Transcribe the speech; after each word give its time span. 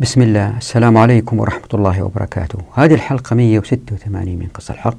بسم 0.00 0.22
الله. 0.22 0.56
السلام 0.56 0.96
عليكم 0.96 1.38
ورحمة 1.38 1.68
الله 1.74 2.02
وبركاته. 2.02 2.58
هذه 2.74 2.94
الحلقة 2.94 3.36
186 3.36 4.38
من 4.38 4.46
قصة 4.54 4.74
الحق 4.74 4.96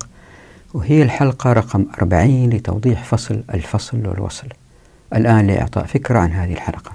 وهي 0.74 1.04
الحلقة 1.04 1.54
رقم 1.54 1.86
40 2.02 2.50
لتوضيح 2.50 3.04
فصل 3.04 3.44
الفصل 3.54 4.08
والوصل. 4.08 4.48
الآن 5.16 5.48
لإعطاء 5.48 5.86
فكرة 5.86 6.20
عن 6.20 6.32
هذه 6.32 6.54
الحلقة. 6.54 6.92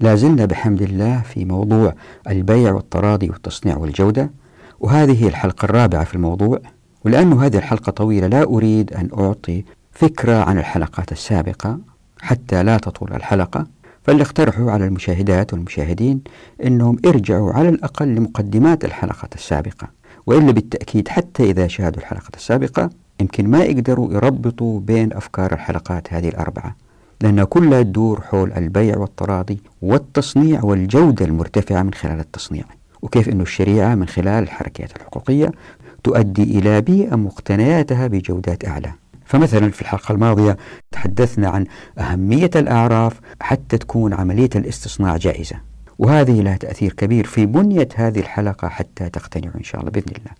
لا 0.00 0.14
زلنا 0.14 0.44
بحمد 0.44 0.82
الله 0.82 1.20
في 1.20 1.44
موضوع 1.44 1.94
البيع 2.28 2.72
والتراضي 2.72 3.30
والتصنيع 3.30 3.76
والجودة 3.76 4.30
وهذه 4.80 5.24
هي 5.24 5.28
الحلقة 5.28 5.64
الرابعة 5.64 6.04
في 6.04 6.14
الموضوع. 6.14 6.60
ولأن 7.04 7.32
هذه 7.32 7.56
الحلقة 7.56 7.90
طويلة 7.90 8.26
لا 8.26 8.42
أريد 8.42 8.92
أن 8.92 9.08
أعطي 9.18 9.64
فكرة 9.92 10.36
عن 10.44 10.58
الحلقات 10.58 11.12
السابقة 11.12 11.78
حتى 12.20 12.62
لا 12.62 12.76
تطول 12.76 13.12
الحلقة. 13.12 13.66
فاللي 14.08 14.22
اقترحوا 14.22 14.70
على 14.70 14.86
المشاهدات 14.86 15.52
والمشاهدين 15.52 16.20
أنهم 16.64 16.96
ارجعوا 17.06 17.52
على 17.52 17.68
الأقل 17.68 18.08
لمقدمات 18.08 18.84
الحلقة 18.84 19.28
السابقة. 19.34 19.88
وإلا 20.26 20.52
بالتأكيد 20.52 21.08
حتى 21.08 21.50
إذا 21.50 21.66
شاهدوا 21.66 22.00
الحلقة 22.02 22.30
السابقة 22.36 22.90
يمكن 23.20 23.48
ما 23.50 23.64
يقدروا 23.64 24.12
يربطوا 24.12 24.80
بين 24.80 25.12
أفكار 25.12 25.52
الحلقات 25.52 26.12
هذه 26.12 26.28
الأربعة 26.28 26.76
لأنها 27.20 27.44
كلها 27.44 27.82
تدور 27.82 28.20
حول 28.20 28.52
البيع 28.52 28.96
والتراضي 28.96 29.60
والتصنيع 29.82 30.64
والجودة 30.64 31.24
المرتفعة 31.24 31.82
من 31.82 31.94
خلال 31.94 32.20
التصنيع 32.20 32.64
وكيف 33.02 33.28
أن 33.28 33.40
الشريعة 33.40 33.94
من 33.94 34.08
خلال 34.08 34.42
الحركات 34.42 34.96
الحقوقية 34.96 35.52
تؤدي 36.04 36.58
إلى 36.58 36.80
بيئة 36.80 37.16
مقتنياتها 37.16 38.06
بجودات 38.06 38.68
أعلى. 38.68 38.92
فمثلا 39.28 39.70
في 39.70 39.82
الحلقة 39.82 40.12
الماضية 40.12 40.56
تحدثنا 40.92 41.48
عن 41.48 41.64
أهمية 41.98 42.50
الأعراف 42.56 43.20
حتى 43.40 43.78
تكون 43.78 44.14
عملية 44.14 44.50
الاستصناع 44.56 45.16
جائزة. 45.16 45.56
وهذه 45.98 46.42
لها 46.42 46.56
تأثير 46.56 46.92
كبير 46.92 47.26
في 47.26 47.46
بنية 47.46 47.88
هذه 47.94 48.18
الحلقة 48.18 48.68
حتى 48.68 49.10
تقتنعوا 49.10 49.56
إن 49.56 49.62
شاء 49.62 49.80
الله 49.80 49.92
بإذن 49.92 50.12
الله. 50.18 50.30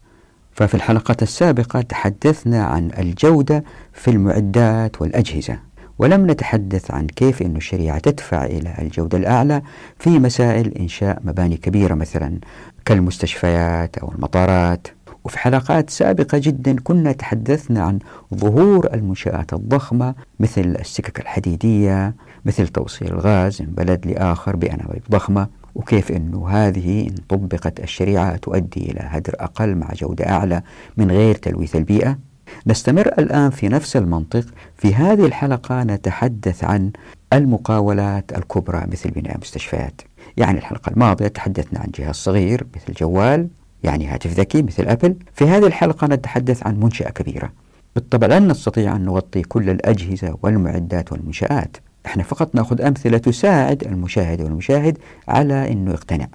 ففي 0.52 0.74
الحلقة 0.74 1.16
السابقة 1.22 1.80
تحدثنا 1.80 2.64
عن 2.64 2.90
الجودة 2.98 3.64
في 3.92 4.10
المعدات 4.10 5.02
والأجهزة. 5.02 5.58
ولم 5.98 6.30
نتحدث 6.30 6.90
عن 6.90 7.06
كيف 7.06 7.42
أن 7.42 7.56
الشريعة 7.56 7.98
تدفع 7.98 8.44
إلى 8.44 8.74
الجودة 8.78 9.18
الأعلى 9.18 9.62
في 9.98 10.10
مسائل 10.10 10.74
إنشاء 10.78 11.20
مباني 11.24 11.56
كبيرة 11.56 11.94
مثلا 11.94 12.38
كالمستشفيات 12.84 13.98
أو 13.98 14.12
المطارات. 14.12 14.86
وفي 15.28 15.38
حلقات 15.38 15.90
سابقة 15.90 16.38
جدا 16.38 16.76
كنا 16.84 17.12
تحدثنا 17.12 17.82
عن 17.82 17.98
ظهور 18.34 18.94
المنشآت 18.94 19.52
الضخمة 19.52 20.14
مثل 20.40 20.76
السكك 20.80 21.20
الحديدية 21.20 22.14
مثل 22.44 22.68
توصيل 22.68 23.08
الغاز 23.08 23.62
من 23.62 23.68
بلد 23.68 24.06
لآخر 24.06 24.56
بأنابيب 24.56 25.02
ضخمة 25.10 25.48
وكيف 25.74 26.12
أنه 26.12 26.48
هذه 26.48 27.08
إن 27.08 27.14
طبقت 27.28 27.80
الشريعة 27.80 28.36
تؤدي 28.36 28.90
إلى 28.90 29.00
هدر 29.02 29.34
أقل 29.40 29.74
مع 29.74 29.88
جودة 29.94 30.28
أعلى 30.28 30.62
من 30.96 31.10
غير 31.10 31.34
تلويث 31.34 31.76
البيئة. 31.76 32.18
نستمر 32.66 33.06
الآن 33.06 33.50
في 33.50 33.68
نفس 33.68 33.96
المنطق. 33.96 34.44
في 34.76 34.94
هذه 34.94 35.26
الحلقة 35.26 35.82
نتحدث 35.82 36.64
عن 36.64 36.90
المقاولات 37.32 38.38
الكبرى 38.38 38.84
مثل 38.92 39.10
بناء 39.10 39.38
مستشفيات. 39.38 40.00
يعني 40.36 40.58
الحلقة 40.58 40.90
الماضية 40.90 41.28
تحدثنا 41.28 41.80
عن 41.80 41.88
جهاز 41.98 42.14
صغير 42.14 42.66
مثل 42.76 42.92
جوال. 42.92 43.48
يعني 43.84 44.06
هاتف 44.06 44.32
ذكي 44.32 44.62
مثل 44.62 44.82
أبل. 44.82 45.16
في 45.34 45.44
هذه 45.44 45.66
الحلقة 45.66 46.06
نتحدث 46.06 46.66
عن 46.66 46.80
منشأة 46.80 47.10
كبيرة. 47.10 47.52
بالطبع 47.94 48.26
لن 48.26 48.48
نستطيع 48.48 48.96
أن 48.96 49.04
نغطي 49.04 49.42
كل 49.42 49.70
الأجهزة 49.70 50.38
والمعدات 50.42 51.12
والمنشآت. 51.12 51.76
إحنا 52.06 52.22
فقط 52.22 52.54
نأخذ 52.54 52.82
أمثلة 52.82 53.18
تساعد 53.18 53.84
المشاهد 53.84 54.40
والمشاهد 54.40 54.98
على 55.28 55.72
أنه 55.72 55.90
يقتنع. 55.90 56.26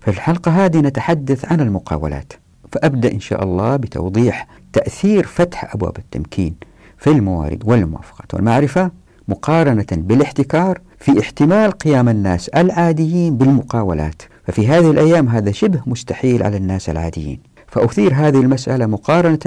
في 0.00 0.08
الحلقة 0.08 0.64
هذه 0.64 0.78
نتحدث 0.78 1.52
عن 1.52 1.60
المقاولات. 1.60 2.32
فأبدأ 2.72 3.12
إن 3.12 3.20
شاء 3.20 3.42
الله 3.44 3.76
بتوضيح 3.76 4.46
تأثير 4.72 5.26
فتح 5.26 5.74
أبواب 5.74 5.96
التمكين 5.98 6.54
في 6.98 7.10
الموارد 7.10 7.62
والموافقات 7.64 8.34
والمعرفة 8.34 8.90
مقارنة 9.28 9.86
بالاحتكار 9.92 10.80
في 10.98 11.20
احتمال 11.20 11.70
قيام 11.70 12.08
الناس 12.08 12.48
العاديين 12.48 13.36
بالمقاولات. 13.36 14.22
ففي 14.48 14.68
هذه 14.68 14.90
الأيام 14.90 15.28
هذا 15.28 15.50
شبه 15.52 15.80
مستحيل 15.86 16.42
على 16.42 16.56
الناس 16.56 16.90
العاديين. 16.90 17.40
فأثير 17.66 18.14
هذه 18.14 18.40
المسألة 18.40 18.86
مقارنة 18.86 19.38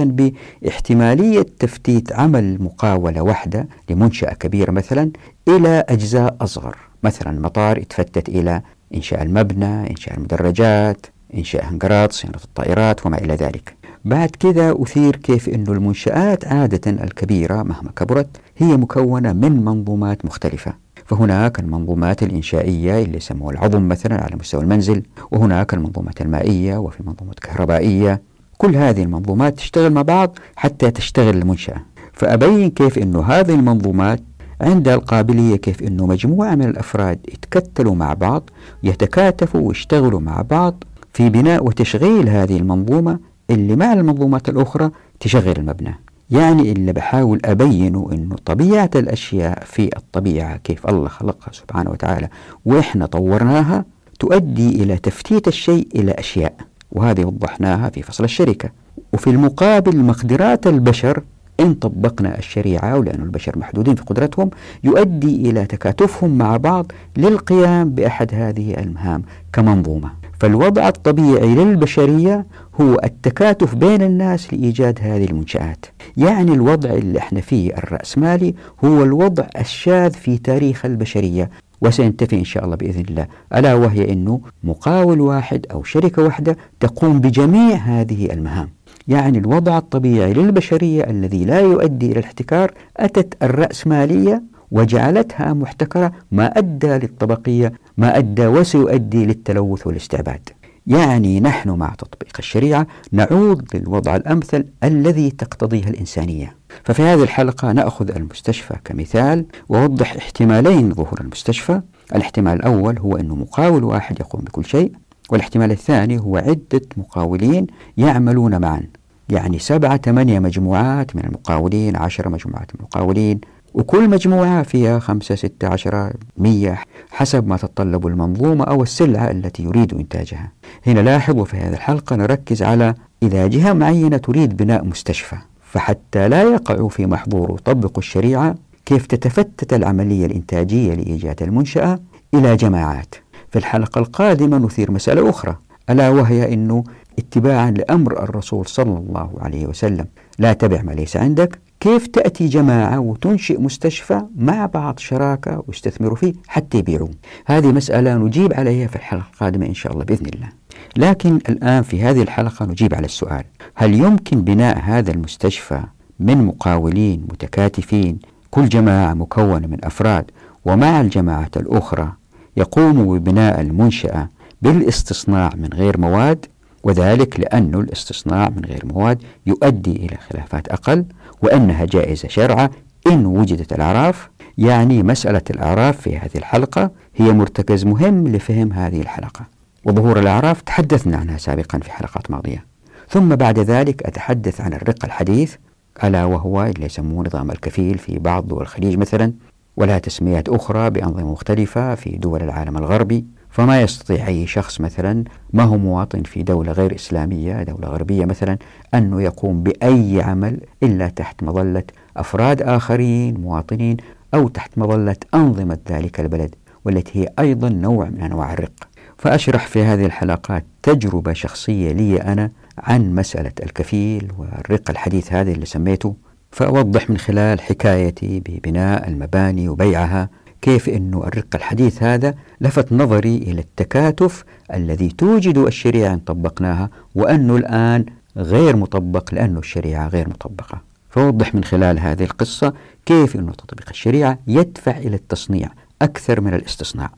باحتمالية 0.62 1.46
تفتيت 1.60 2.14
عمل 2.14 2.64
مقاولة 2.64 3.22
واحدة 3.22 3.68
لمنشأة 3.90 4.34
كبيرة 4.34 4.72
مثلا 4.72 5.12
إلى 5.48 5.84
أجزاء 5.90 6.36
أصغر. 6.42 6.76
مثلا 7.04 7.40
مطار 7.40 7.78
يتفتت 7.78 8.30
إلى 8.30 8.62
إنشاء 8.96 9.22
المبنى 9.22 9.90
إنشاء 9.90 10.18
المدرجات 10.18 11.06
إنشاء 11.38 11.66
هنجرات 11.66 12.14
صيانة 12.14 12.40
الطائرات 12.44 13.06
وما 13.06 13.18
إلى 13.18 13.36
ذلك. 13.36 13.76
بعد 14.06 14.30
كذا 14.30 14.76
أثير 14.80 15.16
كيف 15.16 15.50
أن 15.50 15.64
المنشآت 15.68 16.48
عادة 16.48 16.92
الكبيرة 16.92 17.64
مهما 17.64 17.92
كبرت 17.96 18.28
هي 18.58 18.78
مكونة 18.78 19.34
من 19.34 19.66
منظومات 19.66 20.26
مختلفة. 20.26 20.74
فهناك 21.12 21.60
المنظومات 21.60 22.24
الإنشائية 22.24 23.04
اللي 23.04 23.18
يسموها 23.18 23.54
العظم 23.54 23.88
مثلا 23.88 24.24
على 24.24 24.36
مستوى 24.40 24.62
المنزل 24.62 25.04
وهناك 25.32 25.74
المنظومات 25.74 26.22
المائية 26.22 26.78
وفي 26.78 27.04
منظومات 27.06 27.40
كهربائية. 27.40 28.22
كل 28.58 28.76
هذه 28.76 29.04
المنظومات 29.04 29.58
تشتغل 29.58 29.94
مع 29.94 30.02
بعض 30.02 30.40
حتى 30.56 30.92
تشتغل 30.92 31.38
المنشأة. 31.38 31.82
فأبين 32.14 32.70
كيف 32.70 32.98
أنه 32.98 33.24
هذه 33.24 33.56
المنظومات 33.56 34.24
عندها 34.62 34.96
القابلية 34.96 35.56
كيف 35.56 35.84
أنه 35.84 36.06
مجموعة 36.06 36.56
من 36.56 36.66
الأفراد 36.66 37.20
يتكتلوا 37.28 37.96
مع 37.96 38.14
بعض 38.14 38.50
يتكاتفوا 38.84 39.62
ويشتغلوا 39.62 40.20
مع 40.20 40.42
بعض 40.42 40.84
في 41.14 41.30
بناء 41.30 41.66
وتشغيل 41.66 42.30
هذه 42.30 42.58
المنظومة 42.58 43.20
اللي 43.50 43.76
مع 43.76 43.94
المنظومات 43.94 44.50
الأخرى 44.50 44.92
تشغل 45.20 45.58
المبنى. 45.58 45.96
يعني 46.32 46.72
اللي 46.72 46.94
بحاول 46.94 47.40
أبينه 47.46 48.10
أنه 48.12 48.36
طبيعة 48.46 48.90
الأشياء 48.96 49.64
في 49.66 49.90
الطبيعة 49.98 50.58
كيف 50.58 50.88
الله 50.88 51.08
خلقها 51.08 51.52
سبحانه 51.52 51.92
وتعالى 51.92 52.30
وإحنا 52.66 53.06
طورناها 53.06 53.86
تؤدي 54.20 54.84
إلى 54.84 54.98
تفتيت 54.98 55.48
الشيء 55.48 55.88
إلى 55.96 56.12
أشياء 56.12 56.54
وهذه 56.92 57.26
وضحناها 57.26 57.90
في 57.90 58.02
فصل 58.02 58.24
الشركة. 58.24 58.70
وفي 59.14 59.30
المقابل 59.30 59.98
مقدرات 59.98 60.68
البشر 60.68 61.24
إن 61.60 61.74
طبقنا 61.74 62.38
الشريعة 62.38 62.98
ولأن 63.00 63.22
البشر 63.22 63.58
محدودين 63.60 63.96
في 63.96 64.04
قدرتهم 64.04 64.50
يؤدي 64.84 65.50
إلى 65.50 65.66
تكاتفهم 65.66 66.38
مع 66.38 66.58
بعض 66.58 66.92
للقيام 67.18 67.90
بأحد 67.90 68.34
هذه 68.34 68.74
المهام 68.74 69.24
كمنظومة. 69.54 70.21
فالوضع 70.42 70.88
الطبيعي 70.88 71.56
للبشرية 71.56 72.46
هو 72.82 73.00
التكاتف 73.04 73.76
بين 73.76 74.02
الناس 74.02 74.54
لإيجاد 74.54 75.00
هذه 75.02 75.26
المنشآت. 75.26 75.86
يعني 76.18 76.54
الوضع 76.54 76.90
اللي 76.90 77.20
إحنا 77.20 77.42
فيه 77.42 77.74
الرأسمالي 77.74 78.56
هو 78.86 79.04
الوضع 79.04 79.48
الشاذ 79.60 80.12
في 80.12 80.38
تاريخ 80.38 80.86
البشرية 80.86 81.50
وسينتفي 81.82 82.36
إن 82.36 82.44
شاء 82.44 82.66
الله 82.66 82.76
بإذن 82.76 83.04
الله. 83.10 83.28
ألا 83.56 83.74
وهي 83.74 84.12
أنه 84.14 84.42
مقاول 84.64 85.22
واحد 85.22 85.66
أو 85.72 85.84
شركة 85.84 86.24
واحدة 86.24 86.58
تقوم 86.80 87.20
بجميع 87.20 87.76
هذه 87.76 88.34
المهام. 88.34 88.70
يعني 89.08 89.38
الوضع 89.38 89.78
الطبيعي 89.78 90.34
للبشرية 90.34 91.04
الذي 91.10 91.46
لا 91.46 91.60
يؤدي 91.60 92.12
إلى 92.12 92.20
الاحتكار 92.20 92.72
أتت 92.98 93.44
الرأسمالية 93.44 94.44
وجعلتها 94.72 95.54
محتكرة 95.54 96.12
ما 96.32 96.58
أدى 96.58 96.88
للطبقية 96.88 97.74
ما 97.98 98.18
أدى 98.18 98.48
وسيؤدي 98.48 99.26
للتلوث 99.26 99.88
والاستعباد. 99.88 100.50
يعني 100.88 101.40
نحن 101.40 101.70
مع 101.70 101.94
تطبيق 101.98 102.36
الشريعة 102.40 102.88
نعود 103.12 103.76
للوضع 103.76 104.16
الأمثل 104.16 104.66
الذي 104.84 105.32
تقتضيه 105.32 105.84
الإنسانية. 105.84 106.56
ففي 106.84 107.02
هذه 107.02 107.24
الحلقة 107.24 107.72
نأخذ 107.72 108.16
المستشفى 108.16 108.76
كمثال 108.86 109.46
ووضح 109.70 110.16
احتمالين 110.16 110.94
ظهور 110.94 111.22
المستشفى. 111.22 111.82
الاحتمال 112.16 112.54
الأول 112.54 113.00
هو 113.00 113.16
أنه 113.18 113.36
مقاول 113.36 113.84
واحد 113.84 114.20
يقوم 114.20 114.42
بكل 114.42 114.66
شيء 114.66 114.92
والاحتمال 115.30 115.72
الثاني 115.72 116.20
هو 116.20 116.38
عدة 116.38 116.82
مقاولين 116.98 117.68
يعملون 117.98 118.62
معا. 118.62 118.82
يعني 119.30 119.60
سبعة 119.60 119.98
ثمانية 119.98 120.40
مجموعات 120.40 121.16
من 121.16 121.24
المقاولين 121.26 121.96
عشرة 121.96 122.30
مجموعات 122.30 122.72
من 122.76 122.80
المقاولين 122.80 123.42
وكل 123.74 124.10
مجموعة 124.10 124.64
فيها 124.64 125.00
خمسة 125.00 125.36
ستة 125.36 125.68
عشرة 125.68 126.12
مية 126.38 126.80
حسب 127.12 127.48
ما 127.48 127.58
تتطلب 127.58 128.08
المنظومة 128.08 128.64
أو 128.64 128.84
السلعة 128.84 129.32
التي 129.32 129.64
يريد 129.64 129.94
إنتاجها. 129.94 130.52
هنا 130.88 131.00
لاحظوا 131.00 131.46
في 131.46 131.58
هذه 131.58 131.74
الحلقة 131.74 132.16
نركز 132.16 132.64
على 132.64 132.94
إذا 133.24 133.48
جهة 133.48 133.74
معينة 133.74 134.18
تريد 134.18 134.58
بناء 134.58 134.86
مستشفى 134.86 135.36
فحتى 135.72 136.30
لا 136.30 136.44
يقعوا 136.44 136.90
في 136.90 137.06
محظور 137.06 137.60
طبقوا 137.66 137.98
الشريعة 137.98 138.56
كيف 138.86 139.06
تتفتت 139.06 139.74
العملية 139.74 140.26
الإنتاجية 140.26 140.94
لإيجاد 140.94 141.44
المنشأة 141.44 142.00
إلى 142.34 142.56
جماعات. 142.56 143.16
في 143.52 143.60
الحلقة 143.60 144.00
القادمة 144.00 144.58
نثير 144.58 144.92
مسألة 144.92 145.30
أخرى 145.30 145.56
ألا 145.90 146.10
وهي 146.10 146.54
أنه 146.54 146.84
اتباعا 147.20 147.72
لأمر 147.72 148.24
الرسول 148.24 148.66
صلى 148.66 148.98
الله 148.98 149.32
عليه 149.40 149.66
وسلم 149.66 150.06
لا 150.40 150.54
تبع 150.54 150.82
ما 150.82 150.92
ليس 150.92 151.18
عندك 151.18 151.60
كيف 151.82 152.08
تأتي 152.08 152.48
جماعة 152.48 153.00
وتنشئ 153.00 153.62
مستشفى 153.62 154.22
مع 154.36 154.66
بعض 154.66 155.00
شراكة 155.00 155.64
ويستثمروا 155.68 156.16
فيه 156.16 156.34
حتى 156.48 156.78
يبيعوه 156.78 157.10
هذه 157.46 157.72
مسألة 157.72 158.18
نجيب 158.18 158.54
عليها 158.54 158.88
في 158.88 158.96
الحلقة 158.96 159.26
القادمة 159.34 159.66
إن 159.66 159.74
شاء 159.74 159.94
الله 159.94 160.06
بإذن 160.06 160.26
الله. 160.26 160.50
لكن 160.98 161.36
الآن 161.50 161.84
في 161.84 162.02
هذه 162.02 162.22
الحلقة 162.22 162.66
نجيب 162.66 162.94
على 162.94 163.06
السؤال 163.06 163.44
هل 163.76 163.94
يمكن 163.94 164.42
بناء 164.42 164.80
هذا 164.80 165.12
المستشفى 165.12 165.84
من 166.20 166.46
مقاولين 166.46 167.26
متكاتفين 167.32 168.20
كل 168.52 168.70
جماعة 168.70 169.14
مكونة 169.14 169.68
من 169.68 169.86
أفراد 169.86 170.32
ومع 170.66 171.02
الجماعات 171.02 171.58
الأخرى 171.58 172.14
يقوموا 172.58 173.18
ببناء 173.18 173.62
المنشأة 173.62 174.30
بالاستصناع 174.62 175.50
من 175.56 175.70
غير 175.74 175.98
مواد؟ 175.98 176.46
وذلك 176.84 177.40
لأن 177.40 177.76
الاستصناع 177.76 178.50
من 178.50 178.66
غير 178.66 178.86
مواد 178.86 179.22
يؤدي 179.46 179.96
إلى 179.96 180.18
خلافات 180.30 180.68
أقل 180.68 181.06
وأنها 181.44 181.86
جائزة 181.86 182.28
شرعة. 182.28 182.72
إن 183.08 183.26
وجدت 183.26 183.74
الأعراف 183.74 184.30
يعني 184.58 185.04
مسألة 185.04 185.42
الأعراف 185.50 186.02
في 186.02 186.18
هذه 186.18 186.36
الحلقة 186.36 186.92
هي 187.16 187.32
مرتكز 187.32 187.86
مهم 187.86 188.28
لفهم 188.28 188.74
هذه 188.74 189.02
الحلقة. 189.02 189.46
وظهور 189.86 190.20
الأعراف 190.20 190.62
تحدثنا 190.62 191.18
عنها 191.18 191.38
سابقا 191.38 191.80
في 191.80 191.92
حلقات 191.92 192.32
ماضية. 192.32 192.66
ثم 193.10 193.36
بعد 193.36 193.60
ذلك 193.60 194.04
أتحدث 194.04 194.62
عن 194.62 194.74
الرق 194.74 195.06
الحديث 195.06 195.56
ألا 196.04 196.26
وهو 196.26 196.64
اللي 196.64 196.86
يسموه 196.86 197.26
نظام 197.26 197.52
الكفيل 197.52 197.98
في 197.98 198.20
بعض 198.20 198.48
دول 198.48 198.62
الخليج 198.62 198.98
مثلا 198.98 199.34
ولها 199.78 200.00
تسميات 200.00 200.50
أخرى 200.50 200.90
بأنظمة 200.90 201.32
مختلفة 201.32 201.96
في 201.96 202.10
دول 202.18 202.44
العالم 202.44 202.78
الغربي. 202.78 203.26
فما 203.52 203.82
يستطيع 203.82 204.28
أي 204.28 204.48
شخص 204.48 204.82
مثلا 204.82 205.24
ما 205.54 205.64
هو 205.64 205.78
مواطن 205.78 206.24
في 206.24 206.44
دولة 206.44 206.72
غير 206.72 206.96
إسلامية 206.96 207.64
دولة 207.64 207.88
غربية 207.88 208.26
مثلا 208.26 208.58
أنه 208.94 209.22
يقوم 209.22 209.64
بأي 209.64 210.22
عمل 210.22 210.60
إلا 210.84 211.08
تحت 211.10 211.44
مظلة 211.44 211.84
أفراد 212.18 212.62
آخرين 212.62 213.42
مواطنين 213.42 213.98
أو 214.34 214.48
تحت 214.48 214.78
مظلة 214.78 215.16
أنظمة 215.34 215.78
ذلك 215.90 216.20
البلد 216.20 216.56
والتي 216.86 217.20
هي 217.20 217.30
أيضا 217.40 217.70
نوع 217.70 218.10
من 218.10 218.22
أنواع 218.22 218.54
الرق. 218.54 218.72
فأشرح 219.18 219.68
في 219.68 219.84
هذه 219.84 220.06
الحلقات 220.06 220.66
تجربة 220.84 221.34
شخصية 221.34 221.92
لي 221.92 222.22
أنا 222.22 222.52
عن 222.78 223.16
مسألة 223.16 223.52
الكفيل 223.64 224.32
والرق 224.38 224.90
الحديث 224.90 225.34
هذا 225.34 225.52
اللي 225.52 225.66
سميته 225.66 226.16
فأوضح 226.52 227.10
من 227.10 227.18
خلال 227.18 227.62
حكايتي 227.62 228.40
ببناء 228.40 229.08
المباني 229.08 229.70
وبيعها 229.70 230.30
كيف 230.62 230.90
أنه 230.90 231.24
الرق 231.24 231.56
الحديث 231.56 232.04
هذا 232.04 232.36
لفت 232.62 232.94
نظري 232.94 233.38
إلى 233.38 233.62
التكاتف 233.62 234.44
الذي 234.74 235.10
توجد 235.10 235.58
الشريعة 235.58 236.14
إن 236.14 236.20
طبقناها 236.20 236.90
وأنه 237.16 237.56
الآن 237.56 238.06
غير 238.38 238.76
مطبق 238.76 239.34
لأنه 239.34 239.60
الشريعة 239.60 240.08
غير 240.08 240.30
مطبقة. 240.30 240.82
فوضح 241.10 241.56
من 241.56 241.64
خلال 241.64 242.00
هذه 242.00 242.24
القصة 242.24 242.74
كيف 243.06 243.36
أن 243.36 243.52
تطبيق 243.52 243.90
الشريعة 243.90 244.40
يدفع 244.48 244.98
إلى 244.98 245.16
التصنيع 245.16 245.70
أكثر 246.02 246.42
من 246.42 246.54
الاستصناع 246.54 247.12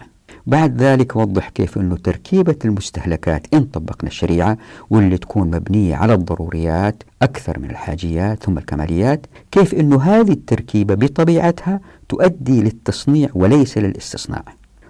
بعد 0.47 0.81
ذلك 0.81 1.15
وضح 1.15 1.50
كيف 1.50 1.77
أنه 1.77 1.95
تركيبة 1.95 2.56
المستهلكات 2.65 3.47
إن 3.53 3.63
طبقنا 3.63 4.09
الشريعة 4.09 4.57
واللي 4.89 5.18
تكون 5.18 5.47
مبنية 5.47 5.95
على 5.95 6.13
الضروريات 6.13 7.03
أكثر 7.21 7.59
من 7.59 7.69
الحاجيات 7.69 8.44
ثم 8.44 8.57
الكماليات 8.57 9.25
كيف 9.51 9.74
أنه 9.74 10.01
هذه 10.01 10.31
التركيبة 10.31 10.95
بطبيعتها 10.95 11.80
تؤدي 12.09 12.62
للتصنيع 12.62 13.30
وليس 13.33 13.77
للاستصناع. 13.77 14.44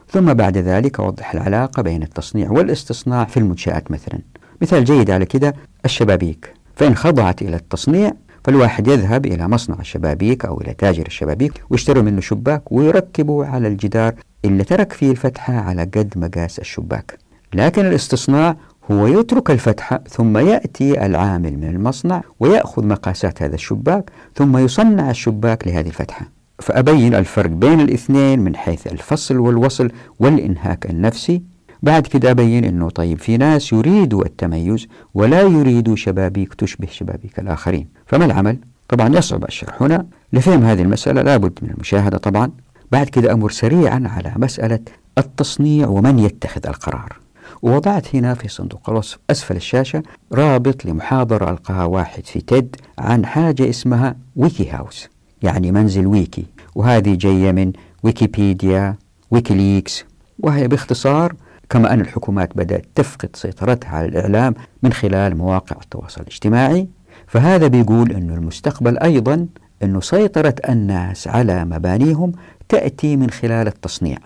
ثم 0.10 0.34
بعد 0.34 0.57
ذلك 0.57 1.00
وضح 1.00 1.34
العلاقة 1.34 1.81
بين 1.81 2.04
التصنيع 2.04 2.51
والاستصناع 2.51 3.25
في 3.25 3.38
المنشآت 3.38 3.92
مثلا. 3.92 4.19
مثال 4.62 4.84
جيد 4.84 5.12
على 5.12 5.25
كده 5.25 5.56
الشبابيك. 5.86 6.54
فإن 6.75 6.96
خضعت 6.96 7.42
إلى 7.42 7.56
التصنيع 7.56 8.13
فالواحد 8.44 8.88
يذهب 8.88 9.25
إلى 9.25 9.48
مصنع 9.48 9.80
الشبابيك 9.80 10.46
أو 10.46 10.62
إلى 10.62 10.74
تاجر 10.74 11.06
الشبابيك 11.06 11.63
ويشتروا 11.69 12.04
منه 12.04 12.22
شباك 12.22 12.72
ويركبوا 12.72 13.46
على 13.46 13.68
الجدار 13.68 14.13
اللي 14.45 14.63
ترك 14.63 14.94
فيه 14.94 15.12
الفتحة 15.12 15.54
على 15.54 15.81
قد 15.81 16.13
مقاس 16.16 16.60
الشباك. 16.60 17.18
لكن 17.54 17.86
الاستصناع 17.86 18.56
هو 18.92 19.07
يترك 19.07 19.51
الفتحة 19.51 20.04
ثم 20.10 20.38
يأتي 20.38 21.06
العامل 21.06 21.57
من 21.57 21.63
المصنع 21.69 22.22
ويأخذ 22.40 22.86
مقاسات 22.88 23.42
هذا 23.44 23.56
الشباك 23.56 24.12
ثم 24.36 24.57
يصنع 24.57 25.10
الشباك 25.10 25.68
لهذه 25.68 25.88
الفتحة. 25.88 26.30
فأبين 26.60 27.16
الفرق 27.16 27.50
بين 27.50 27.80
الاثنين 27.81 28.40
من 28.40 28.56
حيث 28.56 28.88
الفصل 28.88 29.38
والوصل 29.38 29.92
والإنهاك 30.19 30.89
النفسي. 30.89 31.44
بعد 31.84 32.07
كده 32.07 32.31
أبين 32.31 32.66
أنه 32.66 32.89
طيب 32.89 33.19
في 33.19 33.38
ناس 33.38 33.74
يريدوا 33.74 34.25
التميز 34.25 34.88
ولا 35.13 35.42
يريدوا 35.42 35.96
شبابيك 35.96 36.54
تشبه 36.54 36.88
شبابيك 36.88 37.39
الآخرين. 37.39 37.88
فما 38.06 38.25
العمل؟ 38.25 38.57
طبعا 38.89 39.16
يصعب 39.18 39.44
الشرح 39.44 39.81
هنا. 39.81 40.06
لفهم 40.34 40.63
هذه 40.63 40.81
المسألة 40.81 41.22
لابد 41.22 41.60
من 41.62 41.69
المشاهدة 41.69 42.18
طبعا. 42.18 42.51
بعد 42.94 43.10
كده 43.10 43.34
أمر 43.34 43.51
سريعا 43.51 44.04
على 44.06 44.34
مسألة 44.36 44.80
التصنيع 45.18 45.88
ومن 45.88 46.19
يتخذ 46.19 46.68
القرار. 46.68 47.19
ووضعت 47.62 48.16
هنا 48.16 48.34
في 48.34 48.48
صندوق 48.48 48.90
الوصف 48.90 49.19
أسفل 49.31 49.56
الشاشة 49.56 50.04
رابط 50.34 50.86
لمحاضرة 50.86 51.51
ألقاها 51.51 51.84
واحد 51.84 52.25
في 52.25 52.42
تيد 52.42 52.75
عن 53.00 53.25
حاجة 53.25 53.69
اسمها 53.69 54.16
ويكي 54.36 54.69
هاوس 54.69 55.07
يعني 55.44 55.72
منزل 55.72 56.07
ويكي. 56.07 56.45
وهذه 56.75 57.16
جاية 57.16 57.51
من 57.51 57.74
ويكيبيديا 58.04 58.96
ويكيليكس. 59.31 60.06
وهي 60.39 60.68
باختصار 60.68 61.36
كما 61.69 61.94
أن 61.94 62.01
الحكومات 62.01 62.57
بدأت 62.57 62.86
تفقد 62.96 63.30
سيطرتها 63.36 63.89
على 63.89 64.07
الإعلام 64.07 64.56
من 64.84 64.94
خلال 64.94 65.38
مواقع 65.38 65.75
التواصل 65.81 66.22
الاجتماعي. 66.22 66.88
فهذا 67.28 67.68
بيقول 67.68 68.12
أن 68.12 68.30
المستقبل 68.30 68.98
أيضا 68.98 69.48
أن 69.84 70.02
سيطرة 70.02 70.56
الناس 70.70 71.28
على 71.28 71.66
مبانيهم 71.66 72.31
تأتي 72.70 73.16
من 73.16 73.30
خلال 73.30 73.68
التصنيع. 73.68 74.18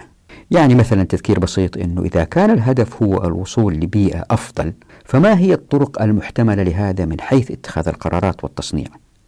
يعني 0.52 0.76
مثلا 0.76 1.04
تذكير 1.04 1.40
بسيط 1.40 1.78
أنه 1.78 2.02
إذا 2.02 2.24
كان 2.24 2.52
الهدف 2.52 3.04
هو 3.04 3.24
الوصول 3.24 3.74
لبيئة 3.74 4.26
أفضل 4.32 4.74
فما 5.06 5.40
هي 5.40 5.54
الطرق 5.54 6.02
المحتملة 6.02 6.64
لهذا 6.64 7.06
من 7.06 7.22
حيث 7.22 7.52
اتخاذ 7.52 7.88
القرارات 7.88 8.44
والتصنيع؟ 8.44 8.88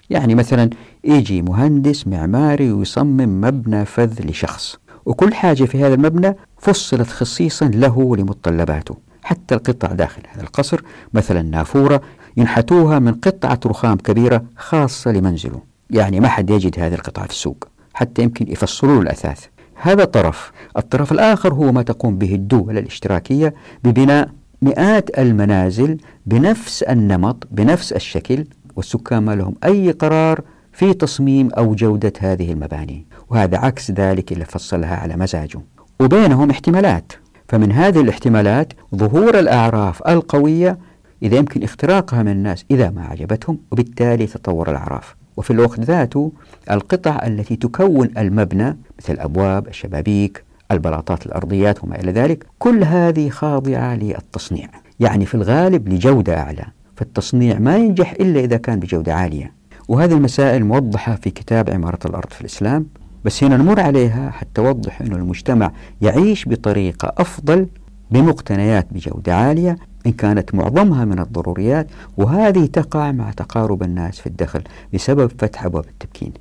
يعني 0.09 0.35
مثلا 0.35 0.69
يجي 1.03 1.41
مهندس 1.41 2.07
معماري 2.07 2.71
ويصمم 2.71 3.41
مبنى 3.41 3.85
فذ 3.85 4.29
لشخص 4.29 4.77
وكل 5.05 5.33
حاجة 5.33 5.63
في 5.63 5.83
هذا 5.83 5.93
المبنى 5.93 6.35
فصلت 6.57 7.07
خصيصا 7.07 7.65
له 7.65 8.15
لمتطلباته. 8.15 8.97
حتى 9.23 9.55
القطع 9.55 9.91
داخل 9.91 10.21
هذا 10.27 10.41
القصر 10.41 10.81
مثلا 11.13 11.41
نافورة 11.41 12.01
ينحتوها 12.37 12.99
من 12.99 13.13
قطعة 13.13 13.59
رخام 13.65 13.97
كبيرة 13.97 14.43
خاصة 14.57 15.11
لمنزله. 15.11 15.68
يعني 15.89 16.19
ما 16.19 16.27
حد 16.27 16.49
يجد 16.49 16.79
هذه 16.79 16.93
القطعة 16.93 17.25
في 17.25 17.31
السوق 17.31 17.67
حتى 17.93 18.23
يمكن 18.23 18.51
يفصلوا 18.51 19.01
الأثاث. 19.01 19.45
هذا 19.75 20.05
طرف 20.05 20.51
الطرف 20.77 21.11
الآخر 21.11 21.53
هو 21.53 21.71
ما 21.71 21.81
تقوم 21.81 22.17
به 22.17 22.35
الدول 22.35 22.77
الاشتراكية 22.77 23.53
ببناء 23.83 24.29
مئات 24.61 25.19
المنازل 25.19 25.97
بنفس 26.25 26.83
النمط 26.83 27.47
بنفس 27.51 27.93
الشكل 27.93 28.45
والسكان 28.75 29.23
ما 29.23 29.35
لهم 29.35 29.55
أي 29.63 29.91
قرار 29.91 30.41
في 30.73 30.93
تصميم 30.93 31.49
أو 31.49 31.75
جودة 31.75 32.13
هذه 32.19 32.51
المباني. 32.51 33.05
وهذا 33.29 33.57
عكس 33.57 33.91
ذلك 33.91 34.31
اللي 34.31 34.45
فصلها 34.45 34.95
على 34.95 35.15
مزاجه. 35.15 35.59
وبينهم 35.99 36.49
احتمالات. 36.49 37.11
فمن 37.47 37.71
هذه 37.71 38.01
الاحتمالات 38.01 38.73
ظهور 38.95 39.39
الأعراف 39.39 40.07
القوية 40.07 40.77
إذا 41.23 41.37
يمكن 41.37 41.63
اختراقها 41.63 42.23
من 42.23 42.31
الناس 42.31 42.65
إذا 42.71 42.89
ما 42.89 43.05
عجبتهم 43.05 43.59
وبالتالي 43.71 44.27
تطور 44.27 44.71
الأعراف. 44.71 45.18
وفي 45.39 45.51
الوقت 45.51 45.79
ذاته 45.79 46.31
القطع 46.71 47.27
التي 47.27 47.55
تكون 47.55 48.09
المبنى 48.17 48.77
مثل 48.99 49.13
الأبواب 49.13 49.67
الشبابيك 49.67 50.43
البلاطات 50.71 51.25
الأرضيات 51.25 51.83
وما 51.83 51.99
إلى 51.99 52.11
ذلك 52.11 52.45
كل 52.59 52.83
هذه 52.83 53.29
خاضعة 53.29 53.95
للتصنيع. 53.95 54.67
يعني 54.99 55.25
في 55.25 55.35
الغالب 55.35 55.89
لجودة 55.89 56.37
أعلى. 56.37 56.65
فالتصنيع 56.95 57.59
ما 57.59 57.77
ينجح 57.77 58.11
إلا 58.11 58.39
إذا 58.39 58.57
كان 58.57 58.79
بجودة 58.79 59.15
عالية. 59.15 59.53
وهذه 59.87 60.13
المسائل 60.13 60.65
موضحة 60.65 61.15
في 61.15 61.29
كتاب 61.29 61.69
عمارة 61.69 61.99
الأرض 62.05 62.29
في 62.29 62.41
الإسلام 62.41 62.85
بس 63.25 63.43
هنا 63.43 63.57
نمر 63.57 63.79
عليها 63.79 64.29
حتى 64.29 64.49
توضح 64.53 65.01
أن 65.01 65.13
المجتمع 65.13 65.71
يعيش 66.01 66.49
بطريقة 66.49 67.13
أفضل 67.17 67.67
بمقتنيات 68.11 68.87
بجودة 68.91 69.35
عالية 69.35 69.77
إن 70.05 70.11
كانت 70.11 70.55
معظمها 70.55 71.05
من 71.05 71.19
الضروريات 71.19 71.87
وهذه 72.17 72.65
تقع 72.65 73.11
مع 73.11 73.31
تقارب 73.31 73.83
الناس 73.83 74.19
في 74.19 74.27
الدخل 74.27 74.61
بسبب 74.93 75.31
فتح 75.39 75.65
أبواب 75.65 75.85
التمكين. 75.85 76.33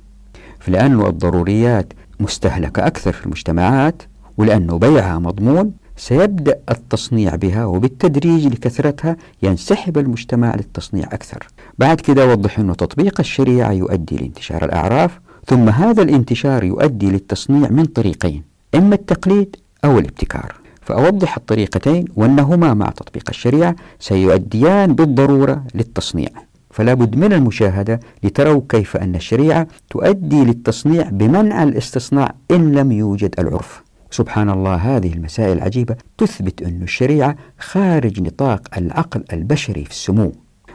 فلأن 0.59 1.05
الضروريات 1.05 1.93
مستهلكة 2.19 2.87
أكثر 2.87 3.11
في 3.13 3.25
المجتمعات 3.25 4.03
ولأنه 4.37 4.77
بيعها 4.77 5.19
مضمون 5.19 5.71
سيبدأ 5.97 6.59
التصنيع 6.69 7.35
بها 7.35 7.65
وبالتدريج 7.65 8.47
لكثرتها 8.47 9.17
ينسحب 9.43 9.97
المجتمع 9.97 10.55
للتصنيع 10.55 11.05
أكثر. 11.05 11.47
بعد 11.79 12.01
كده 12.01 12.27
وضح 12.27 12.59
أنه 12.59 12.73
تطبيق 12.73 13.19
الشريعة 13.19 13.71
يؤدي 13.71 14.17
لانتشار 14.17 14.65
الأعراف 14.65 15.19
ثم 15.45 15.69
هذا 15.69 16.01
الانتشار 16.01 16.63
يؤدي 16.63 17.09
للتصنيع 17.09 17.69
من 17.69 17.85
طريقين 17.85 18.43
إما 18.75 18.95
التقليد 18.95 19.55
أو 19.85 19.99
الابتكار. 19.99 20.58
فأوضح 20.89 21.37
الطريقتين 21.37 22.05
وأنهما 22.15 22.73
مع 22.73 22.89
تطبيق 22.89 23.23
الشريعة 23.29 23.75
سيؤديان 23.99 24.95
بالضرورة 24.95 25.63
للتصنيع. 25.75 26.29
فلا 26.71 26.93
بد 26.93 27.15
من 27.15 27.33
المشاهدة 27.33 27.99
لتروا 28.23 28.61
كيف 28.69 28.97
أن 28.97 29.15
الشريعة 29.15 29.67
تؤدي 29.89 30.45
للتصنيع 30.45 31.09
بمنع 31.09 31.63
الاستصناع 31.63 32.35
إن 32.51 32.71
لم 32.71 32.91
يوجد 32.91 33.35
العرف. 33.39 33.83
سبحان 34.11 34.49
الله 34.49 34.75
هذه 34.75 35.13
المسائل 35.13 35.57
العجيبة 35.57 35.95
تثبت 36.17 36.61
أن 36.61 36.79
الشريعة 36.83 37.35
خارج 37.59 38.21
نطاق 38.21 38.61
العقل 38.77 39.23
البشري 39.33 39.85
في 39.85 39.91
السمو. 39.91 40.31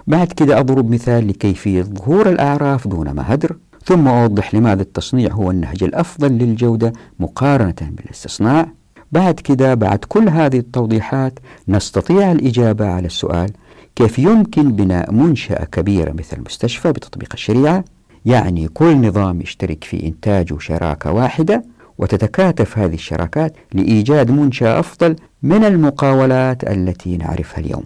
بعد 0.07 0.33
كده 0.33 0.61
أضرب 0.61 0.91
مثال 0.91 1.29
لكيفية 1.29 1.83
ظهور 1.83 2.29
الأعراف 2.29 2.89
دون 2.89 3.11
ما 3.11 3.35
هدر. 3.35 3.57
ثم 3.85 4.09
أوضح 4.09 4.55
لماذا 4.55 4.83
التصنيع 4.83 5.33
هو 5.33 5.51
النهج 5.51 5.85
الأفضل 5.85 6.33
للجودة 6.33 6.93
مقارنة 7.21 7.75
بالاستصناع. 7.81 8.84
بعد 9.13 9.35
كده 9.35 9.75
بعد 9.75 9.99
كل 10.09 10.29
هذه 10.29 10.59
التوضيحات 10.59 11.39
نستطيع 11.69 12.33
الإجابة 12.33 12.87
على 12.87 13.07
السؤال 13.07 13.51
كيف 13.97 14.19
يمكن 14.19 14.73
بناء 14.73 15.13
منشأة 15.13 15.65
كبيرة 15.65 16.13
مثل 16.13 16.41
مستشفى 16.47 16.93
بتطبيق 16.93 17.29
الشريعة؟ 17.35 17.85
يعني 18.25 18.69
كل 18.69 19.09
نظام 19.09 19.41
يشترك 19.41 19.85
في 19.85 20.07
إنتاج 20.07 20.61
شراكة 20.61 21.13
واحدة 21.13 21.65
وتتكاتف 21.99 22.79
هذه 22.79 22.95
الشراكات 22.95 23.57
لإيجاد 23.73 24.31
منشأة 24.31 24.81
أفضل 24.81 25.17
من 25.43 25.65
المقاولات 25.65 26.65
التي 26.65 27.17
نعرفها 27.17 27.61
اليوم. 27.61 27.85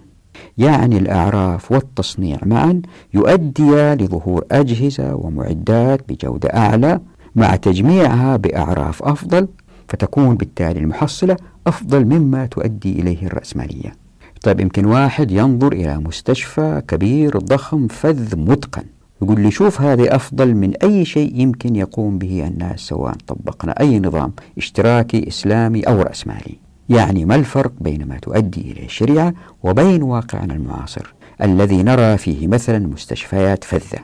يعني 0.57 0.97
الأعراف 0.97 1.71
والتصنيع 1.71 2.37
معا 2.45 2.81
يؤدي 3.13 3.93
لظهور 3.93 4.45
أجهزة 4.51 5.15
ومعدات 5.15 6.01
بجودة 6.09 6.49
أعلى 6.49 6.99
مع 7.35 7.55
تجميعها 7.55 8.37
بأعراف 8.37 9.03
أفضل 9.03 9.47
فتكون 9.89 10.35
بالتالي 10.35 10.79
المحصلة 10.79 11.37
أفضل 11.67 12.05
مما 12.05 12.45
تؤدي 12.45 12.99
إليه 12.99 13.27
الرأسمالية. 13.27 13.95
طيب 14.43 14.59
يمكن 14.59 14.85
واحد 14.85 15.31
ينظر 15.31 15.71
إلى 15.71 15.97
مستشفى 15.97 16.81
كبير 16.87 17.37
ضخم 17.37 17.87
فذ 17.87 18.37
متقن 18.37 18.83
يقول 19.21 19.41
لي 19.41 19.51
شوف 19.51 19.81
هذه 19.81 20.15
أفضل 20.15 20.55
من 20.55 20.73
أي 20.83 21.05
شيء 21.05 21.35
يمكن 21.35 21.75
يقوم 21.75 22.17
به 22.17 22.47
الناس 22.47 22.79
سواء 22.79 23.15
طبقنا 23.27 23.79
أي 23.79 23.99
نظام 23.99 24.33
اشتراكي 24.57 25.27
إسلامي 25.27 25.81
أو 25.81 26.01
رأسمالي. 26.01 26.55
يعني 26.89 27.25
ما 27.25 27.35
الفرق 27.35 27.71
بين 27.81 28.05
ما 28.05 28.19
تؤدي 28.19 28.71
إليه 28.71 28.85
الشريعة 28.85 29.33
وبين 29.63 30.03
واقعنا 30.03 30.53
المعاصر 30.53 31.13
الذي 31.41 31.83
نرى 31.83 32.17
فيه 32.17 32.47
مثلا 32.47 32.87
مستشفيات 32.87 33.63
فذة؟ 33.63 33.99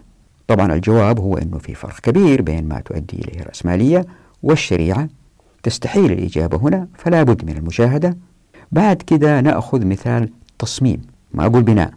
طبعا 0.48 0.74
الجواب 0.74 1.20
هو 1.20 1.38
أنه 1.38 1.58
في 1.58 1.76
فرق 1.76 2.00
كبير 2.00 2.42
بين 2.42 2.68
ما 2.68 2.80
تؤدي 2.80 3.18
إليه 3.18 3.42
الرأسمالية 3.42 4.06
والشريعة 4.44 5.08
تستحيل 5.66 6.12
الإجابة 6.12 6.58
هنا 6.58 6.88
فلا 6.98 7.24
بد 7.24 7.46
من 7.46 7.58
المشاهدة. 7.58 8.18
بعد 8.72 9.02
كده 9.02 9.42
نأخذ 9.42 9.86
مثال 9.86 10.30
تصميم. 10.60 11.02
ما 11.34 11.46
أقول 11.46 11.64
بناء؟ 11.64 11.92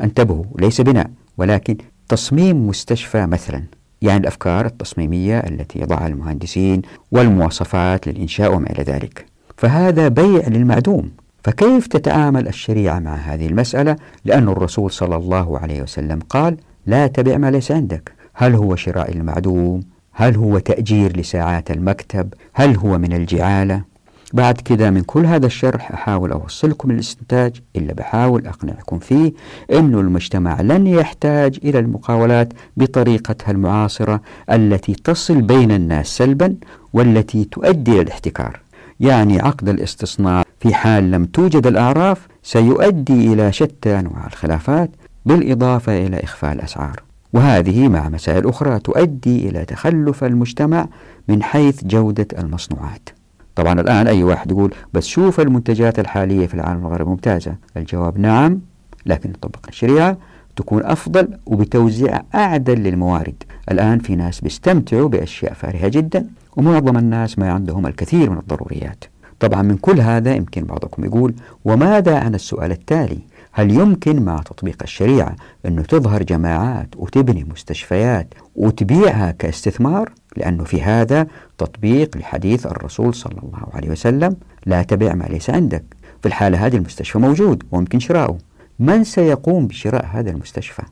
انتبهوا 0.00 0.44
ليس 0.58 0.80
بناء 0.80 1.10
ولكن 1.38 1.76
تصميم 2.08 2.68
مستشفى 2.68 3.26
مثلا. 3.26 3.62
يعني 4.02 4.20
الأفكار 4.20 4.66
التصميمية 4.66 5.38
التي 5.38 5.80
يضعها 5.80 6.06
المهندسين 6.06 6.82
والمواصفات 7.12 8.08
للإنشاء 8.08 8.54
وما 8.54 8.70
إلى 8.70 8.82
ذلك. 8.82 9.26
فهذا 9.56 10.08
بيع 10.08 10.48
للمعدوم. 10.48 11.10
فكيف 11.44 11.86
تتعامل 11.86 12.48
الشريعة 12.48 12.98
مع 12.98 13.14
هذه 13.14 13.46
المسألة؟ 13.46 13.96
لأن 14.24 14.48
الرسول 14.48 14.90
صلى 14.90 15.16
الله 15.16 15.58
عليه 15.58 15.82
وسلم 15.82 16.18
قال 16.28 16.56
لا 16.86 17.06
تبع 17.06 17.36
ما 17.36 17.50
ليس 17.50 17.72
عندك. 17.72 18.12
هل 18.34 18.54
هو 18.54 18.76
شراء 18.76 19.12
المعدوم؟ 19.12 19.93
هل 20.14 20.36
هو 20.36 20.58
تأجير 20.58 21.16
لساعات 21.16 21.70
المكتب؟ 21.70 22.34
هل 22.52 22.76
هو 22.76 22.98
من 22.98 23.12
الجعالة؟ 23.12 23.94
بعد 24.32 24.60
كده 24.60 24.90
من 24.90 25.00
كل 25.02 25.26
هذا 25.26 25.46
الشرح 25.46 25.92
أحاول 25.92 26.32
أوصلكم 26.32 26.90
الاستنتاج 26.90 27.60
إلا 27.76 27.94
بحاول 27.94 28.46
أقنعكم 28.46 28.98
فيه 28.98 29.32
أن 29.72 29.94
المجتمع 29.94 30.60
لن 30.60 30.86
يحتاج 30.86 31.58
إلى 31.64 31.78
المقاولات 31.78 32.52
بطريقتها 32.76 33.50
المعاصرة 33.50 34.20
التي 34.50 34.94
تصل 34.94 35.42
بين 35.42 35.70
الناس 35.72 36.06
سلبا 36.06 36.56
والتي 36.92 37.44
تؤدي 37.44 37.92
إلى 37.92 38.00
الاحتكار. 38.00 38.60
يعني 39.00 39.40
عقد 39.40 39.68
الاستصناع 39.68 40.44
في 40.60 40.74
حال 40.74 41.10
لم 41.10 41.24
توجد 41.24 41.66
الأعراف 41.66 42.28
سيؤدي 42.42 43.32
إلى 43.32 43.52
شتى 43.52 43.98
أنواع 44.00 44.26
الخلافات 44.26 44.90
بالإضافة 45.26 46.06
إلى 46.06 46.20
إخفاء 46.24 46.52
الأسعار. 46.52 47.02
وهذه 47.34 47.88
مع 47.88 48.08
مسائل 48.08 48.48
أخرى 48.48 48.78
تؤدي 48.78 49.48
إلى 49.48 49.64
تخلف 49.64 50.24
المجتمع 50.24 50.88
من 51.28 51.42
حيث 51.42 51.84
جودة 51.84 52.26
المصنوعات. 52.38 53.08
طبعا 53.54 53.80
الآن 53.80 54.06
أي 54.06 54.22
واحد 54.22 54.50
يقول 54.50 54.74
بس 54.92 55.06
شوف 55.06 55.40
المنتجات 55.40 55.98
الحالية 55.98 56.46
في 56.46 56.54
العالم 56.54 56.86
الغربي 56.86 57.10
ممتازة. 57.10 57.56
الجواب 57.76 58.18
نعم 58.18 58.60
لكن 59.06 59.32
طبق 59.32 59.66
الشريعة 59.68 60.16
تكون 60.56 60.84
أفضل 60.84 61.28
وبتوزيع 61.46 62.22
أعدل 62.34 62.78
للموارد. 62.78 63.42
الآن 63.70 63.98
في 63.98 64.16
ناس 64.16 64.40
بيستمتعوا 64.40 65.08
بأشياء 65.08 65.52
فارهة 65.52 65.88
جدا 65.88 66.26
ومعظم 66.56 66.96
الناس 66.96 67.38
ما 67.38 67.52
عندهم 67.52 67.86
الكثير 67.86 68.30
من 68.30 68.38
الضروريات. 68.38 69.04
طبعا 69.40 69.62
من 69.62 69.76
كل 69.76 70.00
هذا 70.00 70.34
يمكن 70.34 70.64
بعضكم 70.64 71.04
يقول 71.04 71.34
وماذا 71.64 72.18
عن 72.18 72.34
السؤال 72.34 72.70
التالي؟ 72.70 73.18
هل 73.56 73.70
يمكن 73.70 74.22
مع 74.22 74.38
تطبيق 74.38 74.76
الشريعة 74.82 75.36
أنه 75.66 75.82
تظهر 75.82 76.22
جماعات 76.22 76.88
وتبني 76.96 77.44
مستشفيات 77.44 78.34
وتبيعها 78.56 79.30
كاستثمار؟ 79.30 80.12
لأنه 80.36 80.64
في 80.64 80.82
هذا 80.82 81.26
تطبيق 81.58 82.16
لحديث 82.16 82.66
الرسول 82.66 83.14
صلى 83.14 83.38
الله 83.42 83.68
عليه 83.72 83.90
وسلم 83.90 84.36
لا 84.66 84.82
تبع 84.82 85.14
ما 85.14 85.24
ليس 85.24 85.50
عندك. 85.50 85.84
في 86.22 86.28
الحالة 86.28 86.66
هذه 86.66 86.76
المستشفى 86.76 87.18
موجود 87.18 87.62
وممكن 87.72 87.98
شراؤه. 87.98 88.38
من 88.78 89.04
سيقوم 89.04 89.66
بشراء 89.66 90.06
هذا 90.12 90.30
المستشفى؟ 90.30 90.82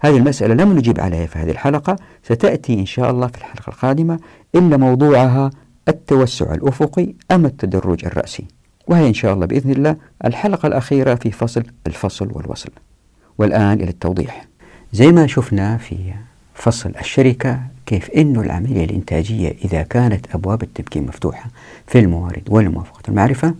هذه 0.00 0.16
المسألة 0.16 0.54
لم 0.54 0.72
نجيب 0.72 1.00
عليها 1.00 1.26
في 1.26 1.38
هذه 1.38 1.50
الحلقة 1.50 1.96
ستأتي 2.22 2.74
إن 2.80 2.86
شاء 2.86 3.10
الله 3.10 3.26
في 3.26 3.38
الحلقة 3.38 3.70
القادمة 3.70 4.18
إلا 4.54 4.76
موضوعها 4.76 5.50
التوسع 5.88 6.54
الأفقي 6.54 7.14
أم 7.30 7.46
التدرج 7.46 8.04
الرأسي. 8.04 8.46
وهي 8.86 9.08
إن 9.08 9.14
شاء 9.14 9.34
الله 9.34 9.46
بإذن 9.46 9.70
الله 9.70 9.96
الحلقة 10.24 10.66
الأخيرة 10.66 11.14
في 11.14 11.30
فصل 11.30 11.62
الفصل 11.86 12.28
والوصل. 12.32 12.70
والآن 13.38 13.80
إلى 13.80 13.90
التوضيح. 13.90 14.46
زي 14.92 15.12
ما 15.12 15.26
شفنا 15.26 15.76
في 15.76 15.96
فصل 16.54 16.92
الشركة 17.00 17.60
كيف 17.86 18.10
أن 18.10 18.36
العملية 18.36 18.84
الإنتاجية 18.84 19.56
إذا 19.64 19.82
كانت 19.82 20.34
أبواب 20.34 20.62
التمكين 20.62 21.06
مفتوحة 21.06 21.50
في 21.86 21.98
الموارد 21.98 22.42
والموافقة 22.48 23.02
المعرفة 23.08 23.54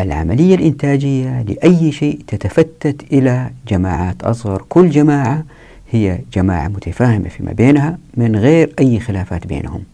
العملية 0.00 0.54
الإنتاجية 0.54 1.42
لأي 1.42 1.92
شيء 1.92 2.20
تتفتت 2.26 3.12
إلى 3.12 3.50
جماعات 3.68 4.22
أصغر. 4.22 4.64
كل 4.68 4.90
جماعة 4.90 5.44
هي 5.90 6.20
جماعة 6.32 6.68
متفاهمة 6.68 7.28
فيما 7.28 7.52
بينها 7.52 7.98
من 8.14 8.36
غير 8.36 8.74
أي 8.80 9.00
خلافات 9.00 9.46
بينهم. 9.46 9.84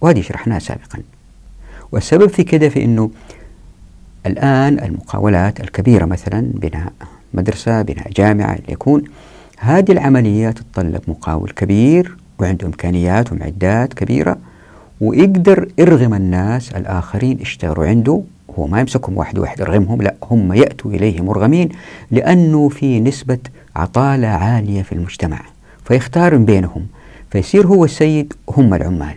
وهذه 0.00 0.20
شرحناها 0.20 0.58
سابقا. 0.58 0.98
والسبب 1.94 2.28
في 2.28 2.44
كده 2.44 2.68
في 2.68 2.84
أنه 2.84 3.10
الآن 4.26 4.78
المقاولات 4.78 5.60
الكبيرة 5.60 6.04
مثلا 6.04 6.50
بناء 6.54 6.92
مدرسة 7.34 7.82
بناء 7.82 8.10
جامعة 8.10 8.58
يكون 8.68 9.02
هذه 9.58 9.92
العملية 9.92 10.50
تتطلب 10.50 11.00
مقاول 11.08 11.50
كبير 11.50 12.16
وعنده 12.38 12.66
إمكانيات 12.66 13.32
ومعدات 13.32 13.94
كبيرة 13.94 14.38
ويقدر 15.00 15.68
يرغم 15.78 16.14
الناس 16.14 16.72
الآخرين 16.72 17.40
اشتغلوا 17.40 17.86
عنده. 17.86 18.22
هو 18.58 18.66
ما 18.66 18.80
يمسكهم 18.80 19.16
واحد 19.16 19.38
واحد 19.38 19.60
يرغمهم 19.60 20.02
لا 20.02 20.14
هم 20.30 20.52
يأتوا 20.52 20.90
إليه 20.90 21.20
مرغمين 21.20 21.68
لأنه 22.10 22.68
في 22.68 23.00
نسبة 23.00 23.38
عطالة 23.76 24.28
عالية 24.28 24.82
في 24.82 24.92
المجتمع 24.92 25.40
فيختار 25.84 26.36
بينهم 26.36 26.86
فيصير 27.30 27.66
هو 27.66 27.84
السيد 27.84 28.32
هم 28.48 28.74
العمال. 28.74 29.16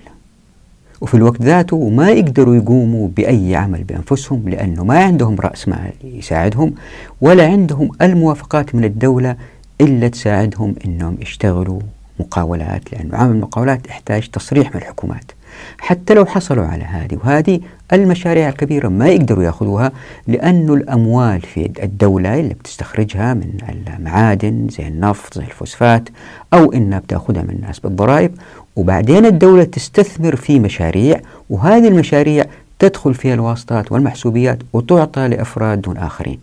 وفي 1.01 1.13
الوقت 1.13 1.41
ذاته 1.41 1.89
ما 1.89 2.09
يقدروا 2.09 2.55
يقوموا 2.55 3.07
بأي 3.07 3.55
عمل 3.55 3.83
بأنفسهم 3.83 4.49
لأنه 4.49 4.83
ما 4.83 5.03
عندهم 5.03 5.35
رأس 5.39 5.67
مال 5.67 5.91
يساعدهم 6.03 6.73
ولا 7.21 7.47
عندهم 7.47 7.89
الموافقات 8.01 8.75
من 8.75 8.83
الدولة 8.83 9.35
إلا 9.81 10.07
تساعدهم 10.07 10.75
أنهم 10.85 11.17
يشتغلوا 11.21 11.79
مقاولات 12.19 12.93
لأنه 12.93 13.17
عمل 13.17 13.35
المقاولات 13.35 13.87
يحتاج 13.87 14.27
تصريح 14.27 14.75
من 14.75 14.81
الحكومات. 14.81 15.31
حتى 15.79 16.13
لو 16.13 16.25
حصلوا 16.25 16.65
على 16.65 16.83
هذه 16.83 17.17
وهذه 17.23 17.59
المشاريع 17.93 18.49
الكبيرة 18.49 18.87
ما 18.87 19.07
يقدروا 19.07 19.43
يأخذوها 19.43 19.91
لأنه 20.27 20.73
الأموال 20.73 21.41
في 21.41 21.71
الدولة 21.83 22.39
اللي 22.39 22.53
بتستخرجها 22.53 23.33
من 23.33 23.57
المعادن 23.97 24.67
زي 24.69 24.87
النفط 24.87 25.33
زي 25.33 25.43
الفوسفات 25.43 26.09
أو 26.53 26.71
إنها 26.71 26.99
بتأخذها 26.99 27.41
من 27.41 27.49
الناس 27.49 27.79
بالضرائب 27.79 28.31
وبعدين 28.75 29.25
الدولة 29.25 29.63
تستثمر 29.63 30.35
في 30.35 30.59
مشاريع 30.59 31.21
وهذه 31.49 31.87
المشاريع 31.87 32.45
تدخل 32.79 33.13
فيها 33.13 33.33
الواسطات 33.33 33.91
والمحسوبيات 33.91 34.59
وتعطى 34.73 35.27
لأفراد 35.27 35.81
دون 35.81 35.97
آخرين. 35.97 36.39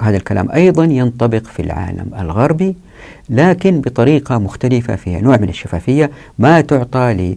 هذا 0.00 0.16
الكلام 0.16 0.50
أيضا 0.50 0.84
ينطبق 0.84 1.42
في 1.42 1.62
العالم 1.62 2.10
الغربي 2.18 2.76
لكن 3.30 3.80
بطريقة 3.80 4.38
مختلفة 4.38 4.96
فيها 4.96 5.20
نوع 5.20 5.36
من 5.36 5.48
الشفافية 5.48 6.10
ما 6.38 6.60
تعطى 6.60 7.36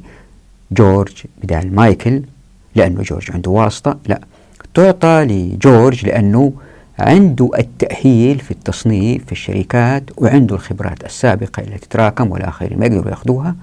لجورج 0.72 1.24
بدال 1.44 1.76
مايكل 1.76 2.22
لأنه 2.76 3.02
جورج 3.02 3.32
عنده 3.32 3.52
واسطة. 3.52 3.98
لا 4.08 4.20
تعطى 4.74 5.26
لجورج 5.30 6.06
لأنه 6.06 6.54
عنده 7.00 7.50
التأهيل 7.58 8.40
في 8.40 8.52
التصنيف 8.52 9.26
في 9.26 9.32
الشركات 9.32 10.04
وعنده 10.18 10.56
الخبرات 10.56 11.06
السابقة 11.06 11.62
التي 11.62 11.78
تتراكم 11.78 12.32
والآخرين 12.32 12.80
ما 12.80 12.86
يقدروا 12.86 13.10
يأخذوها. 13.10 13.56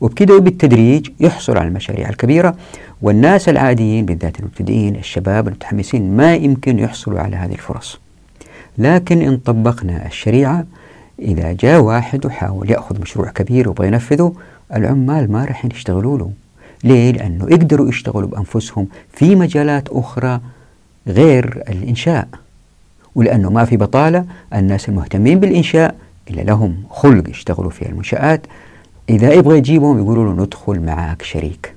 وبكده 0.00 0.38
بالتدريج 0.38 1.10
يحصل 1.20 1.56
على 1.58 1.68
المشاريع 1.68 2.08
الكبيرة 2.08 2.54
والناس 3.02 3.48
العاديين 3.48 4.06
بالذات 4.06 4.40
المبتدئين 4.40 4.96
الشباب 4.96 5.48
المتحمسين 5.48 6.16
ما 6.16 6.34
يمكن 6.34 6.78
يحصلوا 6.78 7.20
على 7.20 7.36
هذه 7.36 7.52
الفرص. 7.52 7.98
لكن 8.78 9.22
إن 9.22 9.36
طبقنا 9.36 10.06
الشريعة 10.06 10.64
إذا 11.18 11.52
جاء 11.52 11.80
واحد 11.80 12.26
وحاول 12.26 12.70
يأخذ 12.70 13.00
مشروع 13.00 13.30
كبير 13.30 13.68
ويبغى 13.68 13.86
ينفذه 13.86 14.32
العمال 14.74 15.32
ما 15.32 15.44
راح 15.44 15.64
يشتغلوا 15.64 16.18
له. 16.18 16.30
ليه؟ 16.84 17.12
لأنه 17.12 17.44
يقدروا 17.44 17.88
يشتغلوا 17.88 18.28
بأنفسهم 18.28 18.86
في 19.12 19.36
مجالات 19.36 19.88
أخرى 19.88 20.40
غير 21.06 21.62
الإنشاء. 21.68 22.28
ولأنه 23.14 23.50
ما 23.50 23.64
في 23.64 23.76
بطالة 23.76 24.24
الناس 24.54 24.88
المهتمين 24.88 25.40
بالإنشاء 25.40 25.94
اللي 26.30 26.44
لهم 26.44 26.82
خلق 26.90 27.30
يشتغلوا 27.30 27.70
في 27.70 27.88
المنشآت. 27.88 28.46
إذا 29.08 29.32
يبغى 29.32 29.58
يجيبهم 29.58 29.98
يقولوا 29.98 30.34
له 30.34 30.42
ندخل 30.42 30.80
معك 30.80 31.22
شريك. 31.22 31.74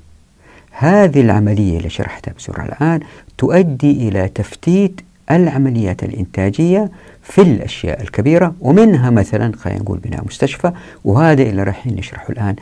هذه 0.71 1.21
العملية 1.21 1.77
اللي 1.77 1.89
شرحتها 1.89 2.33
بسرعة 2.37 2.65
الآن 2.65 2.99
تؤدي 3.37 4.07
إلى 4.07 4.27
تفتيت 4.27 5.01
العمليات 5.31 6.03
الإنتاجية 6.03 6.91
في 7.23 7.41
الأشياء 7.41 8.01
الكبيرة 8.01 8.55
ومنها 8.61 9.09
مثلا 9.09 9.55
خلينا 9.57 9.79
نقول 9.79 9.97
بناء 9.97 10.25
مستشفى 10.25 10.71
وهذا 11.05 11.43
اللي 11.43 11.63
راح 11.63 11.87
نشرحه 11.87 12.29
الآن 12.29 12.55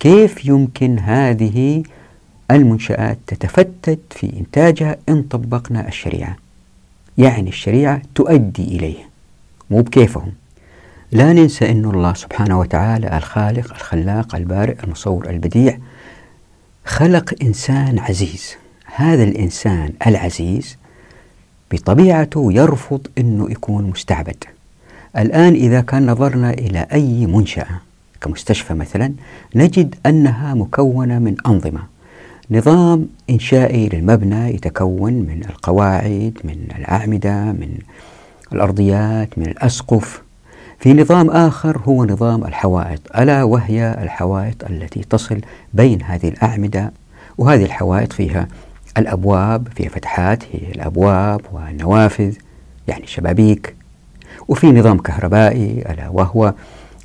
كيف 0.00 0.44
يمكن 0.44 0.98
هذه 0.98 1.82
المنشآت 2.50 3.18
تتفتت 3.26 4.00
في 4.10 4.32
إنتاجها 4.40 4.96
إن 5.08 5.22
طبقنا 5.22 5.88
الشريعة؟ 5.88 6.36
يعني 7.18 7.48
الشريعة 7.48 8.02
تؤدي 8.14 8.64
إليه 8.64 9.08
مو 9.70 9.82
بكيفهم. 9.82 10.32
لا 11.12 11.32
ننسى 11.32 11.70
أن 11.70 11.84
الله 11.84 12.14
سبحانه 12.14 12.60
وتعالى 12.60 13.16
الخالق 13.16 13.74
الخلاق 13.74 14.34
البارئ 14.34 14.84
المصور 14.84 15.30
البديع 15.30 15.78
خلق 16.84 17.34
إنسان 17.42 17.98
عزيز. 17.98 18.56
هذا 18.84 19.22
الإنسان 19.22 19.92
العزيز 20.06 20.76
بطبيعته 21.72 22.52
يرفض 22.52 23.06
أنه 23.18 23.50
يكون 23.50 23.84
مستعبد. 23.84 24.44
الآن 25.18 25.54
إذا 25.54 25.80
كان 25.80 26.10
نظرنا 26.10 26.50
إلى 26.50 26.86
أي 26.92 27.26
منشأة 27.26 27.89
كمستشفى 28.20 28.74
مثلا 28.74 29.12
نجد 29.54 29.94
أنها 30.06 30.54
مكونة 30.54 31.18
من 31.18 31.36
أنظمة. 31.46 31.80
نظام 32.50 33.06
إنشائي 33.30 33.88
للمبنى 33.88 34.54
يتكون 34.54 35.12
من 35.12 35.42
القواعد 35.50 36.38
من 36.44 36.56
الأعمدة 36.78 37.44
من 37.44 37.78
الأرضيات 38.52 39.38
من 39.38 39.46
الأسقف. 39.46 40.22
في 40.78 40.94
نظام 40.94 41.30
آخر 41.30 41.78
هو 41.84 42.04
نظام 42.04 42.44
الحوائط 42.44 43.00
ألا 43.16 43.42
وهي 43.42 43.98
الحوائط 44.02 44.64
التي 44.64 45.00
تصل 45.10 45.40
بين 45.74 46.02
هذه 46.02 46.28
الأعمدة 46.28 46.92
وهذه 47.38 47.64
الحوائط 47.64 48.12
فيها 48.12 48.48
الأبواب 48.98 49.68
فيها 49.76 49.88
فتحات 49.88 50.44
هي 50.52 50.72
الأبواب 50.72 51.40
والنوافذ 51.52 52.34
يعني 52.88 53.06
شبابيك. 53.06 53.74
وفي 54.48 54.72
نظام 54.72 54.98
كهربائي 54.98 55.84
ألا 55.90 56.08
وهو 56.08 56.54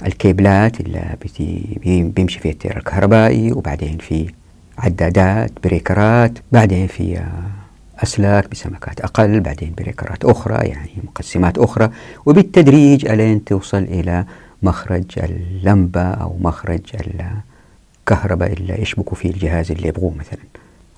الكيبلات 0.06 0.80
اللي 0.80 1.16
بيمشي 2.16 2.40
فيها 2.40 2.52
التيار 2.52 2.78
الكهربائي 2.78 3.52
وبعدين 3.52 3.98
في 3.98 4.30
عدادات 4.78 5.52
بريكرات 5.64 6.32
بعدين 6.52 6.88
في 6.88 7.24
أسلاك 8.00 8.50
بسمكات 8.50 9.02
أقل 9.02 9.40
بعدين 9.40 9.74
بريكرات 9.78 10.26
أخرى 10.26 10.68
يعني 10.68 10.90
مقسمات 11.04 11.58
أخرى. 11.58 11.90
وبالتدريج 12.26 13.06
ألين 13.06 13.44
توصل 13.46 13.78
إلى 13.78 14.26
مخرج 14.64 15.06
اللمبة 15.18 16.02
أو 16.02 16.38
مخرج 16.42 16.82
الكهرباء 18.08 18.54
اللي 18.54 18.82
يشبكوا 18.82 19.18
فيه 19.18 19.30
الجهاز 19.30 19.72
اللي 19.72 19.88
يبغوه 19.88 20.14
مثلا. 20.20 20.40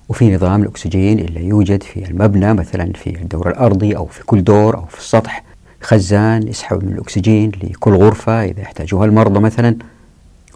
وفي 0.08 0.34
نظام 0.34 0.62
الأكسجين 0.62 1.18
اللي 1.18 1.44
يوجد 1.44 1.82
في 1.82 2.10
المبنى 2.10 2.54
مثلا 2.54 2.92
في 2.92 3.10
الدور 3.10 3.48
الأرضي 3.50 3.96
أو 3.96 4.06
في 4.06 4.24
كل 4.24 4.44
دور 4.44 4.76
أو 4.76 4.84
في 4.84 4.98
السطح. 4.98 5.44
خزان 5.80 6.48
يسحب 6.48 6.84
من 6.84 6.92
الأكسجين 6.92 7.52
لكل 7.62 7.92
غرفة 7.92 8.44
إذا 8.44 8.62
احتاجوها 8.62 9.06
المرضى 9.06 9.40
مثلا. 9.40 9.76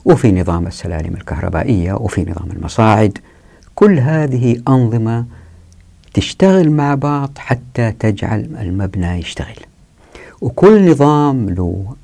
وفي 0.05 0.33
نظام 0.33 0.67
السلالم 0.67 1.15
الكهربائية 1.15 1.93
وفي 1.93 2.21
نظام 2.21 2.51
المصاعد. 2.51 3.19
كل 3.75 3.99
هذه 3.99 4.63
أنظمة 4.69 5.25
تشتغل 6.15 6.71
مع 6.71 6.95
بعض 6.95 7.31
حتى 7.39 7.93
تجعل 7.93 8.49
المبنى 8.61 9.19
يشتغل. 9.19 9.57
وكل 10.41 10.91
نظام 10.91 11.51
له 11.51 11.95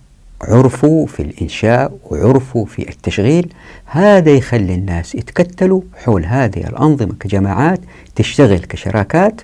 عرفه 0.42 1.06
في 1.06 1.22
الإنشاء 1.22 1.98
وعرفه 2.04 2.64
في 2.64 2.88
التشغيل. 2.88 3.52
هذا 3.84 4.30
يخلي 4.30 4.74
الناس 4.74 5.14
يتكتلوا 5.14 5.82
حول 5.94 6.24
هذه 6.24 6.66
الأنظمة 6.66 7.14
كجماعات 7.20 7.80
تشتغل 8.14 8.58
كشراكات. 8.58 9.40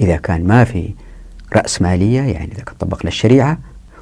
إذا 0.00 0.16
كان 0.16 0.46
ما 0.46 0.64
في 0.64 0.90
رأس 1.56 1.82
مالية 1.82 2.20
يعني 2.20 2.52
إذا 2.52 2.64
طبقنا 2.80 3.08
الشريعة 3.08 3.58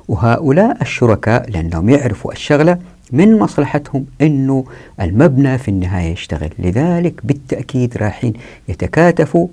وهؤلاء 0.08 0.82
الشركاء 0.82 1.50
لأنهم 1.50 1.88
يعرفوا 1.88 2.32
الشغلة 2.32 2.78
من 3.12 3.38
مصلحتهم 3.38 4.06
أنه 4.20 4.64
المبنى 5.00 5.58
في 5.58 5.68
النهاية 5.68 6.12
يشتغل. 6.12 6.50
لذلك 6.58 7.14
بالتأكيد 7.24 7.96
راحين 7.96 8.32
يتكاتفوا 8.68 9.48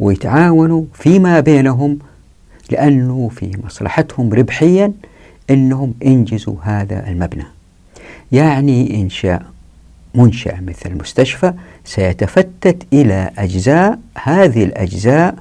ويتعاونوا 0.00 0.84
فيما 0.94 1.40
بينهم 1.40 1.98
لأنه 2.70 3.30
في 3.36 3.50
مصلحتهم 3.64 4.32
ربحيا 4.32 4.92
أنهم 5.50 5.94
ينجزوا 6.02 6.56
هذا 6.62 7.08
المبنى. 7.08 7.44
يعني 8.32 9.02
إنشاء 9.02 9.42
منشأة 10.14 10.60
مثل 10.60 10.90
المستشفى 10.90 11.52
سيتفتت 11.84 12.86
إلى 12.92 13.30
أجزاء 13.38 13.98
هذه 14.22 14.64
الأجزاء 14.64 15.34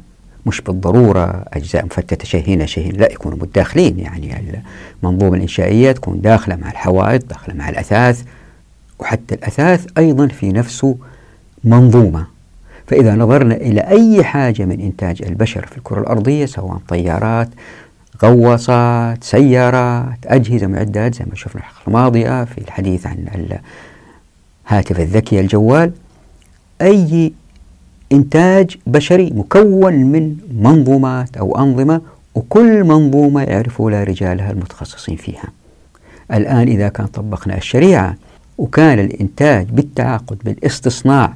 مش 0.45 0.61
بالضرورة 0.61 1.45
أجزاء 1.53 1.85
مفتتة 1.85 2.25
شيء 2.25 2.47
هنا 2.47 2.63
لا 2.97 3.11
يكونوا 3.11 3.37
متداخلين. 3.37 3.99
يعني 3.99 4.61
المنظومة 5.03 5.35
الإنشائية 5.35 5.91
تكون 5.91 6.21
داخلة 6.21 6.55
مع 6.55 6.71
الحوائط 6.71 7.25
داخلة 7.25 7.55
مع 7.55 7.69
الأثاث 7.69 8.23
وحتى 8.99 9.35
الأثاث 9.35 9.85
أيضا 9.97 10.27
في 10.27 10.49
نفسه 10.49 10.97
منظومة. 11.63 12.27
فإذا 12.87 13.15
نظرنا 13.15 13.55
إلى 13.55 13.81
أي 13.81 14.23
حاجة 14.23 14.65
من 14.65 14.81
إنتاج 14.81 15.21
البشر 15.21 15.65
في 15.65 15.77
الكرة 15.77 15.99
الأرضية 15.99 16.45
سواء 16.45 16.77
طيارات 16.87 17.49
غواصات 18.23 19.23
سيارات 19.23 20.17
أجهزة 20.25 20.67
معدات 20.67 21.15
زي 21.15 21.25
ما 21.29 21.35
شفنا 21.35 21.61
الحلقة 21.61 21.87
الماضية 21.87 22.43
في 22.43 22.57
الحديث 22.57 23.07
عن 23.07 23.25
الهاتف 24.71 24.99
الذكي 24.99 25.39
الجوال 25.39 25.91
أي 26.81 27.33
إنتاج 28.11 28.77
بشري 28.87 29.31
مكون 29.35 29.93
من 29.93 30.37
منظومات 30.61 31.37
أو 31.37 31.57
أنظمة 31.57 32.01
وكل 32.35 32.83
منظومة 32.83 33.41
يعرفوا 33.43 33.91
لها 33.91 34.03
رجالها 34.03 34.51
المتخصصين 34.51 35.15
فيها. 35.15 35.47
الآن 36.33 36.67
إذا 36.67 36.87
كان 36.87 37.05
طبقنا 37.05 37.57
الشريعة 37.57 38.15
وكان 38.57 38.99
الإنتاج 38.99 39.67
بالتعاقد 39.69 40.37
بالاستصناع 40.45 41.33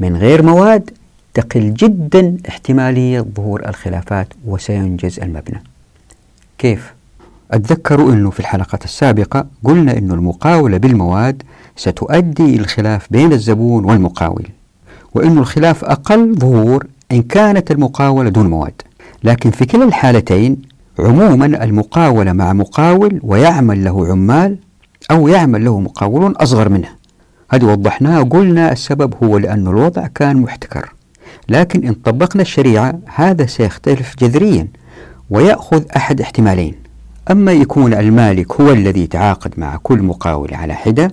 من 0.00 0.16
غير 0.16 0.42
مواد 0.42 0.90
تقل 1.34 1.74
جدا 1.74 2.36
احتمالية 2.48 3.20
ظهور 3.20 3.68
الخلافات 3.68 4.28
وسينجز 4.46 5.20
المبنى. 5.20 5.62
كيف؟ 6.58 6.94
أتذكروا 7.50 8.12
أنه 8.12 8.30
في 8.30 8.40
الحلقات 8.40 8.84
السابقة 8.84 9.46
قلنا 9.64 9.98
أن 9.98 10.12
المقاولة 10.12 10.76
بالمواد 10.76 11.42
ستؤدي 11.76 12.44
إلى 12.44 12.60
الخلاف 12.60 13.06
بين 13.10 13.32
الزبون 13.32 13.84
والمقاول. 13.84 14.46
وأن 15.14 15.38
الخلاف 15.38 15.84
أقل 15.84 16.34
ظهور 16.34 16.86
إن 17.12 17.22
كانت 17.22 17.70
المقاولة 17.70 18.30
دون 18.30 18.46
مواد. 18.46 18.82
لكن 19.24 19.50
في 19.50 19.64
كلا 19.64 19.84
الحالتين 19.84 20.62
عموما 20.98 21.46
المقاولة 21.46 22.32
مع 22.32 22.52
مقاول 22.52 23.20
ويعمل 23.22 23.84
له 23.84 24.06
عمال 24.08 24.56
أو 25.10 25.28
يعمل 25.28 25.64
له 25.64 25.80
مقاولون 25.80 26.32
أصغر 26.32 26.68
منه. 26.68 26.88
هذه 27.50 27.64
وضحناها 27.64 28.20
وقلنا 28.20 28.72
السبب 28.72 29.14
هو 29.22 29.38
لأن 29.38 29.68
الوضع 29.68 30.06
كان 30.06 30.36
محتكر. 30.36 30.92
لكن 31.48 31.86
إن 31.86 31.94
طبقنا 31.94 32.42
الشريعة 32.42 32.98
هذا 33.14 33.46
سيختلف 33.46 34.14
جذريا 34.18 34.68
ويأخذ 35.30 35.82
أحد 35.96 36.20
احتمالين. 36.20 36.74
أما 37.30 37.52
يكون 37.52 37.94
المالك 37.94 38.60
هو 38.60 38.70
الذي 38.72 39.00
يتعاقد 39.02 39.54
مع 39.56 39.76
كل 39.82 40.02
مقاول 40.02 40.54
على 40.54 40.74
حدة 40.74 41.10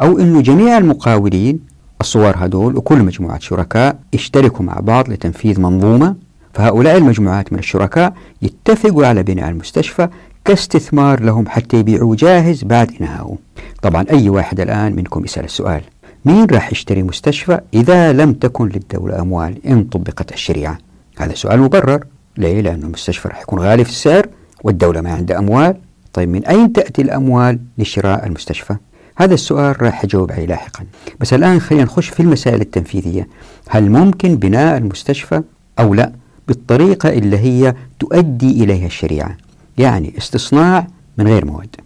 أو 0.00 0.18
أنه 0.18 0.40
جميع 0.40 0.78
المقاولين 0.78 1.73
الصور 2.00 2.34
هدول 2.36 2.76
وكل 2.76 3.02
مجموعة 3.02 3.38
شركاء 3.38 3.96
يشتركوا 4.12 4.64
مع 4.64 4.80
بعض 4.80 5.10
لتنفيذ 5.10 5.60
منظومة. 5.60 6.16
فهؤلاء 6.54 6.96
المجموعات 6.96 7.52
من 7.52 7.58
الشركاء 7.58 8.12
يتفقوا 8.42 9.06
على 9.06 9.22
بناء 9.22 9.48
المستشفى 9.48 10.08
كاستثمار 10.44 11.20
لهم 11.20 11.48
حتى 11.48 11.76
يبيعوه 11.76 12.16
جاهز 12.16 12.64
بعد 12.64 12.92
إنهائه. 13.00 13.36
طبعا 13.82 14.04
أي 14.10 14.28
واحد 14.28 14.60
الآن 14.60 14.96
منكم 14.96 15.24
يسأل 15.24 15.44
السؤال 15.44 15.80
مين 16.24 16.44
راح 16.44 16.72
يشتري 16.72 17.02
مستشفى 17.02 17.60
إذا 17.74 18.12
لم 18.12 18.32
تكن 18.32 18.68
للدولة 18.68 19.20
أموال 19.20 19.66
إن 19.66 19.84
طبقت 19.84 20.32
الشريعة؟ 20.32 20.78
هذا 21.18 21.34
سؤال 21.34 21.60
مبرر. 21.60 22.04
ليه؟ 22.36 22.60
لأنه 22.60 22.86
المستشفى 22.86 23.28
راح 23.28 23.40
يكون 23.40 23.58
غالي 23.58 23.84
في 23.84 23.90
السعر 23.90 24.26
والدولة 24.64 25.00
ما 25.00 25.12
عندها 25.12 25.38
أموال. 25.38 25.76
طيب 26.12 26.28
من 26.28 26.44
أين 26.46 26.72
تأتي 26.72 27.02
الأموال 27.02 27.58
لشراء 27.78 28.26
المستشفى؟ 28.26 28.76
هذا 29.16 29.34
السؤال 29.34 29.82
راح 29.82 30.04
أجاوب 30.04 30.32
عليه 30.32 30.46
لاحقا. 30.46 30.84
بس 31.20 31.34
الآن 31.34 31.60
خلينا 31.60 31.84
نخش 31.84 32.08
في 32.08 32.20
المسائل 32.20 32.60
التنفيذية. 32.60 33.28
هل 33.68 33.90
ممكن 33.90 34.36
بناء 34.36 34.76
المستشفى 34.76 35.42
أو 35.78 35.94
لا؟ 35.94 36.12
بالطريقة 36.48 37.08
اللي 37.08 37.38
هي 37.38 37.74
تؤدي 38.00 38.64
إليها 38.64 38.86
الشريعة. 38.86 39.36
يعني 39.78 40.14
استصناع 40.18 40.86
من 41.18 41.28
غير 41.28 41.44
مواد. 41.44 41.76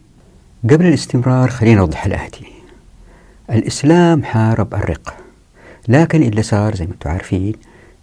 قبل 0.71 0.87
الاستمرار 0.87 1.51
خلينا 1.51 1.81
نوضح 1.81 2.07
الآتي. 2.07 2.47
الإسلام 3.51 4.25
حارب 4.25 4.75
الرق. 4.75 5.15
لكن 5.89 6.23
اللي 6.23 6.43
صار 6.43 6.75
زي 6.75 6.87
ما 6.87 6.93
أنتم 6.93 7.11
عارفين 7.11 7.55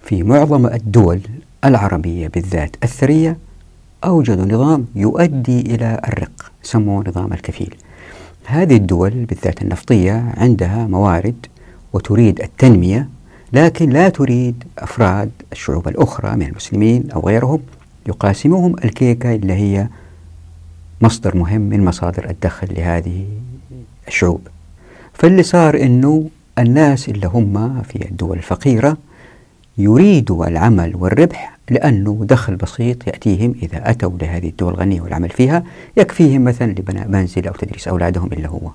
في 0.03 0.23
معظم 0.23 0.65
الدول 0.65 1.19
العربية 1.65 2.27
بالذات 2.27 2.75
الثرية 2.83 3.37
أوجدوا 4.03 4.45
نظام 4.45 4.85
يؤدي 4.95 5.59
إلى 5.61 6.01
الرق 6.07 6.51
سموه 6.63 7.03
نظام 7.07 7.33
الكفيل. 7.33 7.75
هذه 8.47 8.75
الدول 8.75 9.09
بالذات 9.09 9.61
النفطية 9.61 10.33
عندها 10.37 10.87
موارد 10.87 11.45
وتريد 11.93 12.41
التنمية 12.41 13.09
لكن 13.53 13.89
لا 13.89 14.09
تريد 14.09 14.63
أفراد 14.79 15.31
الشعوب 15.51 15.87
الأخرى 15.87 16.35
من 16.35 16.45
المسلمين 16.45 17.11
أو 17.11 17.27
غيرهم. 17.27 17.59
يقاسموهم 18.07 18.75
الكيكة 18.83 19.35
اللي 19.35 19.53
هي 19.53 19.87
مصدر 21.01 21.37
مهم 21.37 21.61
من 21.61 21.85
مصادر 21.85 22.29
الدخل 22.29 22.67
لهذه 22.71 23.25
الشعوب. 24.07 24.47
فاللي 25.13 25.43
صار 25.43 25.81
أنه 25.81 26.29
الناس 26.59 27.09
اللي 27.09 27.27
هم 27.27 27.81
في 27.81 28.09
الدول 28.09 28.37
الفقيرة 28.37 28.97
يريدوا 29.77 30.47
العمل 30.47 30.95
والربح 30.95 31.57
لأنه 31.69 32.19
دخل 32.21 32.55
بسيط 32.55 33.07
يأتيهم 33.07 33.55
إذا 33.63 33.89
أتوا 33.89 34.17
لهذه 34.21 34.49
الدول 34.49 34.73
الغنية 34.73 35.01
والعمل 35.01 35.29
فيها 35.29 35.63
يكفيهم 35.97 36.43
مثلا 36.43 36.71
لبناء 36.71 37.07
منزل 37.07 37.47
أو 37.47 37.53
تدريس 37.53 37.87
أولادهم 37.87 38.29
إلا 38.33 38.47
هو. 38.47 38.71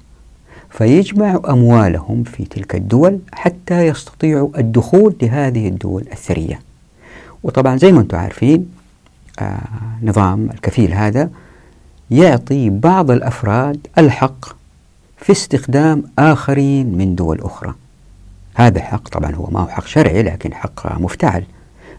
فيجمعوا 0.70 1.52
أموالهم 1.52 2.22
في 2.22 2.44
تلك 2.44 2.74
الدول 2.74 3.18
حتى 3.32 3.86
يستطيعوا 3.86 4.58
الدخول 4.58 5.14
لهذه 5.22 5.68
الدول 5.68 6.04
الثرية. 6.12 6.60
وطبعا 7.42 7.76
زي 7.76 7.92
ما 7.92 8.00
أنتم 8.00 8.18
عارفين 8.18 8.68
آه 9.38 9.60
نظام 10.02 10.50
الكفيل 10.50 10.92
هذا 10.92 11.30
يعطي 12.10 12.70
بعض 12.70 13.10
الأفراد 13.10 13.86
الحق 13.98 14.44
في 15.18 15.32
استخدام 15.32 16.02
آخرين 16.18 16.98
من 16.98 17.14
دول 17.14 17.40
أخرى. 17.40 17.74
هذا 18.60 18.78
الحق 18.78 19.08
طبعا 19.08 19.34
هو 19.34 19.48
ما 19.50 19.60
هو 19.60 19.66
حق 19.66 19.86
شرعي 19.86 20.22
لكن 20.22 20.54
حق 20.54 21.00
مفتعل. 21.00 21.44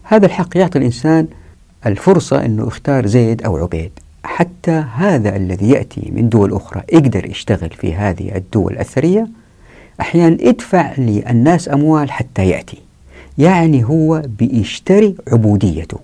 هذا 0.02 0.26
الحق 0.26 0.56
يعطي 0.56 0.78
الإنسان 0.78 1.26
الفرصة 1.86 2.44
أنه 2.44 2.66
يختار 2.66 3.06
زيد 3.06 3.42
أو 3.42 3.56
عبيد. 3.56 3.90
حتى 4.24 4.84
هذا 4.94 5.36
الذي 5.36 5.70
يأتي 5.70 6.10
من 6.14 6.28
دول 6.28 6.52
أخرى 6.54 6.82
يقدر 6.92 7.26
يشتغل 7.26 7.70
في 7.70 7.94
هذه 7.94 8.36
الدول 8.36 8.78
الثرية 8.78 9.28
أحيانا 10.00 10.36
ادفع 10.40 10.92
للناس 10.98 11.68
أموال 11.68 12.10
حتى 12.12 12.48
يأتي. 12.48 12.78
يعني 13.38 13.84
هو 13.84 14.22
بيشتري 14.38 15.14
عبوديته 15.32 15.98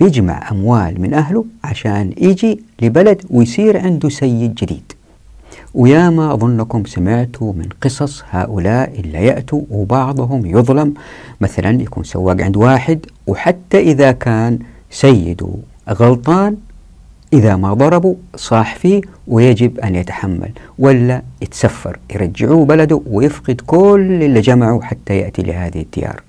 بيجمع 0.00 0.50
أموال 0.50 1.00
من 1.00 1.14
أهله 1.14 1.44
عشان 1.64 2.12
يجي 2.18 2.62
لبلد 2.82 3.22
ويصير 3.30 3.78
عنده 3.78 4.08
سيد 4.08 4.54
جديد. 4.54 4.92
وياما 5.78 6.34
أظنكم 6.34 6.84
سمعتوا 6.84 7.52
من 7.52 7.68
قصص 7.82 8.24
هؤلاء 8.30 9.00
اللي 9.00 9.26
يأتوا 9.26 9.62
وبعضهم 9.70 10.46
يظلم. 10.46 10.94
مثلا 11.40 11.82
يكون 11.82 12.04
سواق 12.04 12.40
عند 12.40 12.56
واحد 12.56 13.06
وحتى 13.26 13.78
إذا 13.78 14.12
كان 14.12 14.58
سيده 14.90 15.48
غلطان 15.90 16.56
إذا 17.32 17.56
ما 17.56 17.74
ضربوا 17.74 18.14
صاح 18.36 18.76
فيه 18.76 19.00
ويجب 19.28 19.80
أن 19.80 19.94
يتحمل 19.94 20.50
ولا 20.78 21.22
يتسفر 21.42 21.98
يرجعوه 22.14 22.64
بلده 22.64 23.00
ويفقد 23.06 23.60
كل 23.66 24.22
اللي 24.22 24.40
جمعه 24.40 24.80
حتى 24.80 25.18
يأتي 25.18 25.42
لهذه 25.42 25.80
الديار. 25.80 26.22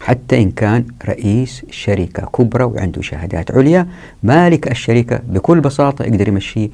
حتى 0.00 0.42
إن 0.42 0.50
كان 0.50 0.84
رئيس 1.08 1.62
شركة 1.70 2.26
كبرى 2.26 2.64
وعنده 2.64 3.02
شهادات 3.02 3.50
عليا 3.50 3.86
مالك 4.22 4.70
الشركة 4.70 5.20
بكل 5.28 5.60
بساطة 5.60 6.04
يقدر 6.04 6.28
يمشيه 6.28 6.68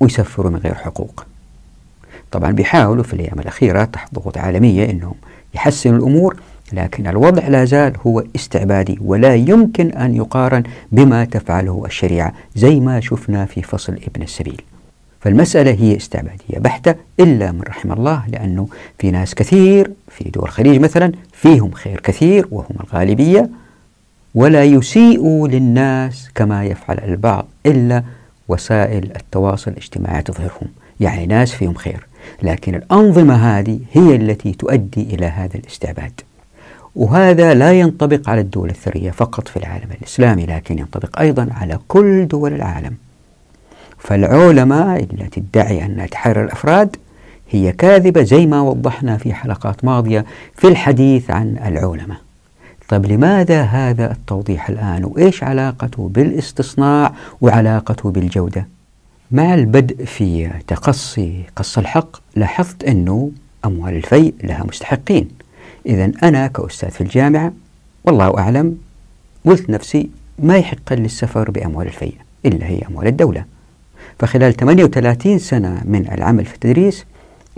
ويسفروا 0.00 0.50
من 0.50 0.56
غير 0.56 0.74
حقوق. 0.74 1.24
طبعا 2.32 2.50
بيحاولوا 2.50 3.04
في 3.04 3.14
الأيام 3.14 3.38
الأخيرة 3.40 3.84
تحت 3.84 4.14
ضغوط 4.14 4.38
عالمية 4.38 4.90
أنهم 4.90 5.14
يحسنوا 5.54 5.98
الأمور 5.98 6.36
لكن 6.72 7.06
الوضع 7.06 7.48
لا 7.48 7.64
زال 7.64 7.92
هو 8.06 8.24
استعبادي 8.36 8.98
ولا 9.00 9.34
يمكن 9.34 9.90
أن 9.90 10.14
يقارن 10.14 10.62
بما 10.92 11.24
تفعله 11.24 11.82
الشريعة 11.86 12.32
زي 12.56 12.80
ما 12.80 13.00
شفنا 13.00 13.46
في 13.46 13.62
فصل 13.62 13.92
ابن 13.92 14.22
السبيل. 14.22 14.62
فالمسألة 15.20 15.70
هي 15.70 15.96
استعبادية 15.96 16.58
بحتة 16.58 16.94
إلا 17.20 17.52
من 17.52 17.60
رحم 17.62 17.92
الله 17.92 18.22
لأنه 18.28 18.68
في 18.98 19.10
ناس 19.10 19.34
كثير 19.34 19.90
في 20.08 20.30
دول 20.30 20.44
الخليج 20.44 20.80
مثلا 20.80 21.12
فيهم 21.32 21.70
خير 21.70 22.00
كثير 22.00 22.48
وهم 22.50 22.76
الغالبية 22.84 23.50
ولا 24.34 24.64
يسيئوا 24.64 25.48
للناس 25.48 26.28
كما 26.34 26.64
يفعل 26.64 26.98
البعض 26.98 27.46
إلا 27.66 28.02
وسائل 28.48 29.12
التواصل 29.16 29.70
الاجتماعي 29.70 30.22
تظهرهم. 30.22 30.68
يعني 31.00 31.26
ناس 31.26 31.52
فيهم 31.52 31.74
خير 31.74 32.06
لكن 32.42 32.74
الأنظمة 32.74 33.34
هذه 33.34 33.80
هي 33.92 34.16
التي 34.16 34.52
تؤدي 34.52 35.02
إلى 35.02 35.26
هذا 35.26 35.54
الاستعباد. 35.56 36.20
وهذا 36.96 37.54
لا 37.54 37.72
ينطبق 37.72 38.28
على 38.28 38.40
الدول 38.40 38.70
الثرية 38.70 39.10
فقط 39.10 39.48
في 39.48 39.56
العالم 39.56 39.88
الإسلامي 40.00 40.46
لكن 40.46 40.78
ينطبق 40.78 41.20
أيضا 41.20 41.48
على 41.52 41.78
كل 41.88 42.28
دول 42.28 42.54
العالم. 42.54 42.94
فالعولمة 43.98 44.96
التي 44.96 45.40
تدعي 45.40 45.84
أنها 45.84 46.06
تحرر 46.06 46.44
الأفراد 46.44 46.96
هي 47.50 47.72
كاذبة 47.72 48.22
زي 48.22 48.46
ما 48.46 48.60
وضحنا 48.60 49.16
في 49.16 49.34
حلقات 49.34 49.84
ماضية 49.84 50.24
في 50.56 50.68
الحديث 50.68 51.30
عن 51.30 51.58
العولمة 51.66 52.23
طيب 52.88 53.06
لماذا 53.06 53.62
هذا 53.62 54.12
التوضيح 54.12 54.68
الآن؟ 54.68 55.04
وإيش 55.04 55.42
علاقته 55.42 56.08
بالاستصناع 56.14 57.14
وعلاقته 57.40 58.10
بالجودة؟ 58.10 58.68
مع 59.30 59.54
البدء 59.54 60.04
في 60.04 60.50
تقصي 60.66 61.42
قص 61.56 61.78
الحق؟ 61.78 62.16
لاحظت 62.36 62.84
أنه 62.84 63.30
أموال 63.64 63.96
الفيء 63.96 64.34
لها 64.44 64.64
مستحقين. 64.64 65.28
إذا 65.86 66.12
أنا 66.22 66.46
كأستاذ 66.46 66.90
في 66.90 67.00
الجامعة 67.00 67.52
والله 68.04 68.38
أعلم 68.38 68.78
قلت 69.46 69.70
نفسي 69.70 70.10
ما 70.38 70.56
يحق 70.56 70.92
لي 70.92 71.04
السفر 71.04 71.50
بأموال 71.50 71.86
الفيء 71.86 72.14
إلا 72.46 72.66
هي 72.66 72.82
أموال 72.88 73.06
الدولة. 73.06 73.44
فخلال 74.18 74.56
38 74.56 75.38
سنة 75.38 75.82
من 75.84 76.12
العمل 76.12 76.44
في 76.44 76.54
التدريس 76.54 77.04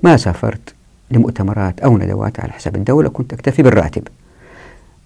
ما 0.02 0.16
سافرت 0.16 0.74
لمؤتمرات 1.10 1.80
أو 1.80 1.98
ندوات 1.98 2.40
على 2.40 2.52
حساب 2.52 2.76
الدولة 2.76 3.08
كنت 3.08 3.32
أكتفي 3.32 3.62
بالراتب. 3.62 4.08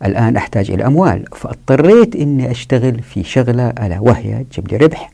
الآن 0.05 0.37
أحتاج 0.37 0.71
إلى 0.71 0.87
أموال. 0.87 1.25
فاضطريت 1.33 2.17
أني 2.17 2.51
أشتغل 2.51 3.03
في 3.03 3.25
شغلة 3.25 3.69
ألا 3.69 3.99
وهي 4.01 4.45
تجيب 4.45 4.69
لي 4.69 4.77
ربح. 4.77 5.11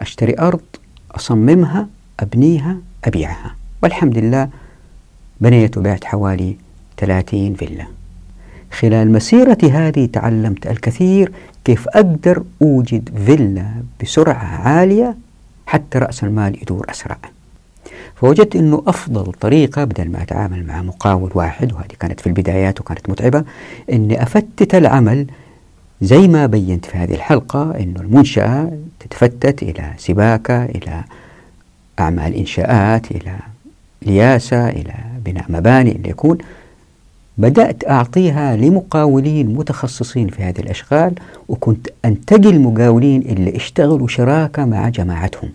أشتري 0.00 0.34
أرض 0.38 0.60
أصممها 1.12 1.88
أبنيها 2.20 2.76
أبيعها. 3.04 3.54
والحمد 3.82 4.18
لله 4.18 4.48
بنيت 5.40 5.78
وبعت 5.78 6.04
حوالي 6.04 6.56
30 6.96 7.54
فيلا. 7.54 7.86
خلال 8.72 9.12
مسيرتي 9.12 9.70
هذه 9.70 10.06
تعلمت 10.06 10.66
الكثير 10.66 11.32
كيف 11.64 11.88
أقدر 11.88 12.44
أوجد 12.62 13.18
فيلا 13.26 13.66
بسرعة 14.02 14.68
عالية 14.68 15.16
حتى 15.66 15.98
رأس 15.98 16.24
المال 16.24 16.62
يدور 16.62 16.86
أسرع. 16.90 17.18
فوجدت 18.14 18.56
أنه 18.56 18.82
أفضل 18.86 19.32
طريقة 19.32 19.84
بدل 19.84 20.10
ما 20.10 20.22
أتعامل 20.22 20.66
مع 20.66 20.82
مقاول 20.82 21.30
واحد 21.34 21.72
وهذه 21.72 21.92
كانت 22.00 22.20
في 22.20 22.26
البدايات 22.26 22.80
وكانت 22.80 23.10
متعبة 23.10 23.44
أني 23.92 24.22
أفتت 24.22 24.74
العمل 24.74 25.26
زي 26.02 26.28
ما 26.28 26.46
بينت 26.46 26.84
في 26.86 26.98
هذه 26.98 27.14
الحلقة 27.14 27.74
أنه 27.80 28.00
المنشأة 28.00 28.72
تتفتت 29.00 29.62
إلى 29.62 29.92
سباكة 29.98 30.64
إلى 30.64 31.04
أعمال 32.00 32.34
إنشاءات 32.34 33.10
إلى 33.10 33.36
لياسة 34.02 34.68
إلى 34.68 34.94
بناء 35.24 35.44
مباني 35.48 35.92
اللي 35.92 36.08
يكون. 36.10 36.38
بدأت 37.38 37.88
أعطيها 37.88 38.56
لمقاولين 38.56 39.54
متخصصين 39.54 40.28
في 40.28 40.42
هذه 40.42 40.58
الأشغال 40.58 41.14
وكنت 41.48 41.88
أنتقي 42.04 42.50
المقاولين 42.50 43.22
اللي 43.22 43.56
اشتغلوا 43.56 44.08
شراكة 44.08 44.64
مع 44.64 44.88
جماعتهم. 44.88 45.50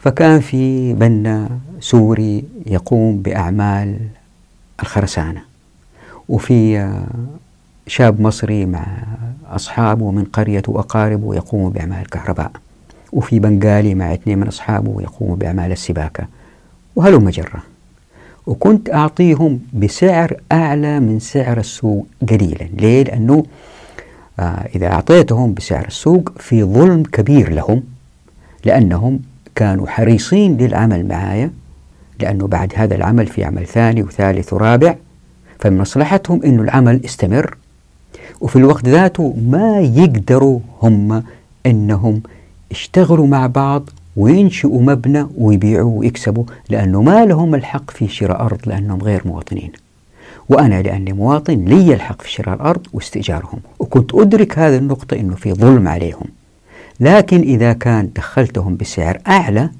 فكان 0.00 0.40
في 0.40 0.92
بنا 0.92 1.48
سوري 1.80 2.44
يقوم 2.66 3.22
بأعمال 3.22 3.98
الخرسانة. 4.82 5.42
وفي 6.28 6.90
شاب 7.86 8.20
مصري 8.20 8.66
مع 8.66 8.86
أصحابه 9.50 10.10
من 10.10 10.24
قريته 10.24 10.72
وأقاربه 10.72 11.34
يقوموا 11.34 11.70
بأعمال 11.70 11.98
الكهرباء. 11.98 12.50
وفي 13.12 13.38
بنغالي 13.38 13.94
مع 13.94 14.14
اثنين 14.14 14.38
من 14.38 14.46
أصحابه 14.46 15.02
يقوموا 15.02 15.36
بأعمال 15.36 15.72
السباكة. 15.72 16.26
وهلم 16.96 17.30
جرة. 17.30 17.62
وكنت 18.46 18.90
أعطيهم 18.90 19.60
بسعر 19.72 20.36
أعلى 20.52 21.00
من 21.00 21.18
سعر 21.18 21.58
السوق 21.58 22.06
قليلا. 22.28 22.64
ليه؟ 22.78 23.02
لأنه 23.04 23.44
آه 24.40 24.68
إذا 24.74 24.86
أعطيتهم 24.86 25.54
بسعر 25.54 25.86
السوق 25.86 26.32
في 26.38 26.64
ظلم 26.64 27.02
كبير 27.02 27.52
لهم 27.52 27.82
لأنهم 28.64 29.20
كانوا 29.60 29.86
حريصين 29.86 30.56
للعمل 30.56 31.08
معايا 31.08 31.50
لأنه 32.20 32.46
بعد 32.46 32.72
هذا 32.76 32.94
العمل 32.94 33.26
في 33.26 33.44
عمل 33.44 33.66
ثاني 33.66 34.02
وثالث 34.02 34.52
ورابع 34.52 34.94
فمن 35.58 35.78
مصلحتهم 35.78 36.42
أنه 36.44 36.62
العمل 36.62 37.00
استمر 37.04 37.56
وفي 38.40 38.56
الوقت 38.56 38.88
ذاته 38.88 39.36
ما 39.48 39.80
يقدروا 39.80 40.60
هم 40.82 41.22
أنهم 41.66 42.22
يشتغلوا 42.70 43.26
مع 43.26 43.46
بعض 43.46 43.90
وينشئوا 44.16 44.82
مبنى 44.82 45.26
ويبيعوا 45.38 45.98
ويكسبوا 45.98 46.44
لأنه 46.68 47.02
ما 47.02 47.24
لهم 47.24 47.54
الحق 47.54 47.90
في 47.90 48.08
شراء 48.08 48.40
أرض 48.40 48.58
لأنهم 48.66 49.02
غير 49.02 49.22
مواطنين. 49.24 49.72
وأنا 50.48 50.82
لأني 50.82 51.12
مواطن 51.12 51.64
لي 51.64 51.94
الحق 51.94 52.22
في 52.22 52.30
شراء 52.30 52.54
الأرض 52.54 52.86
واستئجارهم. 52.92 53.60
وكنت 53.78 54.14
أدرك 54.14 54.58
هذه 54.58 54.76
النقطة 54.76 55.16
أنه 55.16 55.34
في 55.34 55.52
ظلم 55.52 55.88
عليهم. 55.88 56.39
لكن 57.00 57.40
إذا 57.40 57.72
كان 57.72 58.10
دخلتهم 58.16 58.76
بسعر 58.76 59.20
أعلى 59.28 59.70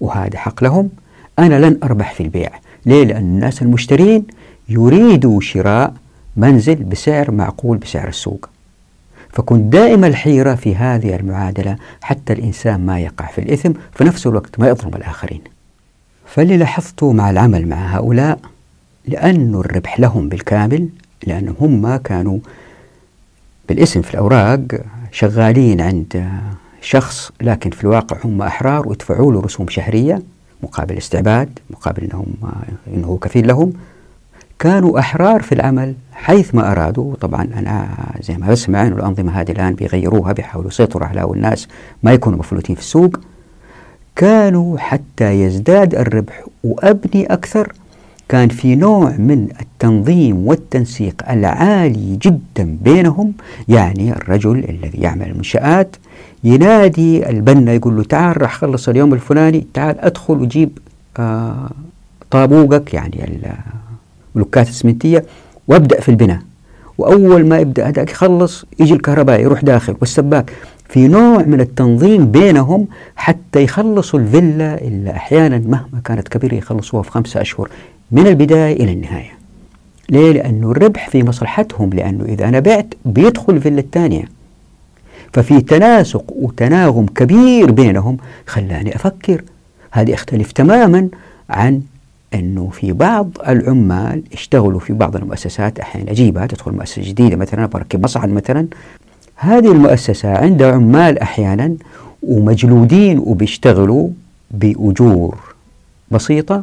وهذا 0.00 0.38
حق 0.38 0.64
لهم 0.64 0.90
أنا 1.38 1.66
لن 1.66 1.78
أربح 1.82 2.14
في 2.14 2.22
البيع. 2.22 2.50
ليه؟ 2.86 3.04
لأن 3.04 3.22
الناس 3.22 3.62
المشترين 3.62 4.26
يريدوا 4.68 5.40
شراء 5.40 5.94
منزل 6.36 6.74
بسعر 6.74 7.30
معقول 7.30 7.78
بسعر 7.78 8.08
السوق. 8.08 8.48
فكنت 9.32 9.72
دائما 9.72 10.06
الحيرة 10.06 10.54
في 10.54 10.76
هذه 10.76 11.16
المعادلة 11.16 11.76
حتى 12.02 12.32
الإنسان 12.32 12.86
ما 12.86 13.00
يقع 13.00 13.26
في 13.26 13.40
الإثم 13.40 13.72
في 13.94 14.04
نفس 14.04 14.26
الوقت 14.26 14.60
ما 14.60 14.68
يظلم 14.68 14.94
الآخرين. 14.94 15.40
فاللي 16.26 16.56
لاحظته 16.56 17.12
مع 17.12 17.30
العمل 17.30 17.68
مع 17.68 17.96
هؤلاء 17.96 18.38
لأن 19.06 19.54
الربح 19.54 20.00
لهم 20.00 20.28
بالكامل 20.28 20.88
لأنهم 21.26 21.56
هم 21.60 21.96
كانوا 21.96 22.38
بالاسم 23.68 24.02
في 24.02 24.14
الأوراق 24.14 24.60
شغالين 25.18 25.80
عند 25.80 26.28
شخص 26.80 27.32
لكن 27.40 27.70
في 27.70 27.84
الواقع 27.84 28.16
هم 28.24 28.42
أحرار 28.42 28.88
ويدفعوا 28.88 29.32
له 29.32 29.40
رسوم 29.40 29.68
شهرية 29.68 30.22
مقابل 30.62 30.96
استعباد 30.96 31.58
مقابل 31.70 32.04
أنهم 32.04 32.26
أنه 32.94 33.18
كفيل 33.22 33.48
لهم. 33.48 33.72
كانوا 34.58 34.98
أحرار 34.98 35.42
في 35.42 35.52
العمل 35.52 35.94
حيث 36.12 36.54
ما 36.54 36.72
أرادوا. 36.72 37.14
طبعا 37.14 37.42
أنا 37.42 37.88
زي 38.20 38.36
ما 38.36 38.46
بسمع 38.50 38.86
أنه 38.86 38.96
الأنظمة 38.96 39.40
هذه 39.40 39.50
الآن 39.50 39.74
بيغيروها 39.74 40.32
بيحاولوا 40.32 40.70
يسيطروا 40.70 41.08
على 41.08 41.24
الناس 41.24 41.68
ما 42.02 42.12
يكونوا 42.12 42.38
مفلوتين 42.38 42.76
في 42.76 42.82
السوق. 42.82 43.20
كانوا 44.16 44.78
حتى 44.78 45.42
يزداد 45.42 45.94
الربح 45.94 46.44
وأبني 46.64 47.26
أكثر. 47.26 47.72
كان 48.28 48.48
في 48.48 48.74
نوع 48.76 49.10
من 49.10 49.48
التنظيم 49.60 50.46
والتنسيق 50.46 51.30
العالي 51.30 52.16
جدا 52.22 52.76
بينهم 52.82 53.32
يعني 53.68 54.12
الرجل 54.12 54.58
الذي 54.58 54.98
يعمل 54.98 55.26
المنشآت 55.26 55.96
ينادي 56.44 57.28
البنا 57.30 57.72
يقول 57.72 57.96
له 57.96 58.02
تعال 58.02 58.42
راح 58.42 58.54
خلص 58.54 58.88
اليوم 58.88 59.14
الفلاني 59.14 59.66
تعال 59.74 60.00
أدخل 60.00 60.34
وجيب 60.34 60.78
آه 61.18 61.70
طابوقك 62.30 62.94
يعني 62.94 63.40
البلوكات 64.34 64.66
الاسمنتيه 64.66 65.24
وأبدأ 65.68 66.00
في 66.00 66.08
البناء. 66.08 66.40
وأول 66.98 67.46
ما 67.46 67.58
يبدأ 67.58 67.88
هذاك 67.88 68.10
يخلص 68.10 68.64
يجي 68.78 68.94
الكهربائي 68.94 69.42
يروح 69.42 69.64
داخل 69.64 69.96
والسباك. 70.00 70.52
في 70.88 71.08
نوع 71.08 71.42
من 71.42 71.60
التنظيم 71.60 72.30
بينهم 72.30 72.86
حتى 73.16 73.62
يخلصوا 73.62 74.20
الفيلا 74.20 74.80
اللي 74.80 75.10
أحيانا 75.10 75.58
مهما 75.58 76.00
كانت 76.04 76.28
كبيرة 76.28 76.54
يخلصوها 76.54 77.02
في 77.02 77.10
خمسة 77.10 77.40
أشهر. 77.40 77.68
من 78.10 78.26
البداية 78.26 78.72
إلى 78.76 78.92
النهاية. 78.92 79.38
ليه؟ 80.10 80.32
لأنه 80.32 80.70
الربح 80.70 81.08
في 81.08 81.22
مصلحتهم 81.22 81.90
لأنه 81.90 82.24
إذا 82.24 82.48
أنا 82.48 82.60
بعت 82.60 82.94
بيدخل 83.04 83.52
الفيلا 83.52 83.80
الثانية. 83.80 84.24
ففي 85.32 85.60
تناسق 85.60 86.24
وتناغم 86.28 87.06
كبير 87.06 87.70
بينهم 87.70 88.16
خلاني 88.46 88.96
أفكر 88.96 89.42
هذه 89.90 90.10
يختلف 90.10 90.52
تماما 90.52 91.08
عن 91.50 91.82
أنه 92.34 92.68
في 92.72 92.92
بعض 92.92 93.30
العمال 93.48 94.22
اشتغلوا 94.32 94.80
في 94.80 94.92
بعض 94.92 95.16
المؤسسات 95.16 95.78
أحيانا 95.78 96.10
أجيبها 96.10 96.46
تدخل 96.46 96.72
مؤسسة 96.72 97.02
جديدة 97.02 97.36
مثلا 97.36 97.66
بركب 97.66 98.04
مصعد 98.04 98.28
مثلا 98.28 98.66
هذه 99.36 99.72
المؤسسة 99.72 100.36
عندها 100.36 100.72
عمال 100.72 101.18
أحيانا 101.18 101.74
ومجلودين 102.22 103.18
وبيشتغلوا 103.18 104.08
بأجور 104.50 105.38
بسيطة 106.10 106.62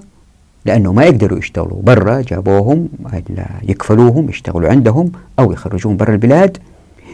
لأنه 0.66 0.94
ما 0.94 1.04
يقدروا 1.04 1.40
يشتغلوا 1.40 1.82
برا 1.82 2.22
جابوهم 2.22 2.90
يكفلوهم 3.64 4.30
يشتغلوا 4.30 4.70
عندهم 4.70 5.12
أو 5.40 5.52
يخرجوهم 5.52 5.98
برا 5.98 6.14
البلاد. 6.14 6.58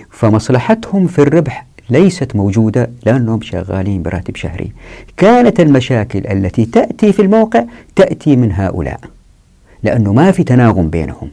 فمصلحتهم 0.10 1.08
في 1.08 1.20
الربح 1.20 1.66
ليست 1.90 2.36
موجودة 2.36 2.90
لأنهم 3.06 3.42
شغالين 3.42 4.02
براتب 4.02 4.36
شهري. 4.36 4.72
كانت 5.18 5.60
المشاكل 5.60 6.28
التي 6.28 6.66
تأتي 6.66 7.14
في 7.14 7.22
الموقع 7.22 7.64
تأتي 7.96 8.36
من 8.36 8.52
هؤلاء 8.52 9.00
لأنه 9.84 10.14
ما 10.14 10.32
في 10.32 10.44
تناغم 10.44 10.90
بينهم. 10.90 11.30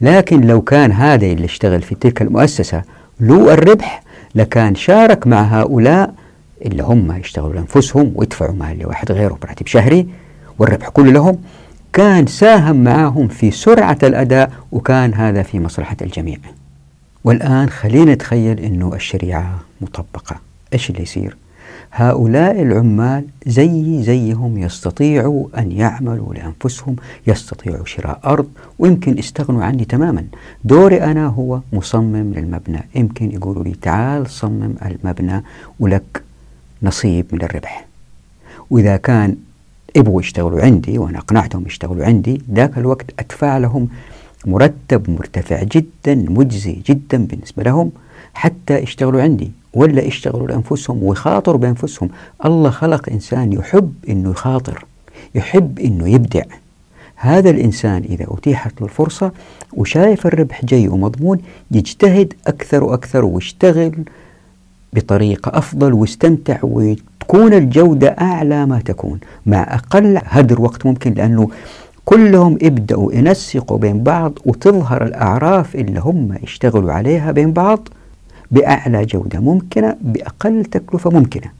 لكن 0.00 0.40
لو 0.40 0.60
كان 0.60 0.92
هذا 0.92 1.26
اللي 1.26 1.44
اشتغل 1.44 1.82
في 1.82 1.94
تلك 1.94 2.22
المؤسسة 2.22 2.82
له 3.20 3.54
الربح 3.54 4.02
لكان 4.34 4.74
شارك 4.74 5.26
مع 5.26 5.42
هؤلاء 5.42 6.14
اللي 6.64 6.82
هم 6.82 7.12
يشتغلوا 7.12 7.54
لأنفسهم 7.54 8.12
ويدفعوا 8.14 8.54
مال 8.54 8.78
لواحد 8.78 9.12
غيره 9.12 9.38
براتب 9.42 9.66
شهري. 9.66 10.06
والربح 10.58 10.88
كله 10.88 11.12
لهم 11.12 11.38
كان 11.92 12.26
ساهم 12.26 12.84
معهم 12.84 13.28
في 13.28 13.50
سرعة 13.50 13.98
الأداء 14.02 14.52
وكان 14.72 15.14
هذا 15.14 15.42
في 15.42 15.60
مصلحة 15.60 15.96
الجميع. 16.02 16.38
والآن 17.24 17.70
خلينا 17.70 18.14
نتخيل 18.14 18.60
أنه 18.60 18.94
الشريعة 18.94 19.60
مطبقة. 19.80 20.36
إيش 20.72 20.90
اللي 20.90 21.02
يصير؟ 21.02 21.36
هؤلاء 21.92 22.62
العمال 22.62 23.24
زي 23.46 24.02
زيهم 24.02 24.58
يستطيعوا 24.58 25.46
أن 25.58 25.72
يعملوا 25.72 26.34
لأنفسهم 26.34 26.96
يستطيعوا 27.26 27.84
شراء 27.84 28.20
أرض 28.24 28.48
ويمكن 28.78 29.18
يستغنوا 29.18 29.64
عني 29.64 29.84
تماما. 29.84 30.24
دوري 30.64 31.02
أنا 31.02 31.26
هو 31.26 31.60
مصمم 31.72 32.32
للمبنى. 32.34 32.80
يمكن 32.94 33.30
يقولوا 33.32 33.64
لي 33.64 33.74
تعال 33.82 34.30
صمم 34.30 34.74
المبنى 34.82 35.44
ولك 35.80 36.22
نصيب 36.82 37.26
من 37.32 37.42
الربح. 37.42 37.86
وإذا 38.70 38.96
كان 38.96 39.36
يبغوا 39.98 40.20
يشتغلوا 40.20 40.60
عندي 40.60 40.98
وأنا 40.98 41.18
أقنعتهم 41.18 41.66
يشتغلوا 41.66 42.04
عندي 42.04 42.42
ذاك 42.52 42.78
الوقت 42.78 43.06
أدفع 43.18 43.58
لهم 43.58 43.88
مرتب 44.46 45.10
مرتفع 45.10 45.62
جدا 45.62 46.14
مجزي 46.14 46.82
جدا 46.86 47.26
بالنسبة 47.26 47.62
لهم 47.62 47.90
حتى 48.34 48.78
يشتغلوا 48.78 49.22
عندي 49.22 49.50
ولا 49.74 50.02
يشتغلوا 50.02 50.48
لأنفسهم 50.48 51.02
ويخاطروا 51.02 51.58
بأنفسهم. 51.58 52.08
الله 52.44 52.70
خلق 52.70 53.08
إنسان 53.08 53.52
يحب 53.52 53.94
أنه 54.08 54.30
يخاطر 54.30 54.84
يحب 55.34 55.78
أنه 55.78 56.08
يبدع. 56.08 56.42
هذا 57.16 57.50
الإنسان 57.50 58.02
إذا 58.04 58.26
أتيحت 58.28 58.80
له 58.80 58.86
الفرصة 58.86 59.32
وشايف 59.72 60.26
الربح 60.26 60.64
جاي 60.64 60.88
ومضمون 60.88 61.38
يجتهد 61.70 62.34
أكثر 62.46 62.84
وأكثر 62.84 63.24
ويشتغل 63.24 63.94
بطريقة 64.92 65.58
أفضل 65.58 65.92
ويستمتع 65.92 66.58
وتكون 66.62 67.54
الجودة 67.54 68.08
أعلى 68.08 68.66
ما 68.66 68.80
تكون. 68.80 69.20
مع 69.46 69.74
أقل 69.74 70.20
هدر 70.24 70.60
وقت 70.60 70.86
ممكن 70.86 71.14
لأنه 71.14 71.48
كلهم 72.04 72.58
يبدأوا 72.62 73.12
ينسقوا 73.12 73.78
بين 73.78 74.02
بعض 74.02 74.38
وتظهر 74.46 75.04
الأعراف 75.04 75.74
اللي 75.74 76.00
هم 76.00 76.38
يشتغلوا 76.42 76.92
عليها 76.92 77.32
بين 77.32 77.52
بعض 77.52 77.88
بأعلى 78.50 79.04
جودة 79.04 79.40
ممكنة 79.40 79.96
بأقل 80.00 80.64
تكلفة 80.64 81.10
ممكنة. 81.10 81.50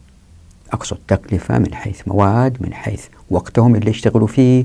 أقصد 0.72 0.96
تكلفة 1.08 1.58
من 1.58 1.74
حيث 1.74 2.00
مواد 2.06 2.56
من 2.60 2.74
حيث 2.74 3.04
وقتهم 3.30 3.74
اللي 3.74 3.90
يشتغلوا 3.90 4.26
فيه. 4.26 4.64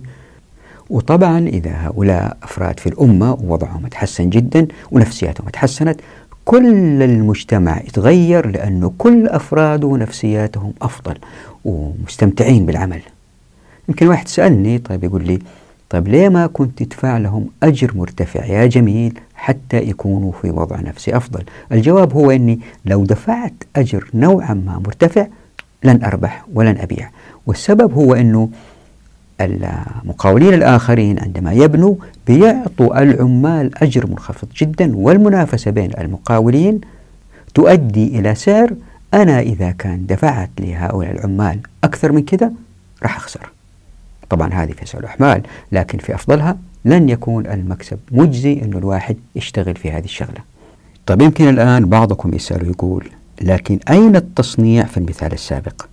وطبعا 0.89 1.39
إذا 1.47 1.71
هؤلاء 1.71 2.38
أفراد 2.43 2.80
في 2.80 2.89
الأمة 2.89 3.34
ووضعهم 3.34 3.88
تحسن 3.88 4.30
جدا 4.30 4.67
ونفسياتهم 4.91 5.49
تحسنت 5.49 6.02
كل 6.45 7.01
المجتمع 7.03 7.79
يتغير 7.82 8.47
لأنه 8.47 8.93
كل 8.97 9.27
أفراده 9.27 9.88
ونفسياتهم 9.88 10.73
أفضل 10.82 11.17
ومستمتعين 11.65 12.65
بالعمل. 12.65 13.01
يمكن 13.89 14.08
واحد 14.08 14.27
سألني 14.27 14.77
طيب 14.77 15.03
يقول 15.03 15.27
لي 15.27 15.39
طيب 15.89 16.08
ليه 16.08 16.29
ما 16.29 16.47
كنت 16.47 16.84
تدفع 16.84 17.17
لهم 17.17 17.47
أجر 17.63 17.91
مرتفع؟ 17.95 18.45
يا 18.45 18.65
جميل 18.65 19.19
حتى 19.36 19.77
يكونوا 19.77 20.32
في 20.41 20.49
وضع 20.51 20.79
نفسي 20.79 21.17
أفضل. 21.17 21.43
الجواب 21.71 22.13
هو 22.13 22.32
أني 22.32 22.60
لو 22.86 23.06
دفعت 23.06 23.53
أجر 23.75 24.10
نوعا 24.13 24.53
ما 24.53 24.82
مرتفع 24.86 25.27
لن 25.84 26.03
أربح 26.03 26.45
ولن 26.53 26.77
أبيع. 26.77 27.10
والسبب 27.47 27.93
هو 27.93 28.13
أنه 28.13 28.49
المقاولين 29.41 30.54
الآخرين 30.54 31.19
عندما 31.19 31.54
يبنوا 31.54 31.96
بيعطوا 32.28 33.04
العمال 33.04 33.84
أجر 33.84 34.08
منخفض 34.08 34.48
جدا 34.58 34.96
والمنافسة 34.96 35.72
بين 35.72 35.91
المقاولين 36.00 36.82
تؤدي 37.54 38.19
إلى 38.19 38.36
سعر 38.36 38.74
أنا 39.13 39.39
إذا 39.39 39.72
كان 39.72 40.06
دفعت 40.06 40.50
لهؤلاء 40.60 41.12
العمال 41.12 41.60
أكثر 41.84 42.12
من 42.12 42.26
كذا 42.26 42.52
راح 43.04 43.17
أخسر. 43.17 43.50
طبعا 44.30 44.54
هذه 44.54 44.72
في 44.72 44.86
سعر 44.86 45.02
الأحمال 45.02 45.41
لكن 45.72 45.98
في 45.98 46.15
أفضلها 46.15 46.58
لن 46.86 47.10
يكون 47.10 47.48
المكسب 47.48 48.00
مجزي 48.12 48.54
أنه 48.54 48.78
الواحد 48.78 49.17
يشتغل 49.36 49.76
في 49.76 49.91
هذه 49.91 50.06
الشغلة. 50.06 50.39
طيب 51.06 51.22
يمكن 51.22 51.50
الآن 51.50 51.86
بعضكم 51.86 52.34
يسأل 52.34 52.67
ويقول 52.67 53.10
لكن 53.41 53.80
أين 53.89 54.15
التصنيع 54.15 54.84
في 54.84 54.98
المثال 54.98 55.34
السابق؟ 55.34 55.86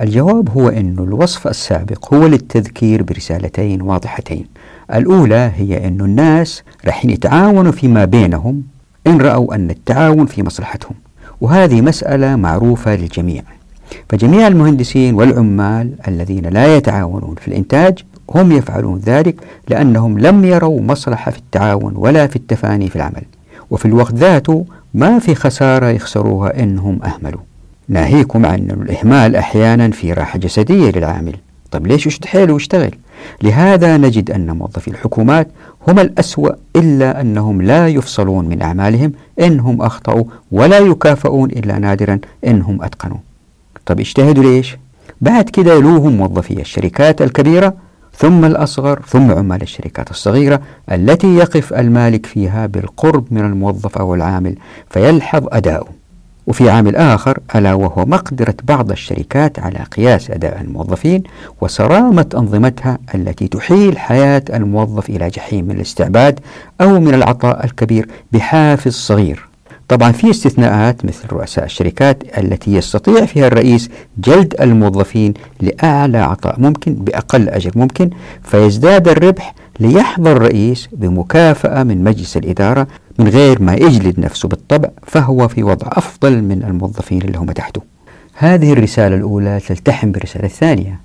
الجواب 0.00 0.50
هو 0.50 0.68
أن 0.68 0.96
الوصف 0.98 1.48
السابق 1.48 2.14
هو 2.14 2.26
للتذكير 2.26 3.02
برسالتين 3.02 3.82
واضحتين. 3.82 4.46
الأولى 4.94 5.52
هي 5.56 5.88
أن 5.88 6.00
الناس 6.00 6.62
رح 6.86 7.04
يتعاونوا 7.04 7.72
فيما 7.72 8.04
بينهم 8.04 8.62
إن 9.06 9.20
رأوا 9.20 9.54
أن 9.54 9.70
التعاون 9.70 10.26
في 10.26 10.42
مصلحتهم 10.42 10.94
وهذه 11.40 11.80
مسألة 11.80 12.36
معروفة 12.36 12.96
للجميع. 12.96 13.42
فجميع 14.08 14.46
المهندسين 14.46 15.14
والعمال 15.14 15.92
الذين 16.08 16.46
لا 16.46 16.76
يتعاونون 16.76 17.34
في 17.40 17.48
الإنتاج 17.48 17.98
هم 18.34 18.52
يفعلون 18.52 18.98
ذلك 18.98 19.36
لأنهم 19.68 20.18
لم 20.18 20.44
يروا 20.44 20.80
مصلحة 20.80 21.30
في 21.30 21.38
التعاون 21.38 21.92
ولا 21.96 22.26
في 22.26 22.36
التفاني 22.36 22.88
في 22.88 22.96
العمل 22.96 23.22
وفي 23.70 23.84
الوقت 23.84 24.14
ذاته 24.14 24.66
ما 24.94 25.18
في 25.18 25.34
خسارة 25.34 25.86
يخسروها 25.86 26.62
إنهم 26.62 27.02
أهملوا. 27.04 27.40
ناهيكم 27.88 28.46
عن 28.46 28.70
الإهمال 28.70 29.36
أحيانا 29.36 29.90
في 29.90 30.12
راحة 30.12 30.38
جسدية 30.38 30.90
للعامل. 30.90 31.34
طيب 31.70 31.86
ليش 31.86 32.06
يشد 32.06 32.24
حيله 32.24 32.52
ويشتغل؟ 32.52 32.90
لهذا 33.42 33.96
نجد 33.96 34.30
أن 34.30 34.50
موظفي 34.50 34.88
الحكومات 34.88 35.48
هم 35.88 35.98
الأسوأ 35.98 36.50
إلا 36.76 37.20
أنهم 37.20 37.62
لا 37.62 37.88
يفصلون 37.88 38.48
من 38.48 38.62
أعمالهم 38.62 39.12
إنهم 39.40 39.82
أخطأوا 39.82 40.24
ولا 40.52 40.78
يكافئون 40.78 41.50
إلا 41.50 41.78
نادرا 41.78 42.18
إنهم 42.46 42.82
أتقنوا. 42.82 43.18
طيب 43.86 44.00
اجتهدوا 44.00 44.44
ليش؟ 44.44 44.76
بعد 45.20 45.50
كده 45.50 45.74
يلوهم 45.74 46.16
موظفي 46.16 46.60
الشركات 46.60 47.22
الكبيرة 47.22 47.74
ثم 48.16 48.44
الأصغر 48.44 49.02
ثم 49.08 49.30
عمال 49.30 49.62
الشركات 49.62 50.10
الصغيرة 50.10 50.60
التي 50.92 51.36
يقف 51.36 51.72
المالك 51.72 52.26
فيها 52.26 52.66
بالقرب 52.66 53.24
من 53.30 53.40
الموظف 53.40 53.98
أو 53.98 54.14
العامل 54.14 54.54
فيلحظ 54.90 55.46
أداؤه. 55.52 55.97
وفي 56.48 56.70
عامل 56.70 56.96
آخر 56.96 57.38
ألا 57.54 57.74
وهو 57.74 58.06
مقدرة 58.06 58.54
بعض 58.64 58.90
الشركات 58.90 59.58
على 59.58 59.78
قياس 59.96 60.30
أداء 60.30 60.60
الموظفين 60.60 61.22
وصرامة 61.60 62.26
أنظمتها 62.34 62.98
التي 63.14 63.48
تحيل 63.48 63.98
حياة 63.98 64.42
الموظف 64.54 65.08
إلى 65.10 65.28
جحيم 65.28 65.64
من 65.64 65.70
الاستعباد 65.76 66.40
أو 66.80 67.00
من 67.00 67.14
العطاء 67.14 67.64
الكبير 67.64 68.08
بحافز 68.32 68.92
صغير. 68.92 69.48
طبعا 69.88 70.12
في 70.12 70.30
استثناءات 70.30 71.04
مثل 71.04 71.28
رؤساء 71.32 71.64
الشركات 71.64 72.38
التي 72.38 72.74
يستطيع 72.74 73.26
فيها 73.26 73.46
الرئيس 73.46 73.90
جلد 74.18 74.54
الموظفين 74.60 75.34
لأعلى 75.60 76.18
عطاء 76.18 76.60
ممكن 76.60 76.94
بأقل 76.94 77.48
أجر 77.48 77.70
ممكن 77.76 78.10
فيزداد 78.42 79.08
الربح 79.08 79.54
ليحظى 79.80 80.32
الرئيس 80.32 80.88
بمكافأة 80.92 81.82
من 81.82 82.04
مجلس 82.04 82.36
الإدارة 82.36 82.86
من 83.18 83.28
غير 83.28 83.62
ما 83.62 83.74
يجلد 83.74 84.20
نفسه 84.20 84.48
بالطبع 84.48 84.88
فهو 85.06 85.48
في 85.48 85.62
وضع 85.62 85.86
أفضل 85.92 86.42
من 86.42 86.62
الموظفين 86.62 87.22
اللي 87.22 87.38
هم 87.38 87.52
تحته. 87.52 87.82
هذه 88.34 88.72
الرسالة 88.72 89.16
الأولى 89.16 89.60
تلتحم 89.68 90.12
بالرسالة 90.12 90.44
الثانية. 90.44 91.00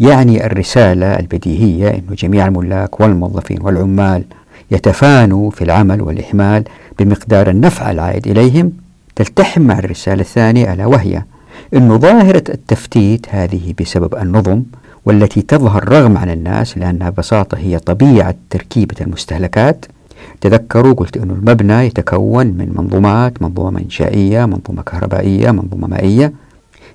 يعني 0.00 0.46
الرسالة 0.46 1.18
البديهية 1.18 1.90
أن 1.90 2.14
جميع 2.18 2.46
الملاك 2.46 3.00
والموظفين 3.00 3.58
والعمال 3.62 4.24
يتفانوا 4.70 5.50
في 5.50 5.64
العمل 5.64 6.02
والإهمال 6.02 6.64
بمقدار 6.98 7.50
النفع 7.50 7.90
العائد 7.90 8.26
إليهم. 8.26 8.72
تلتحم 9.16 9.62
مع 9.62 9.78
الرسالة 9.78 10.20
الثانية 10.20 10.72
ألا 10.72 10.86
وهي 10.86 11.22
أن 11.74 11.98
ظاهرة 11.98 12.44
التفتيت 12.48 13.26
هذه 13.30 13.74
بسبب 13.80 14.14
النظم 14.14 14.62
والتي 15.04 15.42
تظهر 15.42 15.88
رغم 15.88 16.18
عن 16.18 16.30
الناس 16.30 16.78
لأنها 16.78 17.10
ببساطة 17.10 17.58
هي 17.58 17.78
طبيعة 17.78 18.34
تركيبة 18.50 18.96
المستهلكات. 19.00 19.86
تذكروا 20.40 20.94
قلت 20.94 21.16
أن 21.16 21.30
المبنى 21.30 21.86
يتكون 21.86 22.46
من 22.46 22.72
منظومات 22.76 23.42
منظومة 23.42 23.80
إنشائية 23.80 24.46
منظومة 24.46 24.82
كهربائية 24.82 25.50
منظومة 25.50 25.88
مائية. 25.88 26.32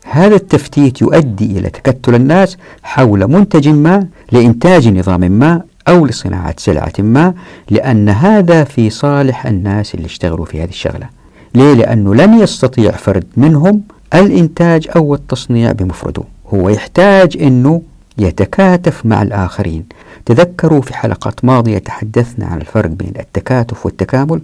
هذا 0.06 0.36
التفتيت 0.36 1.02
يؤدي 1.02 1.60
إلى 1.60 1.70
تكتل 1.70 2.16
الناس 2.16 2.58
حول 2.84 3.28
منتج 3.28 3.68
ما 3.68 4.08
لإنتاج 4.32 4.88
نظام 4.88 5.22
ما 5.22 5.62
أو 5.88 6.06
لصناعة 6.06 6.56
سلعة 6.58 6.94
ما 7.00 7.34
لأن 7.70 8.10
هذا 8.10 8.64
في 8.64 8.90
صالح 8.90 9.46
الناس 9.46 9.96
اللي 9.96 10.06
اشتغلوا 10.06 10.46
في 10.46 10.64
هذه 10.64 10.70
الشغلة. 10.70 11.10
ليه؟ 11.56 11.74
لأنه 11.74 12.16
لن 12.16 12.40
يستطيع 12.40 12.92
فرد 12.92 13.26
منهم 13.38 13.82
الإنتاج 14.14 14.88
أو 14.96 15.14
التصنيع 15.14 15.72
بمفرده. 15.72 16.24
هو 16.54 16.70
يحتاج 16.70 17.38
أنه 17.42 17.82
يتكاتف 18.18 19.06
مع 19.06 19.22
الآخرين. 19.22 19.86
تذكروا 20.26 20.82
في 20.82 20.94
حلقات 20.98 21.46
ماضية 21.46 21.78
تحدثنا 21.78 22.46
عن 22.46 22.62
الفرق 22.62 22.90
بين 22.90 23.14
التكاتف 23.20 23.86
والتكامل 23.86 24.42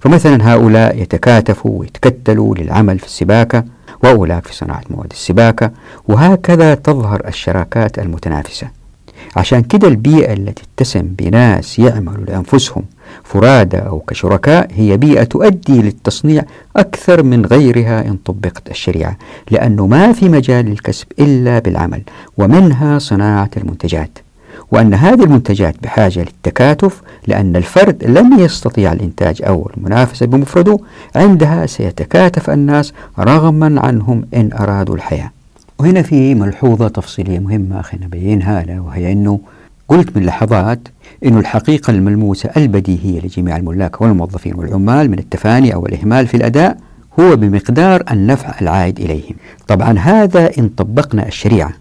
فمثلا 0.00 0.52
هؤلاء 0.54 1.02
يتكاتفوا 1.02 1.78
ويتكتلوا 1.80 2.54
للعمل 2.54 2.98
في 2.98 3.06
السباكة 3.06 3.64
وأولاك 4.04 4.46
في 4.46 4.54
صناعة 4.54 4.82
مواد 4.90 5.10
السباكة 5.12 5.70
وهكذا 6.08 6.74
تظهر 6.74 7.22
الشراكات 7.28 7.98
المتنافسة. 7.98 8.68
عشان 9.36 9.62
كده 9.62 9.88
البيئة 9.88 10.32
التي 10.32 10.62
تتسم 10.76 11.02
بناس 11.02 11.78
يعملوا 11.78 12.24
لأنفسهم 12.24 12.84
فرادى 13.24 13.76
أو 13.76 14.00
كشركاء 14.00 14.68
هي 14.74 14.96
بيئة 14.96 15.24
تؤدي 15.24 15.82
للتصنيع 15.82 16.42
أكثر 16.76 17.22
من 17.22 17.46
غيرها 17.46 18.00
إن 18.08 18.16
طبقت 18.24 18.70
الشريعة 18.70 19.16
لأنه 19.50 19.86
ما 19.86 20.12
في 20.12 20.28
مجال 20.28 20.64
للكسب 20.66 21.06
إلا 21.18 21.58
بالعمل 21.58 22.02
ومنها 22.38 22.98
صناعة 22.98 23.50
المنتجات. 23.56 24.18
وأن 24.72 24.94
هذه 24.94 25.24
المنتجات 25.24 25.74
بحاجة 25.82 26.20
للتكاتف 26.20 27.02
لأن 27.26 27.56
الفرد 27.56 28.04
لن 28.04 28.38
يستطيع 28.38 28.92
الإنتاج 28.92 29.42
أو 29.42 29.70
المنافسة 29.76 30.26
بمفرده 30.26 30.78
عندها 31.16 31.66
سيتكاتف 31.66 32.50
الناس 32.50 32.92
رغما 33.18 33.80
عنهم 33.80 34.24
إن 34.34 34.50
أرادوا 34.52 34.94
الحياة. 34.94 35.30
وهنا 35.78 36.02
في 36.02 36.34
ملحوظة 36.34 36.88
تفصيلية 36.88 37.38
مهمة 37.38 37.80
أخينا 37.80 38.06
بينها 38.06 38.80
وهي 38.80 39.12
أنه 39.12 39.40
قلت 39.88 40.16
من 40.16 40.26
لحظات 40.26 40.88
أن 41.24 41.38
الحقيقة 41.38 41.90
الملموسة 41.90 42.50
البديهية 42.56 43.20
لجميع 43.20 43.56
الملاك 43.56 44.00
والموظفين 44.00 44.54
والعمال 44.54 45.10
من 45.10 45.18
التفاني 45.18 45.74
أو 45.74 45.86
الإهمال 45.86 46.26
في 46.26 46.36
الأداء 46.36 46.76
هو 47.20 47.36
بمقدار 47.36 48.02
النفع 48.10 48.54
العائد 48.60 49.00
إليهم. 49.00 49.34
طبعا 49.68 49.98
هذا 49.98 50.50
إن 50.58 50.68
طبقنا 50.68 51.26
الشريعة. 51.26 51.72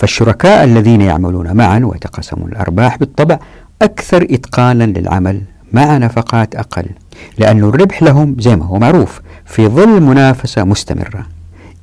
فالشركاء 0.00 0.64
الذين 0.64 1.00
يعملون 1.00 1.56
معا 1.56 1.80
ويتقاسمون 1.84 2.52
الأرباح 2.52 2.98
بالطبع 2.98 3.38
أكثر 3.82 4.26
إتقانا 4.30 4.84
للعمل 4.84 5.42
مع 5.72 5.96
نفقات 5.96 6.54
أقل 6.54 6.86
لأن 7.38 7.58
الربح 7.58 8.02
لهم 8.02 8.36
زي 8.38 8.56
ما 8.56 8.64
هو 8.64 8.78
معروف 8.78 9.20
في 9.44 9.68
ظل 9.68 10.00
منافسة 10.02 10.64
مستمرة. 10.64 11.26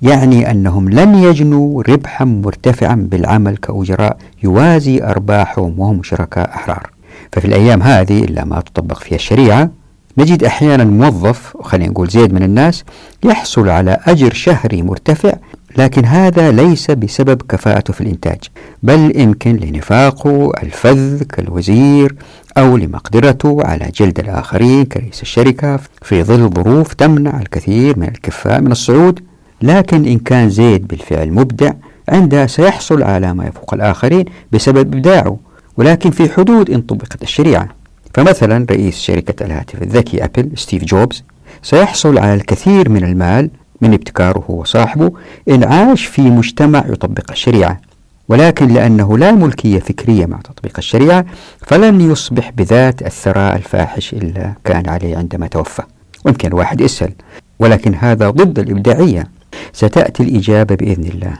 يعني 0.01 0.51
أنهم 0.51 0.89
لن 0.89 1.15
يجنوا 1.15 1.83
ربحا 1.89 2.25
مرتفعا 2.25 2.95
بالعمل 3.11 3.57
كأجراء 3.57 4.17
يوازي 4.43 5.03
أرباحهم 5.03 5.79
وهم 5.79 6.03
شركاء 6.03 6.49
أحرار. 6.49 6.89
ففي 7.31 7.45
الأيام 7.45 7.81
هذه 7.81 8.23
إلا 8.23 8.45
ما 8.45 8.59
تطبق 8.59 8.99
فيها 8.99 9.15
الشريعة 9.15 9.69
نجد 10.17 10.43
أحيانا 10.43 10.83
موظف 10.83 11.57
خلينا 11.61 11.91
نقول 11.91 12.07
زيد 12.07 12.33
من 12.33 12.43
الناس 12.43 12.83
يحصل 13.25 13.69
على 13.69 13.97
أجر 14.05 14.33
شهري 14.33 14.81
مرتفع 14.81 15.33
لكن 15.77 16.05
هذا 16.05 16.51
ليس 16.51 16.91
بسبب 16.91 17.41
كفاءته 17.41 17.93
في 17.93 18.01
الإنتاج 18.01 18.39
بل 18.83 19.19
يمكن 19.19 19.55
لنفاقه 19.55 20.51
الفذ 20.63 21.23
كالوزير 21.23 22.15
أو 22.57 22.77
لمقدرته 22.77 23.57
على 23.63 23.91
جلد 23.95 24.19
الآخرين 24.19 24.85
كرئيس 24.85 25.21
الشركة 25.21 25.79
في 26.01 26.23
ظل 26.23 26.49
ظروف 26.49 26.93
تمنع 26.93 27.39
الكثير 27.41 27.99
من 27.99 28.07
الكفاء 28.07 28.61
من 28.61 28.71
الصعود. 28.71 29.19
لكن 29.61 30.05
إن 30.05 30.19
كان 30.19 30.49
زيد 30.49 30.87
بالفعل 30.87 31.31
مبدع 31.31 31.71
عندها 32.09 32.47
سيحصل 32.47 33.03
على 33.03 33.33
ما 33.33 33.47
يفوق 33.47 33.73
الآخرين 33.73 34.25
بسبب 34.51 34.95
إبداعه 34.95 35.37
ولكن 35.77 36.11
في 36.11 36.29
حدود 36.29 36.69
إن 36.69 36.81
طبقت 36.81 37.23
الشريعة. 37.23 37.67
فمثلا 38.13 38.65
رئيس 38.71 38.97
شركة 38.99 39.45
الهاتف 39.45 39.81
الذكي 39.81 40.23
أبل 40.23 40.51
ستيف 40.55 40.83
جوبز 40.83 41.23
سيحصل 41.63 42.17
على 42.17 42.33
الكثير 42.33 42.89
من 42.89 43.03
المال 43.03 43.49
من 43.81 43.93
ابتكاره 43.93 44.43
هو 44.49 44.63
صاحبه 44.63 45.11
إن 45.49 45.63
عاش 45.63 46.05
في 46.05 46.21
مجتمع 46.21 46.83
يطبق 46.89 47.31
الشريعة. 47.31 47.81
ولكن 48.29 48.67
لأنه 48.67 49.17
لا 49.17 49.31
ملكية 49.31 49.79
فكرية 49.79 50.25
مع 50.25 50.37
تطبيق 50.37 50.73
الشريعة 50.77 51.25
فلن 51.61 52.11
يصبح 52.11 52.51
بذات 52.51 53.01
الثراء 53.01 53.55
الفاحش 53.55 54.13
اللي 54.13 54.53
كان 54.63 54.89
عليه 54.89 55.17
عندما 55.17 55.47
توفى. 55.47 55.83
ويمكن 56.25 56.47
الواحد 56.47 56.81
يسأل. 56.81 57.11
ولكن 57.59 57.95
هذا 57.95 58.29
ضد 58.29 58.59
الإبداعية. 58.59 59.27
ستأتي 59.73 60.23
الإجابة 60.23 60.75
بإذن 60.75 61.03
الله. 61.03 61.33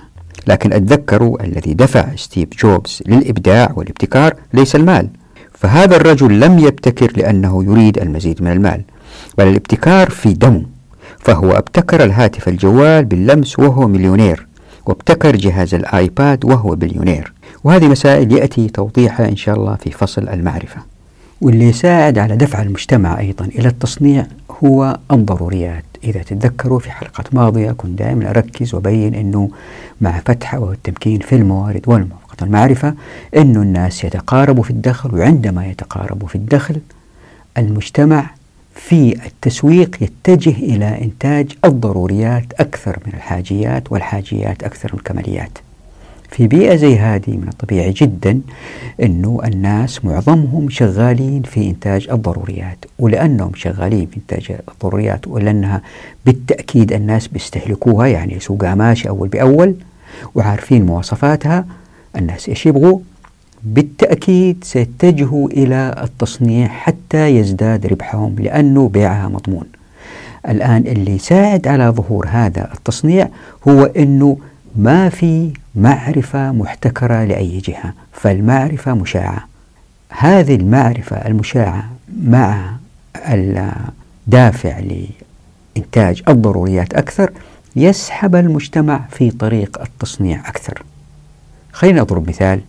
لكن 0.47 0.74
أتذكروا 0.74 1.43
الذي 1.43 1.74
دفع 1.74 2.16
ستيف 2.16 2.49
جوبز 2.64 3.03
للإبداع 3.07 3.72
والابتكار 3.76 4.34
ليس 4.53 4.76
المال. 4.76 5.09
فهذا 5.53 5.95
الرجل 5.95 6.39
لم 6.39 6.59
يبتكر 6.59 7.11
لأنه 7.18 7.64
يريد 7.64 7.97
المزيد 7.99 8.41
من 8.41 8.51
المال. 8.51 8.82
بل 9.38 9.47
الابتكار 9.47 10.09
في 10.09 10.34
دمه 10.34 10.76
فهو 11.28 11.51
ابتكر 11.51 12.03
الهاتف 12.03 12.47
الجوال 12.47 13.05
باللمس 13.05 13.59
وهو 13.59 13.88
مليونير 13.88 14.47
وابتكر 14.86 15.36
جهاز 15.36 15.73
الآيباد 15.73 16.45
وهو 16.45 16.75
بليونير. 16.75 17.34
وهذه 17.63 17.88
مسائل 17.88 18.32
يأتي 18.32 18.67
توضيحها 18.67 19.30
إن 19.30 19.36
شاء 19.36 19.55
الله 19.55 19.75
في 19.75 19.91
فصل 19.91 20.30
المعرفة. 20.30 20.82
واللي 21.41 21.65
يساعد 21.65 22.17
على 22.17 22.36
دفع 22.36 22.61
المجتمع 22.61 23.19
أيضا 23.19 23.45
إلى 23.45 23.67
التصنيع 23.67 24.25
هو 24.63 24.97
الضروريات. 25.11 25.84
إذا 26.03 26.23
تتذكروا 26.23 26.80
في 26.80 26.91
حلقات 26.91 27.36
ماضية 27.36 27.71
كنت 27.71 27.99
دائما 27.99 28.30
أركز 28.30 28.75
وأبين 28.75 29.15
أنه 29.15 29.49
مع 30.01 30.19
فتح 30.25 30.55
والتمكين 30.55 31.19
في 31.19 31.36
الموارد 31.36 31.82
والموافقة 31.88 32.43
المعرفة 32.43 32.93
أنه 33.38 33.61
الناس 33.61 34.03
يتقاربوا 34.03 34.63
في 34.63 34.71
الدخل 34.71 35.15
وعندما 35.15 35.67
يتقاربوا 35.67 36.28
في 36.28 36.36
الدخل 36.36 36.75
المجتمع 37.57 38.36
في 38.78 39.25
التسويق 39.25 39.97
يتجه 40.01 40.55
إلى 40.59 41.01
إنتاج 41.01 41.51
الضروريات 41.65 42.53
أكثر 42.59 42.99
من 43.05 43.13
الحاجيات 43.13 43.91
والحاجيات 43.91 44.63
أكثر 44.63 44.89
من 44.93 44.99
الكماليات. 44.99 45.57
في 46.32 46.47
بيئة 46.47 46.75
زي 46.75 46.97
هذه 46.99 47.38
من 47.38 47.47
الطبيعي 47.47 47.91
جدا 47.91 48.41
أنه 49.03 49.39
الناس 49.45 50.05
معظمهم 50.05 50.69
شغالين 50.69 51.41
في 51.41 51.69
إنتاج 51.69 52.07
الضروريات 52.11 52.86
ولأنهم 52.99 53.51
شغالين 53.55 54.05
في 54.05 54.17
إنتاج 54.17 54.57
الضروريات 54.73 55.28
ولأنها 55.28 55.82
بالتأكيد 56.25 56.93
الناس 56.93 57.28
بيستهلكوها 57.28 58.07
يعني 58.07 58.39
سوقها 58.39 58.75
ماشي 58.75 59.09
أول 59.09 59.28
بأول 59.28 59.75
وعارفين 60.36 60.86
مواصفاتها 60.86 61.65
الناس 62.15 62.49
إيش 62.49 62.65
يبغوا؟ 62.65 62.99
بالتأكيد 63.64 64.64
سيتجهوا 64.64 65.49
إلى 65.49 65.95
التصنيع 66.03 66.68
حتى 66.68 67.28
يزداد 67.28 67.86
ربحهم 67.86 68.36
لأنه 68.39 68.89
بيعها 68.89 69.28
مضمون. 69.28 69.66
الآن 70.49 70.88
اللي 70.88 71.16
يساعد 71.16 71.68
على 71.68 71.89
ظهور 71.89 72.28
هذا 72.30 72.74
التصنيع 72.74 73.30
هو 73.68 73.84
أنه 73.84 74.38
ما 74.76 75.10
في 75.10 75.53
معرفة 75.76 76.51
محتكرة 76.51 77.24
لأي 77.24 77.58
جهة 77.58 77.93
فالمعرفة 78.12 78.93
مشاعة. 78.93 79.47
هذه 80.10 80.55
المعرفة 80.55 81.16
المشاعة 81.16 81.89
مع 82.24 82.72
الدافع 83.28 84.80
لإنتاج 84.80 86.24
الضروريات 86.28 86.93
أكثر 86.93 87.32
يسحب 87.76 88.36
المجتمع 88.36 89.05
في 89.12 89.32
طريق 89.32 89.82
التصنيع 89.82 90.39
أكثر. 90.49 90.84
خلينا 91.72 92.01
أضرب 92.01 92.30
مثال. 92.30 92.62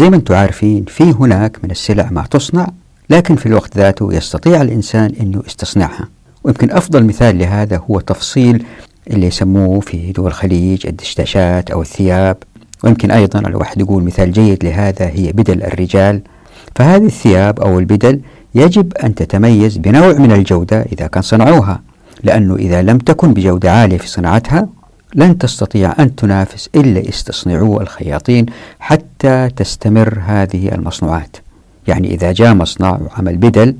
زي 0.00 0.10
ما 0.10 0.16
أنتم 0.16 0.34
عارفين 0.34 0.84
في 0.84 1.04
هناك 1.04 1.58
من 1.64 1.70
السلع 1.70 2.08
ما 2.10 2.24
تصنع 2.30 2.66
لكن 3.10 3.36
في 3.36 3.46
الوقت 3.46 3.76
ذاته 3.76 4.14
يستطيع 4.14 4.62
الإنسان 4.62 5.12
أنه 5.20 5.42
يستصنعها. 5.46 6.08
ويمكن 6.44 6.70
أفضل 6.70 7.04
مثال 7.04 7.38
لهذا 7.38 7.80
هو 7.90 8.00
تفصيل 8.00 8.64
اللي 9.10 9.26
يسموه 9.26 9.80
في 9.80 10.12
دول 10.12 10.26
الخليج 10.26 10.86
الدشداشات 10.86 11.70
أو 11.70 11.82
الثياب. 11.82 12.36
ويمكن 12.84 13.10
أيضا 13.10 13.40
الواحد 13.40 13.80
يقول 13.80 14.02
مثال 14.02 14.32
جيد 14.32 14.64
لهذا 14.64 15.06
هي 15.06 15.32
بدل 15.32 15.62
الرجال. 15.62 16.20
فهذه 16.76 17.06
الثياب 17.06 17.60
أو 17.60 17.78
البدل 17.78 18.20
يجب 18.54 18.92
أن 18.96 19.14
تتميز 19.14 19.76
بنوع 19.76 20.12
من 20.12 20.32
الجودة 20.32 20.82
إذا 20.92 21.06
كان 21.06 21.22
صنعوها 21.22 21.82
لأنه 22.22 22.56
إذا 22.56 22.82
لم 22.82 22.98
تكن 22.98 23.34
بجودة 23.34 23.72
عالية 23.72 23.98
في 23.98 24.08
صناعتها 24.08 24.68
لن 25.14 25.38
تستطيع 25.38 25.94
أن 25.98 26.16
تنافس 26.16 26.68
إلا 26.74 27.08
استصنعوه 27.08 27.82
الخياطين 27.82 28.46
حتى 28.80 29.48
تستمر 29.56 30.18
هذه 30.26 30.74
المصنوعات. 30.74 31.36
يعني 31.86 32.14
إذا 32.14 32.32
جاء 32.32 32.54
مصنع 32.54 32.98
وعمل 33.00 33.36
بدل 33.36 33.76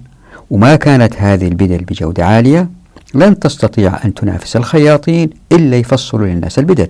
وما 0.51 0.77
كانت 0.77 1.15
هذه 1.17 1.49
البدل 1.49 1.79
بجودة 1.85 2.27
عالية 2.27 2.69
لن 3.15 3.39
تستطيع 3.39 4.05
أن 4.05 4.15
تنافس 4.15 4.57
الخياطين 4.57 5.31
إلا 5.53 5.77
يفصلوا 5.77 6.27
للناس 6.27 6.59
البدل. 6.59 6.89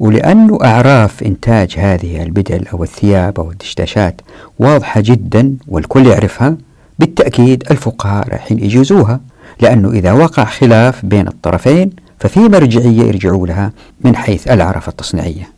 ولأنه 0.00 0.58
أعراف 0.64 1.22
إنتاج 1.22 1.74
هذه 1.78 2.22
البدل 2.22 2.66
أو 2.68 2.82
الثياب 2.82 3.40
أو 3.40 3.50
الدشداشات 3.50 4.20
واضحة 4.58 5.00
جدا 5.00 5.56
والكل 5.68 6.06
يعرفها 6.06 6.56
بالتأكيد 6.98 7.64
الفقهاء 7.70 8.28
رايحين 8.28 8.58
يجوزوها 8.58 9.20
لأنه 9.60 9.90
إذا 9.90 10.12
وقع 10.12 10.44
خلاف 10.44 11.04
بين 11.06 11.28
الطرفين 11.28 11.90
ففي 12.20 12.40
مرجعية 12.40 13.02
يرجعوا 13.02 13.46
لها 13.46 13.72
من 14.04 14.16
حيث 14.16 14.48
الأعراف 14.48 14.88
التصنيعية. 14.88 15.48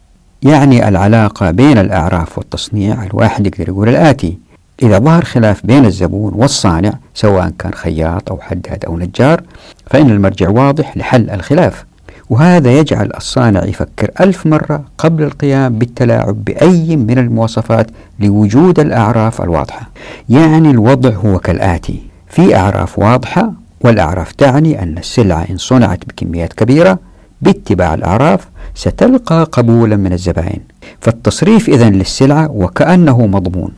يعني 0.42 0.88
العلاقة 0.88 1.50
بين 1.50 1.78
الأعراف 1.78 2.38
والتصنيع 2.38 3.04
الواحد 3.04 3.46
يقدر 3.46 3.68
يقول 3.68 3.88
الآتي. 3.88 4.38
إذا 4.82 4.98
ظهر 4.98 5.24
خلاف 5.24 5.66
بين 5.66 5.84
الزبون 5.84 6.32
والصانع 6.34 6.92
سواء 7.14 7.52
كان 7.58 7.74
خياط 7.74 8.30
أو 8.30 8.40
حداد 8.40 8.84
أو 8.84 8.98
نجار 8.98 9.42
فإن 9.86 10.10
المرجع 10.10 10.48
واضح 10.48 10.96
لحل 10.96 11.30
الخلاف. 11.30 11.84
وهذا 12.30 12.72
يجعل 12.78 13.10
الصانع 13.16 13.64
يفكر 13.64 14.10
ألف 14.20 14.46
مرة 14.46 14.84
قبل 14.98 15.22
القيام 15.22 15.78
بالتلاعب 15.78 16.44
بأي 16.44 16.96
من 16.96 17.18
المواصفات 17.18 17.86
لوجود 18.20 18.80
الأعراف 18.80 19.42
الواضحة. 19.42 19.88
يعني 20.28 20.70
الوضع 20.70 21.10
هو 21.10 21.38
كالآتي. 21.38 22.02
في 22.28 22.56
أعراف 22.56 22.98
واضحة 22.98 23.52
والأعراف 23.84 24.32
تعني 24.32 24.82
أن 24.82 24.98
السلعة 24.98 25.46
إن 25.50 25.56
صنعت 25.56 26.04
بكميات 26.08 26.52
كبيرة 26.52 26.98
باتباع 27.42 27.94
الأعراف 27.94 28.48
ستلقى 28.74 29.48
قبولا 29.52 29.96
من 29.96 30.12
الزبائن. 30.12 30.60
فالتصريف 31.00 31.68
إذن 31.68 31.92
للسلعة 31.92 32.50
وكأنه 32.50 33.26
مضمون. 33.26 33.74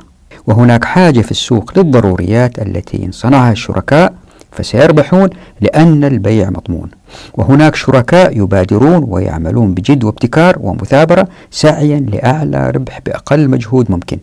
وهناك 0.46 0.84
حاجة 0.84 1.20
في 1.20 1.30
السوق 1.30 1.78
للضروريات 1.78 2.58
التي 2.58 3.06
إن 3.06 3.12
صنعها 3.12 3.52
الشركاء 3.52 4.14
فسيربحون 4.52 5.28
لأن 5.60 6.04
البيع 6.04 6.50
مضمون. 6.50 6.90
وهناك 7.34 7.74
شركاء 7.74 8.38
يبادرون 8.38 9.04
ويعملون 9.08 9.74
بجد 9.74 10.04
وابتكار 10.04 10.56
ومثابرة 10.60 11.28
سعيا 11.50 12.00
لأعلى 12.00 12.70
ربح 12.70 13.00
بأقل 13.06 13.48
مجهود 13.50 13.90
ممكن. 13.90 14.18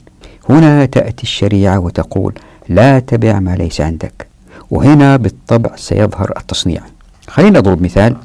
هنا 0.50 0.86
تأتي 0.86 1.24
الشريعة 1.24 1.80
وتقول 1.80 2.34
لا 2.70 3.00
تبع 3.00 3.40
ما 3.40 3.56
ليس 3.56 3.82
عندك. 3.82 4.29
وهنا 4.72 5.18
بالطبع 5.18 5.76
سيظهر 5.76 6.34
التصنيع. 6.38 6.82
خلينا 7.28 7.60
نضرب 7.60 7.82
مثال. 7.82 8.16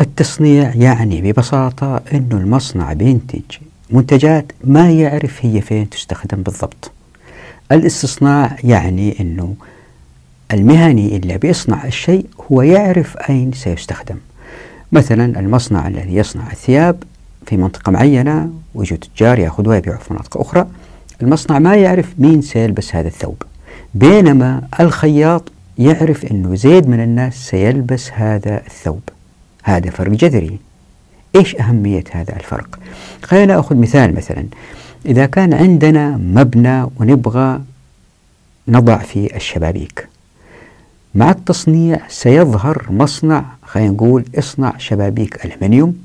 التصنيع 0.00 0.74
يعني 0.74 1.22
ببساطة 1.22 2.00
أنه 2.12 2.36
المصنع 2.36 2.92
بينتج 2.92 3.42
منتجات 3.90 4.52
ما 4.64 4.90
يعرف 4.90 5.38
هي 5.46 5.60
فين 5.60 5.90
تستخدم 5.90 6.42
بالضبط. 6.42 6.90
الاستصناع 7.72 8.56
يعني 8.64 9.20
أنه 9.20 9.54
المهني 10.52 11.16
اللي 11.16 11.38
بيصنع 11.38 11.84
الشيء 11.84 12.26
هو 12.52 12.62
يعرف 12.62 13.16
أين 13.16 13.52
سيستخدم. 13.52 14.16
مثلا 14.92 15.40
المصنع 15.40 15.88
الذي 15.88 16.14
يصنع 16.14 16.52
الثياب 16.52 17.02
في 17.46 17.56
منطقة 17.56 17.92
معينة 17.92 18.50
ويجوا 18.74 18.98
تجار 18.98 19.38
يأخذوها 19.38 19.76
يبيعوا 19.76 19.98
في 19.98 20.12
مناطق 20.12 20.40
أخرى. 20.40 20.66
المصنع 21.22 21.58
ما 21.58 21.76
يعرف 21.76 22.14
مين 22.18 22.42
سيلبس 22.42 22.94
هذا 22.94 23.08
الثوب. 23.08 23.42
بينما 23.94 24.62
الخياط 24.80 25.51
يعرف 25.78 26.24
أنه 26.24 26.54
زيد 26.54 26.88
من 26.88 27.00
الناس 27.00 27.34
سيلبس 27.34 28.10
هذا 28.12 28.62
الثوب. 28.66 29.02
هذا 29.62 29.90
فرق 29.90 30.10
جذري. 30.10 30.58
إيش 31.36 31.56
أهمية 31.56 32.04
هذا 32.10 32.36
الفرق؟ 32.36 32.78
خلينا 33.22 33.60
أخذ 33.60 33.76
مثال 33.76 34.14
مثلا. 34.14 34.46
إذا 35.06 35.26
كان 35.26 35.54
عندنا 35.54 36.16
مبنى 36.16 36.86
ونبغى 36.96 37.60
نضع 38.68 38.98
فيه 38.98 39.36
الشبابيك 39.36 40.08
مع 41.14 41.30
التصنيع 41.30 42.00
سيظهر 42.08 42.86
مصنع 42.90 43.44
خلينا 43.62 43.90
نقول 43.90 44.24
إصنع 44.38 44.78
شبابيك 44.78 45.44
ألمنيوم 45.44 45.96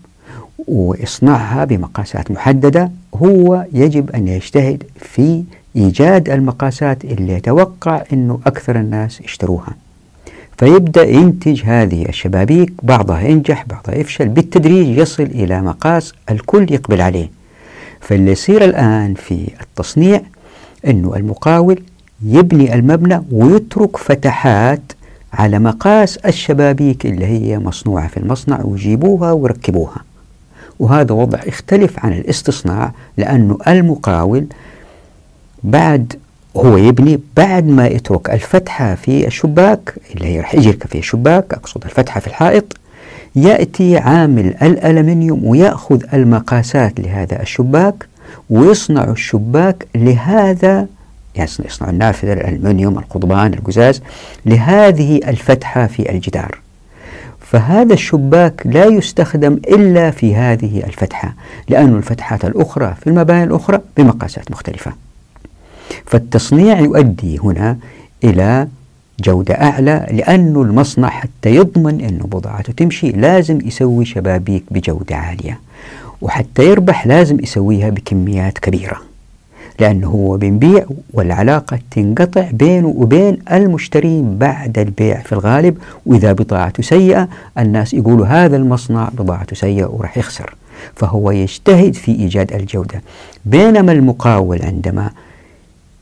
وإصنعها 0.67 1.65
بمقاسات 1.65 2.31
محددة 2.31 2.91
هو 3.15 3.65
يجب 3.73 4.11
أن 4.11 4.27
يجتهد 4.27 4.83
في 4.99 5.43
إيجاد 5.77 6.29
المقاسات 6.29 7.05
اللي 7.05 7.33
يتوقع 7.33 8.03
أنه 8.13 8.39
أكثر 8.45 8.75
الناس 8.75 9.21
يشتروها. 9.21 9.75
فيبدأ 10.57 11.03
ينتج 11.03 11.61
هذه 11.65 12.09
الشبابيك 12.09 12.73
بعضها 12.83 13.21
ينجح 13.21 13.65
بعضها 13.65 13.95
يفشل 13.95 14.27
بالتدريج 14.29 14.97
يصل 14.97 15.23
إلى 15.23 15.61
مقاس 15.61 16.13
الكل 16.31 16.73
يقبل 16.73 17.01
عليه. 17.01 17.29
فاللي 18.01 18.31
يصير 18.31 18.65
الآن 18.65 19.13
في 19.13 19.47
التصنيع 19.61 20.21
أنه 20.87 21.15
المقاول 21.15 21.81
يبني 22.25 22.75
المبنى 22.75 23.21
ويترك 23.31 23.97
فتحات 23.97 24.81
على 25.33 25.59
مقاس 25.59 26.17
الشبابيك 26.17 27.05
اللي 27.05 27.25
هي 27.25 27.59
مصنوعة 27.59 28.07
في 28.07 28.17
المصنع 28.17 28.61
ويجيبوها 28.63 29.31
ويركبوها. 29.31 30.03
وهذا 30.79 31.13
وضع 31.13 31.39
يختلف 31.45 32.05
عن 32.05 32.13
الاستصناع 32.13 32.91
لأنه 33.17 33.57
المقاول 33.67 34.45
بعد 35.63 36.13
هو 36.57 36.77
يبني 36.77 37.19
بعد 37.37 37.67
ما 37.67 37.87
يترك 37.87 38.29
الفتحة 38.29 38.95
في 38.95 39.27
الشباك 39.27 39.93
اللي 40.15 40.27
هي 40.27 40.39
راح 40.39 40.55
يجرك 40.55 40.87
في 40.87 40.97
الشباك 40.97 41.53
أقصد 41.53 41.83
الفتحة 41.83 42.19
في 42.19 42.27
الحائط 42.27 42.77
يأتي 43.35 43.97
عامل 43.97 44.55
الألمنيوم 44.61 45.45
ويأخذ 45.45 46.03
المقاسات 46.13 46.99
لهذا 46.99 47.41
الشباك 47.41 48.07
ويصنع 48.49 49.03
الشباك 49.03 49.87
لهذا 49.95 50.87
يعني 51.35 51.49
يصنع 51.65 51.89
النافذة 51.89 52.33
الألمنيوم 52.33 52.97
القضبان 52.99 53.53
القزاز 53.53 54.01
لهذه 54.45 55.19
الفتحة 55.27 55.87
في 55.87 56.11
الجدار. 56.11 56.59
فهذا 57.39 57.93
الشباك 57.93 58.61
لا 58.65 58.85
يستخدم 58.85 59.53
إلا 59.53 60.11
في 60.11 60.35
هذه 60.35 60.83
الفتحة 60.83 61.33
لأن 61.69 61.95
الفتحات 61.95 62.45
الأخرى 62.45 62.95
في 63.01 63.07
المباني 63.07 63.43
الأخرى 63.43 63.79
بمقاسات 63.97 64.51
مختلفة. 64.51 65.06
فالتصنيع 66.05 66.79
يؤدي 66.79 67.37
هنا 67.39 67.77
إلى 68.23 68.67
جودة 69.23 69.53
أعلى 69.53 70.07
لأنه 70.11 70.61
المصنع 70.61 71.09
حتى 71.09 71.55
يضمن 71.55 72.01
أنه 72.01 72.23
بضاعته 72.23 72.73
تمشي 72.73 73.11
لازم 73.11 73.59
يسوي 73.65 74.05
شبابيك 74.05 74.63
بجودة 74.71 75.15
عالية 75.15 75.59
وحتى 76.21 76.69
يربح 76.69 77.07
لازم 77.07 77.39
يسويها 77.39 77.89
بكميات 77.89 78.57
كبيرة 78.57 79.01
لأنه 79.79 80.07
هو 80.07 80.37
بنبيع 80.37 80.85
والعلاقة 81.13 81.79
تنقطع 81.91 82.49
بينه 82.51 82.87
وبين 82.87 83.37
المشترين 83.51 84.37
بعد 84.37 84.79
البيع 84.79 85.19
في 85.21 85.33
الغالب 85.33 85.77
وإذا 86.05 86.33
بضاعته 86.33 86.83
سيئة 86.83 87.27
الناس 87.57 87.93
يقولوا 87.93 88.25
هذا 88.25 88.57
المصنع 88.57 89.09
بضاعته 89.13 89.55
سيئة 89.55 89.85
وراح 89.85 90.17
يخسر 90.17 90.55
فهو 90.95 91.31
يجتهد 91.31 91.93
في 91.93 92.11
إيجاد 92.11 92.53
الجودة. 92.53 93.01
بينما 93.45 93.91
المقاول 93.91 94.61
عندما 94.61 95.11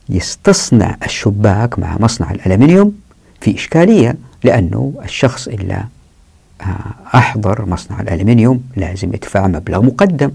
يستصنع 0.09 0.97
الشباك 1.05 1.79
مع 1.79 1.97
مصنع 1.99 2.31
الألمنيوم 2.31 2.93
في 3.41 3.55
إشكالية 3.55 4.15
لأنه 4.43 4.93
الشخص 5.03 5.47
إلا 5.47 5.83
آه، 6.61 7.17
أحضر 7.17 7.65
مصنع 7.65 8.01
الألمنيوم 8.01 8.63
لازم 8.75 9.13
يدفع 9.13 9.47
مبلغ 9.47 9.81
مقدم. 9.81 10.31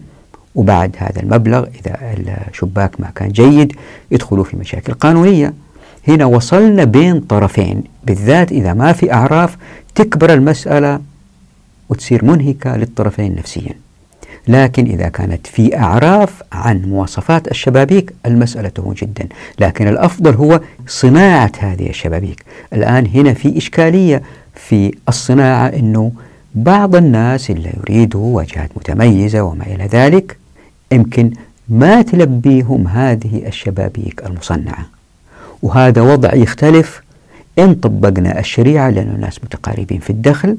وبعد 0.54 0.96
هذا 0.98 1.22
المبلغ 1.22 1.66
إذا 1.66 1.98
الشباك 2.50 3.00
ما 3.00 3.10
كان 3.14 3.28
جيد 3.28 3.72
يدخلوا 4.10 4.44
في 4.44 4.56
مشاكل 4.56 4.92
قانونية. 4.92 5.54
هنا 6.08 6.24
وصلنا 6.24 6.84
بين 6.84 7.20
طرفين. 7.20 7.82
بالذات 8.04 8.52
إذا 8.52 8.74
ما 8.74 8.92
في 8.92 9.12
أعراف 9.12 9.56
تكبر 9.94 10.32
المسألة 10.34 11.00
وتصير 11.88 12.24
منهكة 12.24 12.76
للطرفين 12.76 13.34
نفسيا. 13.34 13.74
لكن 14.50 14.84
إذا 14.84 15.08
كانت 15.08 15.46
في 15.46 15.76
أعراف 15.78 16.42
عن 16.52 16.82
مواصفات 16.82 17.50
الشبابيك 17.50 18.12
المسألة 18.26 18.68
تهون 18.68 18.94
جدا. 18.94 19.26
لكن 19.58 19.88
الأفضل 19.88 20.34
هو 20.34 20.60
صناعة 20.86 21.52
هذه 21.58 21.88
الشبابيك. 21.88 22.44
الآن 22.72 23.06
هنا 23.06 23.34
في 23.34 23.58
إشكالية 23.58 24.22
في 24.54 24.94
الصناعة 25.08 25.66
أنه 25.66 26.12
بعض 26.54 26.96
الناس 26.96 27.50
اللي 27.50 27.72
يريدوا 27.80 28.36
واجهات 28.36 28.70
متميزة 28.76 29.42
وما 29.42 29.66
إلى 29.66 29.84
ذلك 29.86 30.36
يمكن 30.92 31.30
ما 31.68 32.02
تلبيهم 32.02 32.88
هذه 32.88 33.42
الشبابيك 33.46 34.22
المصنعة. 34.26 34.86
وهذا 35.62 36.02
وضع 36.02 36.34
يختلف. 36.34 37.02
إن 37.58 37.74
طبقنا 37.74 38.38
الشريعة 38.38 38.90
لأن 38.90 39.08
الناس 39.14 39.44
متقاربين 39.44 40.00
في 40.00 40.10
الدخل 40.10 40.56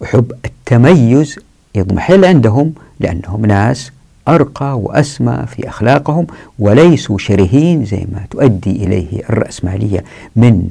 وحب 0.00 0.32
التميز 0.44 1.38
يضمحل 1.74 2.24
عندهم 2.24 2.72
لأنهم 3.00 3.46
ناس 3.46 3.92
أرقى 4.28 4.78
وأسمى 4.78 5.44
في 5.46 5.68
أخلاقهم 5.68 6.26
وليسوا 6.58 7.18
شرهين 7.18 7.84
زي 7.84 8.06
ما 8.12 8.20
تؤدي 8.30 8.70
إليه 8.84 9.22
الرأسمالية 9.30 10.04
من 10.36 10.68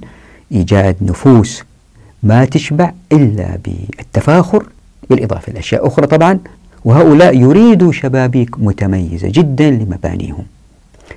إيجاد 0.52 0.96
نفوس 1.02 1.64
ما 2.24 2.46
تشبع 2.46 2.92
إلا 3.12 3.58
بالتفاخر 3.66 4.66
بالإضافة 5.10 5.52
إلى 5.52 5.60
أشياء 5.60 5.88
أخرى 5.88 6.08
طبعا 6.08 6.40
وهؤلاء 6.86 7.38
يريدوا 7.38 7.92
شبابيك 7.92 8.60
متميزة 8.60 9.28
جدا 9.30 9.70
لمبانيهم. 9.72 10.44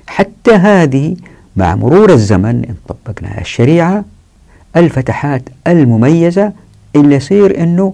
حتى 0.07 0.51
هذه 0.51 1.15
مع 1.55 1.75
مرور 1.75 2.09
الزمن 2.13 2.65
إن 2.65 2.75
طبقنا 2.87 3.41
الشريعة 3.41 4.05
الفتحات 4.75 5.41
المميزة 5.67 6.51
اللي 6.95 7.15
يصير 7.15 7.63
أنه 7.63 7.93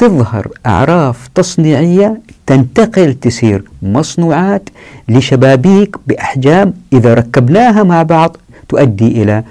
تظهر 0.00 0.48
أعراف 0.66 1.28
تصنيعية 1.34 2.20
تنتقل 2.46 3.14
تصير 3.14 3.64
مصنوعات 3.82 4.68
لشبابيك 5.08 5.96
بأحجام 6.06 6.74
إذا 6.92 7.14
ركبناها 7.14 7.82
مع 7.82 8.02
بعض 8.02 8.36
تؤدي 8.68 9.22
إلى 9.22 9.44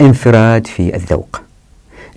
انفراد 0.00 0.66
في 0.66 0.96
الذوق. 0.96 1.40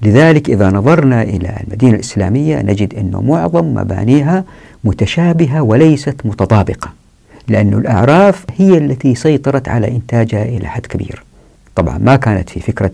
لذلك 0.01 0.49
إذا 0.49 0.69
نظرنا 0.69 1.23
إلى 1.23 1.57
المدينة 1.67 1.93
الإسلامية 1.93 2.61
نجد 2.61 2.93
أن 2.93 3.25
معظم 3.27 3.73
مبانيها 3.73 4.43
متشابهة 4.83 5.61
وليست 5.61 6.15
متطابقة 6.25 6.89
لأن 7.47 7.73
الأعراف 7.73 8.45
هي 8.57 8.77
التي 8.77 9.15
سيطرت 9.15 9.67
على 9.69 9.87
إنتاجها 9.87 10.43
إلى 10.43 10.67
حد 10.67 10.85
كبير. 10.85 11.23
طبعا 11.75 11.97
ما 11.97 12.15
كانت 12.15 12.49
في 12.49 12.59
فكرة 12.59 12.91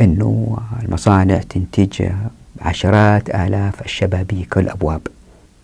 أنه 0.00 0.56
المصانع 0.82 1.40
تنتج 1.48 2.02
عشرات 2.60 3.30
آلاف 3.30 3.82
الشبابيك 3.84 4.56
والأبواب 4.56 5.00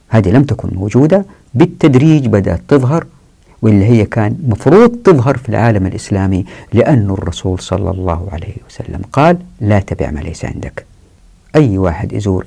هذه 0.09 0.28
لم 0.30 0.42
تكن 0.44 0.68
موجودة 0.76 1.24
بالتدريج 1.55 2.26
بدأت 2.26 2.61
تظهر 2.68 3.07
واللي 3.62 3.84
هي 3.84 4.05
كان 4.05 4.36
مفروض 4.49 4.97
تظهر 5.05 5.36
في 5.36 5.49
العالم 5.49 5.86
الإسلامي 5.86 6.44
لأن 6.72 7.11
الرسول 7.11 7.59
صلى 7.61 7.90
الله 7.90 8.28
عليه 8.32 8.55
وسلم 8.68 9.01
قال 9.12 9.38
لا 9.61 9.80
تبع 9.80 10.11
ما 10.11 10.20
ليس 10.20 10.44
عندك. 10.44 10.84
أي 11.57 11.78
واحد 11.78 12.12
يزور 12.12 12.47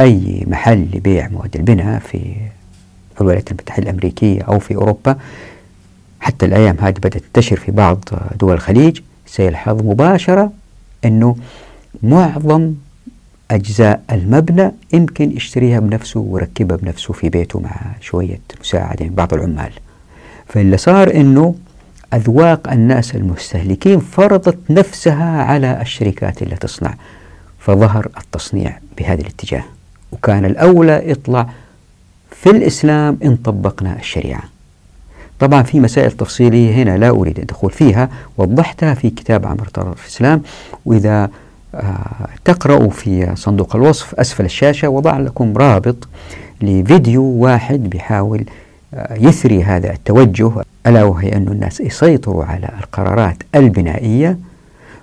أي 0.00 0.44
محل 0.46 0.86
لبيع 0.94 1.28
مواد 1.28 1.56
البناء 1.56 1.98
في 1.98 2.34
الولايات 3.20 3.48
المتحدة 3.50 3.82
الأمريكية 3.82 4.42
أو 4.42 4.58
في 4.58 4.74
أوروبا 4.76 5.16
حتى 6.20 6.46
الأيام 6.46 6.76
هذه 6.80 6.94
بدأت 6.94 7.16
تنتشر 7.16 7.56
في 7.56 7.72
بعض 7.72 8.04
دول 8.40 8.52
الخليج 8.54 9.00
سيلحظ 9.26 9.82
مباشرة 9.82 10.52
أنه 11.04 11.36
معظم 12.02 12.72
أجزاء 13.50 14.02
المبنى 14.12 14.72
يمكن 14.92 15.36
يشتريها 15.36 15.80
بنفسه 15.80 16.20
ويركبها 16.20 16.76
بنفسه 16.76 17.12
في 17.12 17.28
بيته 17.28 17.60
مع 17.60 17.76
شوية 18.00 18.40
مساعدة 18.60 19.04
من 19.04 19.14
بعض 19.14 19.34
العمال. 19.34 19.70
فاللي 20.48 20.76
صار 20.76 21.14
أنه 21.14 21.54
أذواق 22.14 22.72
الناس 22.72 23.14
المستهلكين 23.14 24.00
فرضت 24.00 24.58
نفسها 24.70 25.42
على 25.42 25.80
الشركات 25.82 26.42
اللي 26.42 26.56
تصنع. 26.56 26.94
فظهر 27.58 28.08
التصنيع 28.16 28.78
بهذا 28.98 29.20
الاتجاه. 29.20 29.64
وكان 30.12 30.44
الأولى 30.44 31.02
يطلع 31.10 31.48
في 32.30 32.50
الإسلام 32.50 33.18
إن 33.24 33.36
طبقنا 33.36 33.96
الشريعة. 33.98 34.42
طبعا 35.38 35.62
في 35.62 35.80
مسائل 35.80 36.10
تفصيلية 36.10 36.74
هنا 36.74 36.96
لا 36.98 37.10
أريد 37.10 37.38
الدخول 37.38 37.70
فيها 37.70 38.08
وضحتها 38.36 38.94
في 38.94 39.10
كتاب 39.10 39.46
عمر 39.46 39.68
طرف 39.68 40.04
الإسلام. 40.04 40.42
وإذا 40.84 41.30
تقرأوا 42.44 42.90
في 42.90 43.32
صندوق 43.36 43.76
الوصف 43.76 44.14
أسفل 44.14 44.44
الشاشة 44.44 44.88
وضع 44.88 45.18
لكم 45.18 45.56
رابط 45.56 46.08
لفيديو 46.62 47.22
واحد 47.22 47.90
بيحاول 47.90 48.44
آه 48.94 49.14
يثري 49.14 49.62
هذا 49.64 49.92
التوجه 49.92 50.50
ألا 50.86 51.04
وهي 51.04 51.36
أن 51.36 51.48
الناس 51.48 51.80
يسيطروا 51.80 52.44
على 52.44 52.68
القرارات 52.80 53.36
البنائية. 53.54 54.38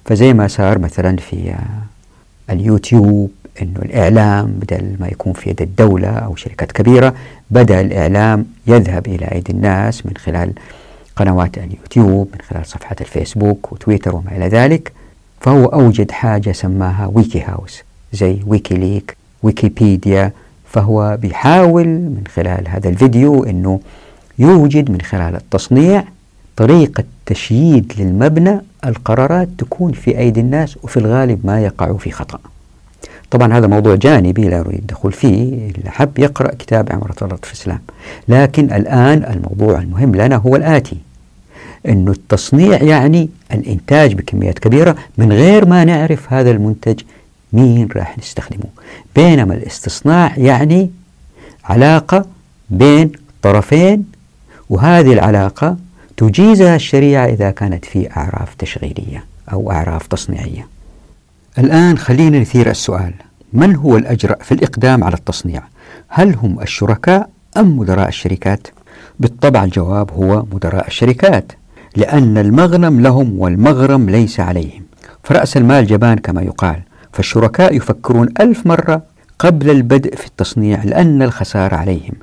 فزي 0.06 0.34
ما 0.34 0.48
صار 0.48 0.80
مثلا 0.80 1.18
في 1.18 1.50
آه 1.52 2.54
اليوتيوب 2.54 3.32
أنه 3.62 3.80
الإعلام 3.86 4.46
بدل 4.46 4.96
ما 5.00 5.08
يكون 5.08 5.34
في 5.34 5.50
يد 5.50 5.62
الدولة 5.62 6.08
أو 6.08 6.36
شركات 6.36 6.72
كبيرة 6.72 7.14
بدأ 7.52 7.82
الإعلام 7.82 8.46
يذهب 8.68 9.08
إلى 9.08 9.26
أيدي 9.26 9.52
الناس 9.52 10.06
من 10.06 10.14
خلال 10.18 10.54
قنوات 11.16 11.58
اليوتيوب 11.58 12.28
من 12.34 12.42
خلال 12.50 12.66
صفحات 12.66 13.02
الفيسبوك 13.02 13.72
وتويتر 13.72 14.16
وما 14.16 14.32
إلى 14.38 14.48
ذلك. 14.48 14.92
فهو 15.42 15.66
أوجد 15.66 16.12
حاجة 16.12 16.52
سماها 16.52 17.12
ويكي 17.14 17.42
هاوس 17.42 17.82
زي 18.14 18.40
ويكيليك 18.48 19.18
ويكيبيديا 19.44 20.32
فهو 20.66 21.18
بيحاول 21.22 21.88
من 21.88 22.24
خلال 22.36 22.68
هذا 22.68 22.90
الفيديو 22.90 23.44
أنه 23.44 23.80
يوجد 24.40 24.92
من 24.92 25.02
خلال 25.02 25.36
التصنيع 25.36 26.04
طريقة 26.58 27.04
تشييد 27.26 27.94
للمبنى 27.98 28.62
القرارات 28.86 29.50
تكون 29.58 29.92
في 29.92 30.18
أيدي 30.18 30.40
الناس 30.40 30.78
وفي 30.84 30.98
الغالب 30.98 31.46
ما 31.46 31.62
يقعوا 31.62 31.98
في 31.98 32.12
خطأ. 32.12 32.40
طبعا 33.32 33.54
هذا 33.54 33.68
موضوع 33.68 33.96
جانبي 33.96 34.50
لا 34.50 34.60
أريد 34.60 34.80
الدخول 34.80 35.12
فيه 35.12 35.70
اللي 35.70 35.90
حب 35.90 36.20
يقرأ 36.20 36.56
كتاب 36.56 36.92
عمرة 36.92 37.16
الله 37.22 37.36
في 37.36 37.54
الإسلام. 37.54 37.80
لكن 38.28 38.74
الآن 38.74 39.24
الموضوع 39.24 39.80
المهم 39.80 40.16
لنا 40.16 40.36
هو 40.36 40.56
الآتي. 40.56 40.98
أنه 41.88 42.12
التصنيع 42.12 42.84
يعني 42.84 43.30
الإنتاج 43.54 44.14
بكميات 44.14 44.60
كبيرة 44.60 44.96
من 45.18 45.32
غير 45.32 45.66
ما 45.66 45.84
نعرف 45.84 46.34
هذا 46.34 46.52
المنتج 46.52 47.00
مين 47.54 47.88
راح 47.96 48.18
نستخدمه 48.18 48.70
بينما 49.16 49.54
الاستصناع 49.54 50.38
يعني 50.38 50.90
علاقة 51.64 52.26
بين 52.70 53.12
طرفين 53.42 54.06
وهذه 54.70 55.14
العلاقة 55.14 55.78
تجيزها 56.18 56.76
الشريعة 56.76 57.26
إذا 57.26 57.52
كانت 57.52 57.86
في 57.86 58.12
أعراف 58.18 58.56
تشغيلية 58.56 59.26
أو 59.52 59.72
أعراف 59.72 60.08
تصنيعية 60.08 60.68
الآن 61.58 61.98
خلينا 61.98 62.40
نثير 62.40 62.70
السؤال 62.70 63.14
من 63.54 63.76
هو 63.76 63.98
الأجرأ 63.98 64.36
في 64.44 64.52
الإقدام 64.52 65.04
على 65.04 65.14
التصنيع؟ 65.14 65.64
هل 66.08 66.36
هم 66.36 66.60
الشركاء 66.62 67.30
أم 67.58 67.78
مدراء 67.78 68.08
الشركات؟ 68.08 68.68
بالطبع 69.20 69.64
الجواب 69.64 70.12
هو 70.12 70.46
مدراء 70.54 70.88
الشركات 70.88 71.52
لأن 71.96 72.38
المغنم 72.38 73.02
لهم 73.02 73.40
والمغرم 73.40 74.10
ليس 74.10 74.40
عليهم. 74.40 74.84
فرأس 75.24 75.58
المال 75.58 75.88
جبان 75.88 76.18
كما 76.18 76.42
يقال. 76.42 76.82
فالشركاء 77.14 77.76
يفكرون 77.76 78.30
ألف 78.42 78.68
مرة 78.68 79.02
قبل 79.40 79.70
البدء 79.70 80.16
في 80.16 80.26
التصنيع 80.28 80.84
لأن 80.84 81.22
الخسارة 81.22 81.76
عليهم. 81.76 82.14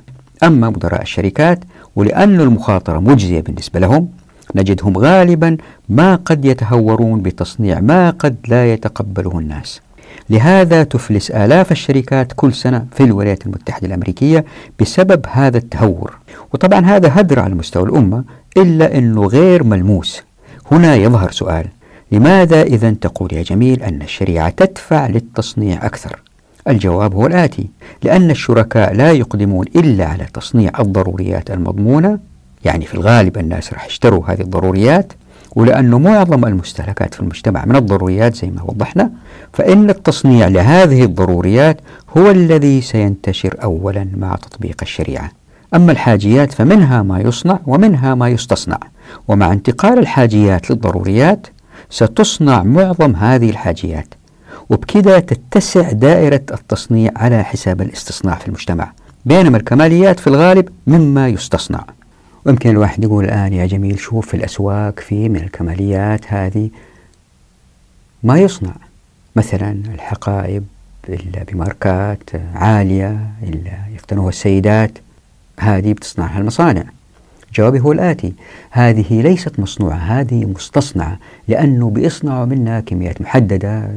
أما 0.43 0.69
مدراء 0.69 1.01
الشركات 1.01 1.59
ولأن 1.95 2.41
المخاطرة 2.41 2.99
مجزية 2.99 3.41
بالنسبة 3.41 3.79
لهم 3.79 4.09
نجدهم 4.55 4.97
غالبا 4.97 5.57
ما 5.89 6.15
قد 6.15 6.45
يتهورون 6.45 7.21
بتصنيع 7.21 7.79
ما 7.79 8.09
قد 8.09 8.35
لا 8.47 8.73
يتقبله 8.73 9.39
الناس. 9.39 9.81
لهذا 10.29 10.83
تفلس 10.83 11.31
آلاف 11.31 11.71
الشركات 11.71 12.33
كل 12.35 12.53
سنة 12.53 12.85
في 12.91 13.03
الولايات 13.03 13.45
المتحدة 13.45 13.87
الأمريكية 13.87 14.45
بسبب 14.79 15.25
هذا 15.31 15.57
التهور. 15.57 16.17
وطبعا 16.53 16.85
هذا 16.85 17.11
هدر 17.13 17.39
على 17.39 17.55
مستوى 17.55 17.83
الأمة 17.83 18.23
إلا 18.57 18.97
أنه 18.97 19.25
غير 19.25 19.63
ملموس. 19.63 20.21
هنا 20.71 20.95
يظهر 20.95 21.31
سؤال 21.31 21.65
لماذا 22.11 22.61
إذا 22.61 22.91
تقول 22.91 23.33
يا 23.33 23.41
جميل 23.41 23.83
أن 23.83 24.01
الشريعة 24.01 24.49
تدفع 24.49 25.07
للتصنيع 25.07 25.85
أكثر؟ 25.85 26.19
الجواب 26.67 27.15
هو 27.15 27.25
الآتي 27.25 27.69
لأن 28.03 28.31
الشركاء 28.31 28.93
لا 28.93 29.11
يقدمون 29.11 29.65
إلا 29.75 30.05
على 30.05 30.25
تصنيع 30.33 30.71
الضروريات 30.79 31.51
المضمونة 31.51 32.19
يعني 32.65 32.85
في 32.85 32.93
الغالب 32.93 33.37
الناس 33.37 33.73
راح 33.73 33.85
يشتروا 33.85 34.23
هذه 34.27 34.41
الضروريات 34.41 35.13
ولأنه 35.55 35.99
معظم 35.99 36.45
المستهلكات 36.45 37.13
في 37.13 37.19
المجتمع 37.19 37.65
من 37.65 37.75
الضروريات 37.75 38.35
زي 38.35 38.49
ما 38.49 38.63
وضحنا 38.63 39.11
فإن 39.53 39.89
التصنيع 39.89 40.47
لهذه 40.47 41.03
الضروريات 41.03 41.77
هو 42.17 42.31
الذي 42.31 42.81
سينتشر 42.81 43.55
أولا 43.63 44.07
مع 44.17 44.35
تطبيق 44.35 44.77
الشريعة. 44.81 45.31
أما 45.75 45.91
الحاجيات 45.91 46.53
فمنها 46.53 47.03
ما 47.03 47.19
يصنع 47.19 47.59
ومنها 47.67 48.15
ما 48.15 48.29
يستصنع. 48.29 48.79
ومع 49.27 49.51
انتقال 49.51 49.99
الحاجيات 49.99 50.71
للضروريات 50.71 51.47
ستصنع 51.89 52.63
معظم 52.63 53.15
هذه 53.15 53.49
الحاجيات. 53.49 54.07
وبكذا 54.69 55.19
تتسع 55.19 55.91
دائرة 55.91 56.41
التصنيع 56.51 57.11
على 57.15 57.43
حساب 57.43 57.81
الاستصناع 57.81 58.35
في 58.35 58.47
المجتمع. 58.47 58.91
بينما 59.25 59.57
الكماليات 59.57 60.19
في 60.19 60.27
الغالب 60.27 60.69
مما 60.87 61.27
يستصنع. 61.27 61.83
ويمكن 62.45 62.69
الواحد 62.69 63.03
يقول 63.03 63.25
الآن 63.25 63.53
يا 63.53 63.65
جميل 63.65 63.99
شوف 63.99 64.27
في 64.27 64.33
الأسواق 64.33 64.99
في 64.99 65.29
من 65.29 65.35
الكماليات 65.35 66.21
هذه 66.27 66.69
ما 68.23 68.37
يصنع. 68.37 68.73
مثلا 69.35 69.71
الحقائب 69.93 70.63
إلا 71.09 71.43
بماركات 71.51 72.29
عالية 72.55 73.19
إلا 73.43 73.71
يقتنوها 73.95 74.29
السيدات. 74.29 74.91
هذه 75.59 75.93
بتصنعها 75.93 76.39
المصانع. 76.39 76.83
جوابي 77.53 77.79
هو 77.79 77.91
الآتي 77.91 78.33
هذه 78.71 79.21
ليست 79.21 79.59
مصنوعة 79.59 79.95
هذه 79.95 80.45
مستصنعة 80.45 81.19
لأنه 81.47 81.89
بيصنعوا 81.89 82.45
منها 82.45 82.79
كميات 82.79 83.21
محددة. 83.21 83.89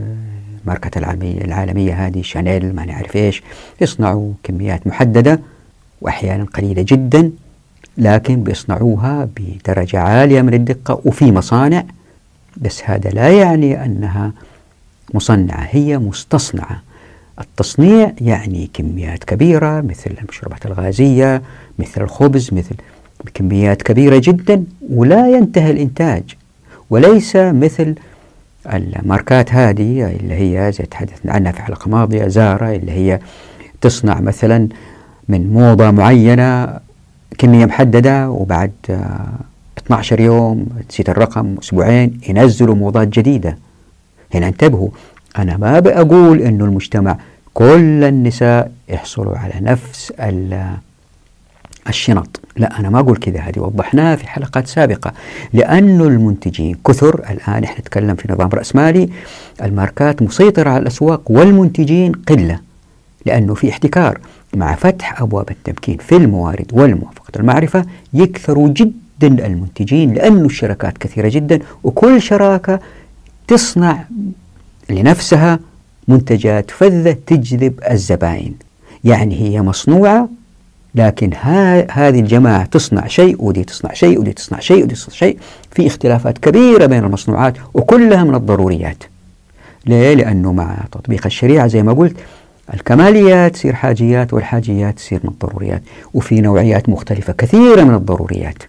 ماركة 0.67 0.99
العالمية, 0.99 2.07
هذه 2.07 2.23
شانيل 2.23 2.75
ما 2.75 2.85
نعرف 2.85 3.17
إيش 3.17 3.43
يصنعوا 3.81 4.33
كميات 4.43 4.87
محددة 4.87 5.41
وأحيانا 6.01 6.45
قليلة 6.45 6.85
جدا 6.89 7.31
لكن 7.99 8.43
بيصنعوها 8.43 9.29
بدرجة 9.37 10.01
عالية 10.01 10.43
من 10.43 10.55
الدقة 10.55 11.01
وفي 11.05 11.33
مصانع. 11.33 11.85
بس 12.57 12.83
هذا 12.85 13.11
لا 13.11 13.29
يعني 13.29 13.85
أنها 13.85 14.33
مصنعة 15.15 15.69
هي 15.71 15.99
مستصنعة. 15.99 16.83
التصنيع 17.41 18.13
يعني 18.21 18.71
كميات 18.75 19.25
كبيرة 19.25 19.81
مثل 19.81 20.11
المشروبات 20.21 20.67
الغازية 20.67 21.43
مثل 21.79 22.03
الخبز 22.03 22.55
مثل 22.55 22.75
بكميات 23.25 23.83
كبيرة 23.83 24.21
جدا 24.25 24.65
ولا 24.91 25.29
ينتهي 25.29 25.71
الإنتاج. 25.71 26.23
وليس 26.91 27.37
مثل 27.37 27.95
الماركات 28.75 29.53
هذه 29.53 30.17
اللي 30.21 30.35
هي 30.35 30.73
زي 30.73 30.85
تحدثنا 30.85 31.33
عنها 31.33 31.53
في 31.53 31.63
حلقة 31.63 31.89
ماضية 31.89 32.29
زارا 32.29 32.71
اللي 32.71 32.93
هي 32.93 33.21
تصنع 33.81 34.21
مثلا 34.21 34.69
من 35.29 35.53
موضة 35.53 35.91
معينة 35.91 36.79
كمية 37.39 37.67
محددة 37.67 38.31
وبعد 38.31 38.73
12 39.79 40.21
يوم 40.21 40.67
نسيت 40.89 41.09
الرقم 41.09 41.57
أسبوعين 41.63 42.21
ينزلوا 42.29 42.75
موضات 42.75 43.09
جديدة. 43.09 43.59
هنا 44.35 44.49
انتبهوا 44.49 44.89
أنا 45.39 45.57
ما 45.57 45.81
بقول 45.81 46.41
أنه 46.43 46.65
المجتمع 46.65 47.17
كل 47.55 48.05
النساء 48.05 48.73
يحصلوا 48.89 49.39
على 49.39 49.55
نفس 49.61 50.13
الشنط. 51.89 52.41
لا 52.57 52.81
أنا 52.81 52.91
ما 52.91 53.01
أقول 53.01 53.17
كذا 53.17 53.41
هذه 53.41 53.59
وضحناها 53.61 54.17
في 54.17 54.27
حلقات 54.29 54.67
سابقة. 54.67 55.13
لأنه 55.53 56.05
المنتجين 56.05 56.77
كثر 56.87 57.15
الآن 57.31 57.65
إحنا 57.65 57.81
نتكلم 57.81 58.15
في 58.15 58.33
نظام 58.33 58.49
رأسمالي 58.49 59.09
الماركات 59.63 60.23
مسيطرة 60.23 60.71
على 60.71 60.83
الأسواق 60.83 61.31
والمنتجين 61.31 62.13
قلة 62.13 62.59
لأنه 63.27 63.55
في 63.55 63.71
احتكار. 63.71 64.19
مع 64.57 64.75
فتح 64.75 65.23
أبواب 65.23 65.51
التمكين 65.51 65.97
في 65.97 66.17
الموارد 66.17 66.67
والموافقة 66.73 67.31
المعرفة 67.37 67.85
يكثروا 68.15 68.69
جدا 68.69 69.47
المنتجين 69.47 70.15
لأنه 70.15 70.47
الشركات 70.47 70.99
كثيرة 70.99 71.29
جدا 71.29 71.59
وكل 71.85 72.23
شراكة 72.23 72.81
تصنع 73.49 74.05
لنفسها 74.93 75.59
منتجات 76.09 76.71
فذة 76.71 77.17
تجذب 77.27 77.81
الزبائن 77.91 78.55
يعني 79.05 79.41
هي 79.41 79.63
مصنوعة 79.63 80.29
لكن 80.95 81.35
هذه 81.91 82.21
الجماعة 82.21 82.65
تصنع 82.65 83.07
شيء 83.07 83.37
ودي 83.39 83.65
تصنع 83.65 83.93
شيء 83.93 84.21
ودي 84.21 84.33
تصنع 84.33 84.61
شيء 84.61 84.83
ودي 84.83 84.95
تصنع 84.95 85.15
شيء 85.15 85.39
في 85.71 85.87
اختلافات 85.87 86.39
كبيرة 86.39 86.87
بين 86.87 87.05
المصنوعات 87.05 87.55
وكلها 87.75 88.25
من 88.25 88.35
الضروريات. 88.35 89.05
ليه؟ 89.87 90.15
لأنه 90.15 90.53
مع 90.53 90.77
تطبيق 90.93 91.27
الشريعة 91.27 91.67
زي 91.67 91.83
ما 91.83 91.93
قلت 91.93 92.17
الكماليات 92.75 93.53
تصير 93.53 93.75
حاجيات 93.75 94.33
والحاجيات 94.35 94.97
تصير 94.97 95.21
من 95.25 95.31
الضروريات 95.31 95.83
وفي 96.15 96.41
نوعيات 96.41 96.89
مختلفة 96.89 97.33
كثيرة 97.33 97.83
من 97.83 97.95
الضروريات. 97.95 98.63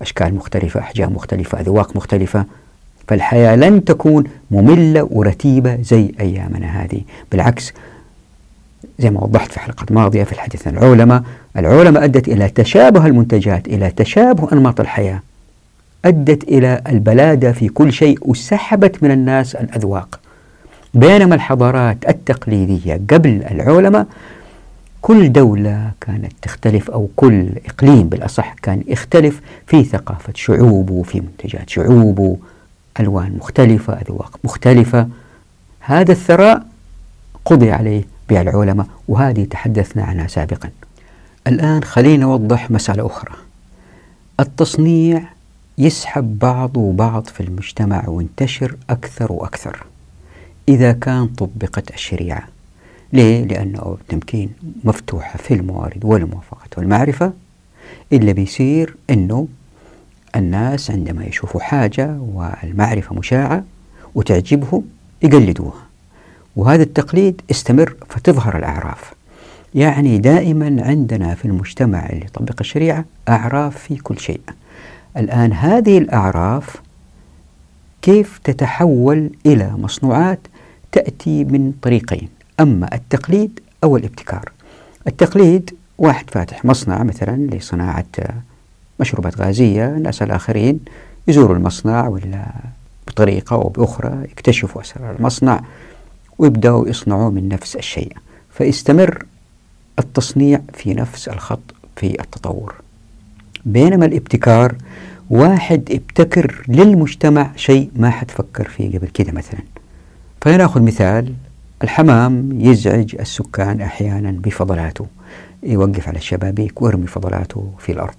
أشكال 0.00 0.34
مختلفة 0.34 0.80
أحجام 0.80 1.12
مختلفة 1.12 1.60
أذواق 1.60 1.96
مختلفة. 1.96 2.44
فالحياة 3.08 3.56
لن 3.56 3.84
تكون 3.84 4.24
مملة 4.50 5.08
ورتيبة 5.10 5.78
زي 5.82 6.12
أيامنا 6.20 6.66
هذه. 6.66 7.00
بالعكس 7.32 7.72
زي 8.98 9.10
ما 9.10 9.24
وضحت 9.24 9.52
في 9.52 9.60
حلقة 9.60 9.86
ماضية 9.90 10.24
في 10.24 10.32
الحديث 10.32 10.68
عن 10.68 10.76
العولمة 10.76 11.22
العولمة 11.56 12.04
أدت 12.04 12.28
إلى 12.28 12.48
تشابه 12.48 13.06
المنتجات 13.06 13.68
إلى 13.68 13.90
تشابه 13.90 14.52
أنماط 14.52 14.80
الحياة 14.80 15.22
أدت 16.04 16.44
إلى 16.44 16.80
البلادة 16.88 17.52
في 17.52 17.68
كل 17.68 17.92
شيء 17.92 18.18
وسحبت 18.22 19.02
من 19.02 19.10
الناس 19.10 19.54
الأذواق. 19.56 20.20
بينما 20.94 21.34
الحضارات 21.34 21.96
التقليدية 22.08 23.00
قبل 23.10 23.44
العولمة 23.50 24.06
كل 25.02 25.32
دولة 25.32 25.90
كانت 26.00 26.32
تختلف 26.42 26.90
أو 26.90 27.08
كل 27.16 27.48
إقليم 27.66 28.08
بالأصح 28.08 28.54
كان 28.62 28.82
يختلف 28.88 29.40
في 29.66 29.84
ثقافة 29.84 30.32
شعوبه 30.36 31.02
في 31.02 31.20
منتجات 31.20 31.70
شعوبه 31.70 32.36
ألوان 33.00 33.36
مختلفة 33.36 33.92
أذواق 33.92 34.38
مختلفة. 34.44 35.08
هذا 35.80 36.12
الثراء 36.12 36.66
قضي 37.44 37.72
عليه 37.72 38.04
بالعولمة 38.28 38.86
وهذه 39.08 39.44
تحدثنا 39.44 40.04
عنها 40.04 40.26
سابقا. 40.26 40.70
الآن 41.46 41.84
خلينا 41.84 42.22
نوضح 42.22 42.70
مسألة 42.70 43.06
أخرى. 43.06 43.32
التصنيع 44.40 45.22
يسحب 45.78 46.38
بعض 46.38 46.78
بعض 46.78 47.26
في 47.26 47.40
المجتمع 47.40 48.08
وينتشر 48.08 48.76
أكثر 48.90 49.32
وأكثر 49.32 49.84
إذا 50.68 50.92
كان 50.92 51.26
طبقت 51.26 51.94
الشريعة. 51.94 52.48
ليه؟ 53.12 53.44
لأنه 53.44 53.96
التمكين 54.00 54.50
مفتوحة 54.84 55.38
في 55.38 55.54
الموارد 55.54 56.04
والموافقة 56.04 56.68
والمعرفة. 56.76 57.32
إلا 58.12 58.32
بيصير 58.32 58.96
أنه 59.10 59.48
الناس 60.36 60.90
عندما 60.90 61.24
يشوفوا 61.24 61.60
حاجة 61.60 62.18
والمعرفة 62.20 63.14
مشاعة 63.14 63.64
وتعجبهم 64.14 64.82
يقلدوها. 65.22 65.82
وهذا 66.56 66.82
التقليد 66.82 67.40
استمر 67.50 67.94
فتظهر 68.08 68.58
الأعراف. 68.58 69.12
يعني 69.74 70.18
دائما 70.18 70.82
عندنا 70.82 71.34
في 71.34 71.44
المجتمع 71.44 72.06
اللي 72.06 72.24
يطبق 72.24 72.54
الشريعة 72.60 73.04
أعراف 73.28 73.78
في 73.78 73.96
كل 73.96 74.18
شيء. 74.18 74.40
الآن 75.16 75.52
هذه 75.52 75.98
الأعراف 75.98 76.76
كيف 78.02 78.38
تتحول 78.44 79.30
إلى 79.46 79.70
مصنوعات 79.70 80.40
تأتي 80.92 81.44
من 81.44 81.72
طريقين 81.82 82.28
أما 82.60 82.94
التقليد 82.94 83.60
أو 83.84 83.96
الابتكار. 83.96 84.52
التقليد 85.06 85.70
واحد 85.98 86.30
فاتح 86.30 86.64
مصنع 86.64 87.02
مثلا 87.02 87.36
لصناعة 87.36 88.04
مشروبات 89.00 89.40
غازية 89.40 89.88
الناس 89.88 90.22
الآخرين 90.22 90.80
يزوروا 91.28 91.56
المصنع 91.56 92.08
ولا 92.08 92.46
بطريقة 93.08 93.54
أو 93.54 93.68
بأخرى 93.68 94.18
يكتشفوا 94.24 94.82
أسرار 94.82 95.16
المصنع 95.16 95.60
ويبدأوا 96.38 96.88
يصنعوا 96.88 97.30
من 97.30 97.48
نفس 97.48 97.76
الشيء. 97.76 98.12
فيستمر 98.50 99.24
التصنيع 99.98 100.60
في 100.74 100.94
نفس 100.94 101.28
الخط 101.28 101.74
في 101.96 102.20
التطور. 102.20 102.74
بينما 103.64 104.06
الابتكار 104.06 104.74
واحد 105.30 105.88
ابتكر 105.90 106.64
للمجتمع 106.68 107.50
شيء 107.56 107.90
ما 107.96 108.10
حد 108.10 108.30
فكر 108.30 108.68
فيه 108.68 108.98
قبل 108.98 109.08
كده 109.08 109.32
مثلا. 109.32 109.60
فلنأخذ 110.40 110.82
مثال 110.82 111.34
الحمام 111.82 112.60
يزعج 112.60 113.16
السكان 113.20 113.80
أحيانا 113.80 114.30
بفضلاته 114.30 115.06
يوقف 115.62 116.08
على 116.08 116.18
الشبابيك 116.18 116.82
ويرمي 116.82 117.06
فضلاته 117.06 117.72
في 117.78 117.92
الأرض. 117.92 118.14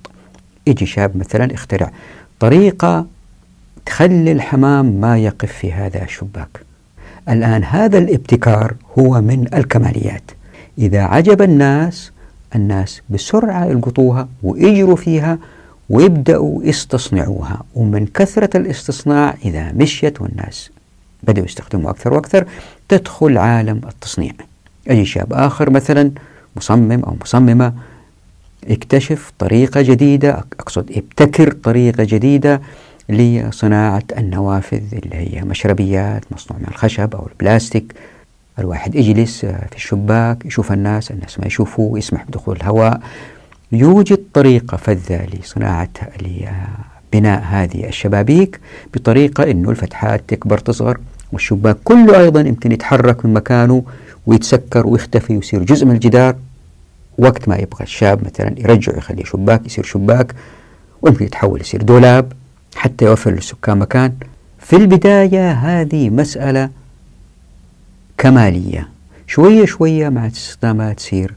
يجي 0.68 0.86
شاب 0.86 1.18
مثلا 1.18 1.54
اخترع 1.54 1.92
طريقة 2.40 3.06
تخلي 3.86 4.32
الحمام 4.32 4.86
ما 4.86 5.18
يقف 5.18 5.52
في 5.52 5.74
هذا 5.74 6.04
الشباك. 6.04 6.50
الآن 7.30 7.64
هذا 7.64 7.98
الابتكار 7.98 8.74
هو 9.00 9.22
من 9.22 9.48
الكماليات. 9.54 10.32
إذا 10.78 11.02
عجب 11.02 11.42
الناس 11.42 12.12
الناس 12.56 13.02
بسرعة 13.10 13.66
يلقطوها 13.66 14.28
ويجروا 14.44 14.96
فيها 14.96 15.38
ويبدأوا 15.90 16.64
يستصنعوها. 16.64 17.62
ومن 17.76 18.06
كثرة 18.06 18.58
الاستصناع 18.58 19.36
إذا 19.46 19.72
مشيت 19.72 20.22
والناس 20.22 20.70
بدأوا 21.24 21.46
يستخدموا 21.46 21.90
أكثر 21.90 22.14
وأكثر 22.14 22.46
تدخل 22.90 23.38
عالم 23.38 23.82
التصنيع. 23.88 24.34
أي 24.90 25.06
شاب 25.06 25.34
آخر 25.34 25.70
مثلا 25.70 26.12
مصمم 26.56 27.04
أو 27.04 27.16
مصممة 27.22 27.74
اكتشف 28.68 29.32
طريقة 29.40 29.82
جديدة 29.82 30.46
أقصد 30.60 30.92
ابتكر 30.92 31.52
طريقة 31.52 32.04
جديدة 32.04 32.62
لصناعة 33.10 34.04
النوافذ 34.18 34.84
اللي 34.94 35.16
هي 35.16 35.42
مشربيات 35.42 36.24
مصنوع 36.32 36.60
من 36.60 36.68
الخشب 36.68 37.16
أو 37.16 37.28
البلاستيك. 37.28 37.94
الواحد 38.60 38.96
يجلس 38.96 39.46
في 39.46 39.76
الشباك 39.76 40.46
يشوف 40.46 40.72
الناس 40.72 41.12
الناس 41.12 41.40
ما 41.40 41.46
يشوفوا 41.46 41.98
يسمح 41.98 42.24
بدخول 42.24 42.56
الهواء. 42.56 43.00
يوجد 43.72 44.20
طريقة 44.34 44.78
فذة 44.78 45.26
لصناعة 45.26 45.90
لبناء 46.22 47.44
هذه 47.44 47.88
الشبابيك 47.88 48.60
بطريقة 48.94 49.52
أنه 49.52 49.70
الفتحات 49.70 50.24
تكبر 50.28 50.58
تصغر 50.58 50.98
والشباك 51.32 51.78
كله 51.84 52.20
أيضا 52.20 52.42
يمكن 52.42 52.72
يتحرك 52.72 53.26
من 53.26 53.34
مكانه 53.34 53.84
ويتسكر 54.26 54.88
ويختفي 54.88 55.36
ويصير 55.36 55.64
جزء 55.64 55.86
من 55.86 55.92
الجدار. 55.96 56.36
وقت 57.18 57.50
ما 57.50 57.56
يبغى 57.56 57.84
الشاب 57.84 58.26
مثلا 58.26 58.60
يرجعه 58.60 58.98
يخليه 58.98 59.24
شباك 59.24 59.66
يصير 59.66 59.84
شباك 59.84 60.36
ويمكن 61.02 61.26
يتحول 61.26 61.62
يصير 61.62 61.82
دولاب 61.82 62.34
حتى 62.76 63.06
يوفر 63.06 63.32
للسكان 63.32 63.78
مكان. 63.78 64.14
في 64.60 64.76
البداية 64.76 65.52
هذه 65.52 66.10
مسألة 66.10 66.70
كمالية. 68.18 68.90
شوية 69.28 69.66
شوية 69.66 70.10
مع 70.10 70.26
الاستخدامات 70.26 70.98
تصير 70.98 71.34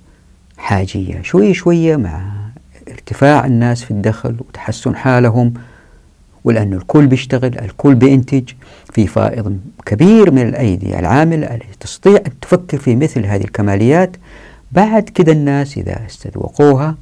حاجية. 0.56 1.22
شوية 1.22 1.52
شوية 1.52 1.96
مع 1.96 2.32
ارتفاع 2.88 3.46
الناس 3.46 3.84
في 3.84 3.90
الدخل 3.90 4.36
وتحسن 4.40 4.96
حالهم 4.96 5.54
ولأنه 6.44 6.76
الكل 6.76 7.06
بيشتغل 7.06 7.58
الكل 7.58 7.94
بينتج. 7.94 8.50
في 8.92 9.06
فائض 9.06 9.58
كبير 9.86 10.30
من 10.30 10.48
الأيدي 10.48 10.98
العاملة 10.98 11.46
التي 11.46 11.66
تستطيع 11.80 12.16
أن 12.16 12.40
تفكر 12.40 12.78
في 12.78 12.96
مثل 12.96 13.26
هذه 13.26 13.44
الكماليات. 13.44 14.16
بعد 14.72 15.02
كده 15.02 15.32
الناس 15.32 15.78
إذا 15.78 16.06
استذوقوها 16.06 16.94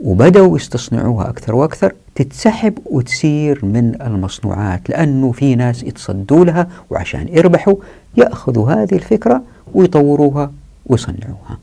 وبدأوا 0.00 0.56
يستصنعوها 0.56 1.28
أكثر 1.28 1.54
وأكثر 1.54 1.92
تتسحب 2.14 2.78
وتسير 2.86 3.64
من 3.64 4.02
المصنوعات 4.02 4.90
لأنه 4.90 5.32
في 5.32 5.54
ناس 5.54 5.82
يتصدوا 5.82 6.44
لها 6.44 6.68
وعشان 6.90 7.28
يربحوا 7.28 7.74
يأخذوا 8.16 8.72
هذه 8.72 8.94
الفكرة 8.94 9.42
ويطوروها 9.74 10.52
ويصنعوها. 10.86 11.58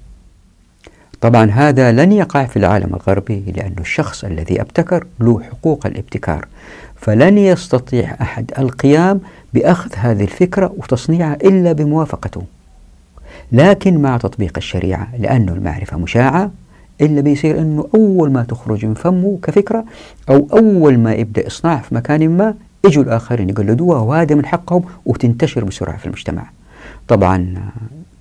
طبعا 1.21 1.51
هذا 1.51 1.91
لن 1.91 2.11
يقع 2.11 2.45
في 2.45 2.57
العالم 2.57 2.95
الغربي 2.95 3.43
لأن 3.55 3.75
الشخص 3.79 4.23
الذي 4.23 4.61
أبتكر 4.61 5.07
له 5.19 5.41
حقوق 5.41 5.85
الابتكار 5.85 6.47
فلن 6.95 7.37
يستطيع 7.37 8.17
أحد 8.21 8.51
القيام 8.59 9.21
بأخذ 9.53 9.91
هذه 9.95 10.23
الفكرة 10.23 10.73
وتصنيعها 10.77 11.33
إلا 11.33 11.71
بموافقته. 11.71 12.43
لكن 13.53 14.01
مع 14.01 14.17
تطبيق 14.17 14.53
الشريعة 14.57 15.07
لأن 15.19 15.49
المعرفة 15.49 15.97
مشاعة 15.97 16.51
إلا 17.01 17.21
بيصير 17.21 17.59
أنه 17.59 17.87
أول 17.95 18.31
ما 18.31 18.43
تخرج 18.43 18.85
من 18.85 18.93
فمه 18.93 19.39
كفكرة 19.43 19.85
أو 20.29 20.47
أول 20.53 20.97
ما 20.97 21.13
يبدأ 21.13 21.47
إصناع 21.47 21.77
في 21.77 21.95
مكان 21.95 22.37
ما 22.37 22.53
يجوا 22.85 23.03
الآخرين 23.03 23.49
يقلدوها 23.49 23.99
وهذا 23.99 24.35
من 24.35 24.45
حقهم 24.45 24.83
وتنتشر 25.05 25.63
بسرعة 25.63 25.97
في 25.97 26.05
المجتمع. 26.05 26.43
طبعا 27.07 27.55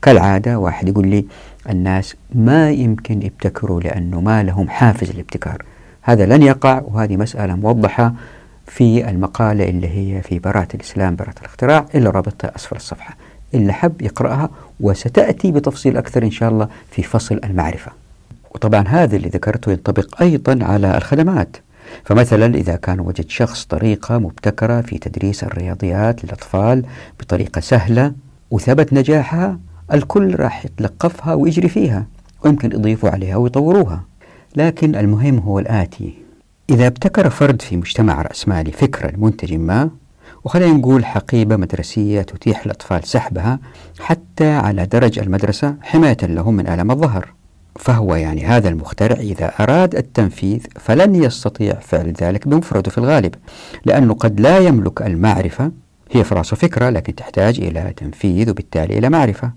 كالعادة 0.03 0.59
واحد 0.59 0.89
يقول 0.89 1.09
لي 1.09 1.25
الناس 1.71 2.17
ما 2.35 2.71
يمكن 2.71 3.23
يبتكروا 3.23 3.81
لأنه 3.81 4.21
ما 4.21 4.43
لهم 4.43 4.69
حافز 4.69 5.11
الابتكار 5.11 5.65
هذا 6.03 6.27
لن 6.27 6.43
يقع 6.43 6.83
وهذه 6.85 7.17
مسألة 7.17 7.57
موضحة 7.57 8.15
في 8.67 9.11
المقالة 9.11 9.69
اللي 9.69 9.89
هي 9.89 10.23
في 10.23 10.39
براءة 10.39 10.69
الإسلام 10.75 11.17
براءة 11.17 11.39
الاختراع 11.41 11.87
اللي 11.95 12.11
رابطها 12.11 12.57
أسفل 12.57 12.77
الصفحة. 12.77 13.17
اللي 13.55 13.73
حب 13.73 14.03
يقرأها 14.03 14.51
وستأتي 14.81 15.53
بتفصيل 15.53 15.97
أكثر 15.97 16.23
إن 16.23 16.31
شاء 16.31 16.49
الله 16.49 16.69
في 16.91 17.03
فصل 17.03 17.41
المعرفة. 17.45 17.93
وطبعا 18.55 18.89
هذا 18.89 19.17
اللي 19.17 19.29
ذكرته 19.29 19.73
ينطبق 19.73 20.23
أيضا 20.23 20.59
على 20.65 20.97
الخدمات. 20.97 21.57
فمثلا 22.05 22.55
إذا 22.55 22.77
كان 22.77 23.01
وجد 23.01 23.29
شخص 23.29 23.65
طريقة 23.65 24.19
مبتكرة 24.19 24.81
في 24.81 24.99
تدريس 24.99 25.45
الرياضيات 25.45 26.25
للأطفال 26.25 26.85
بطريقة 27.21 27.61
سهلة 27.61 28.13
وثبت 28.51 28.93
نجاحها 28.93 29.59
الكل 29.93 30.35
راح 30.37 30.65
يتلقفها 30.65 31.35
ويجري 31.35 31.69
فيها 31.69 32.07
ويمكن 32.45 32.73
يضيفوا 32.73 33.11
عليها 33.11 33.37
ويطوروها. 33.37 34.05
لكن 34.57 34.97
المهم 34.97 35.39
هو 35.39 35.59
الآتي. 35.59 36.15
إذا 36.71 36.87
ابتكر 36.87 37.31
فرد 37.31 37.63
في 37.63 37.77
مجتمع 37.77 38.23
رأسمالي 38.23 38.73
فكرة 38.73 39.11
لمنتج 39.11 39.55
ما 39.55 39.91
وخلينا 40.45 40.73
نقول 40.73 41.05
حقيبة 41.05 41.57
مدرسية 41.57 42.23
تتيح 42.23 42.67
للأطفال 42.67 43.05
سحبها 43.05 43.59
حتى 44.01 44.51
على 44.51 44.87
درج 44.87 45.19
المدرسة 45.19 45.75
حماية 45.83 46.17
لهم 46.23 46.55
من 46.55 46.69
ألم 46.69 46.91
الظهر. 46.91 47.33
فهو 47.79 48.15
يعني 48.15 48.47
هذا 48.47 48.69
المخترع 48.69 49.17
إذا 49.17 49.53
أراد 49.61 49.95
التنفيذ 49.95 50.67
فلن 50.81 51.15
يستطيع 51.15 51.75
فعل 51.75 52.13
ذلك 52.23 52.49
بمفرده 52.49 52.91
في 52.91 52.99
الغالب 52.99 53.35
لأنه 53.85 54.15
قد 54.15 54.41
لا 54.41 54.59
يملك 54.59 55.03
المعرفة. 55.03 55.71
هي 56.11 56.25
في 56.25 56.35
راسه 56.35 56.57
فكرة 56.57 56.91
لكن 56.91 57.15
تحتاج 57.15 57.61
إلى 57.61 57.93
تنفيذ 57.97 58.51
وبالتالي 58.51 58.99
إلى 58.99 59.09
معرفة. 59.09 59.53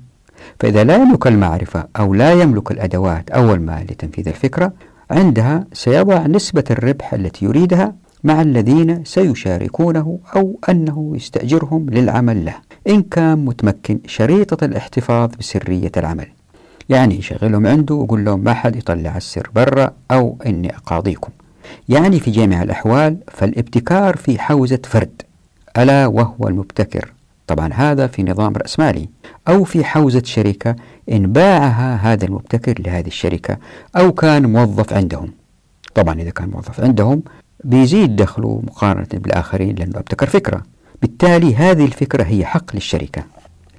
فإذا 0.59 0.83
لا 0.83 0.95
يملك 0.95 1.27
المعرفة 1.27 1.88
أو 1.99 2.13
لا 2.13 2.31
يملك 2.31 2.71
الأدوات 2.71 3.31
أول 3.31 3.59
ما 3.59 3.86
لتنفيذ 3.89 4.27
الفكرة 4.27 4.73
عندها 5.11 5.65
سيضع 5.73 6.27
نسبة 6.27 6.63
الربح 6.71 7.13
التي 7.13 7.45
يريدها 7.45 7.95
مع 8.26 8.41
الذين 8.41 9.03
سيشاركونه 9.03 10.19
أو 10.36 10.59
أنه 10.69 11.11
يستأجرهم 11.15 11.89
للعمل 11.89 12.45
له. 12.45 12.55
إن 12.88 13.01
كان 13.01 13.45
متمكن 13.45 13.99
شريطة 14.07 14.65
الاحتفاظ 14.65 15.30
بسرية 15.39 15.91
العمل. 15.97 16.28
يعني 16.89 17.17
يشغلهم 17.17 17.67
عنده 17.67 17.95
ويقول 17.95 18.26
لهم 18.26 18.39
ما 18.39 18.53
حد 18.53 18.76
يطلع 18.76 19.17
السر 19.17 19.49
برا 19.55 19.91
أو 20.11 20.38
إني 20.45 20.76
أقاضيكم. 20.76 21.32
يعني 21.89 22.19
في 22.19 22.32
جميع 22.32 22.63
الأحوال 22.63 23.17
فالابتكار 23.28 24.15
في 24.15 24.39
حوزة 24.39 24.80
فرد. 24.84 25.21
ألا 25.78 26.07
وهو 26.07 26.47
المبتكر. 26.47 27.13
طبعا 27.47 27.73
هذا 27.73 28.07
في 28.07 28.23
نظام 28.23 28.53
رأسمالي. 28.57 29.09
أو 29.47 29.63
في 29.63 29.84
حوزة 29.84 30.21
شركة 30.26 30.76
إن 31.11 31.32
باعها 31.32 31.95
هذا 31.95 32.26
المبتكر 32.26 32.82
لهذه 32.82 33.07
الشركة 33.07 33.57
أو 33.95 34.11
كان 34.11 34.45
موظف 34.45 34.93
عندهم. 34.93 35.32
طبعا 35.95 36.21
إذا 36.21 36.30
كان 36.30 36.49
موظف 36.49 36.82
عندهم 36.82 37.23
بيزيد 37.66 38.16
دخله 38.16 38.61
مقارنة 38.63 39.07
بالآخرين 39.13 39.76
لأنه 39.76 39.99
ابتكر 39.99 40.30
فكرة. 40.30 40.63
بالتالي 41.01 41.55
هذه 41.55 41.86
الفكرة 41.86 42.24
هي 42.24 42.45
حق 42.45 42.76
للشركة. 42.76 43.24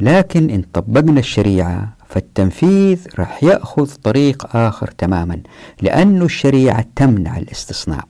لكن 0.01 0.51
إن 0.51 0.63
طبقنا 0.73 1.21
الشريعة 1.21 1.97
فالتنفيذ 2.09 3.07
راح 3.19 3.45
يأخذ 3.45 3.95
طريق 3.95 4.57
آخر 4.57 4.91
تماما 4.99 5.39
لأن 5.83 6.23
الشريعة 6.23 6.85
تمنع 6.97 7.39
الاستصناع 7.39 8.05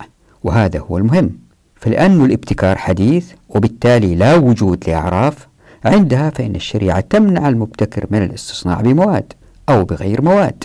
وهذا 0.45 0.79
هو 0.79 0.99
المهم. 0.99 1.31
فلأن 1.75 2.25
الابتكار 2.25 2.79
حديث 2.79 3.33
وبالتالي 3.49 4.15
لا 4.15 4.35
وجود 4.35 4.89
لأعراف 4.89 5.49
عندها 5.85 6.31
فإن 6.31 6.57
الشريعة 6.57 7.01
تمنع 7.01 7.49
المبتكر 7.49 8.07
من 8.11 8.23
الاستصناع 8.23 8.81
بمواد 8.81 9.33
أو 9.69 9.85
بغير 9.85 10.23
مواد 10.23 10.65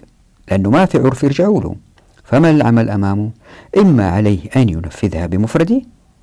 لأنه 0.51 0.70
ما 0.70 0.86
في 0.86 0.97
عرف 0.97 1.24
يرجعوا 1.24 1.62
له. 1.62 1.76
فما 2.32 2.49
العمل 2.49 2.89
أمامه؟ 2.89 3.29
إما 3.77 4.09
عليه 4.09 4.39
أن 4.55 4.69
ينفذها 4.69 5.25
بمفرده 5.25 5.82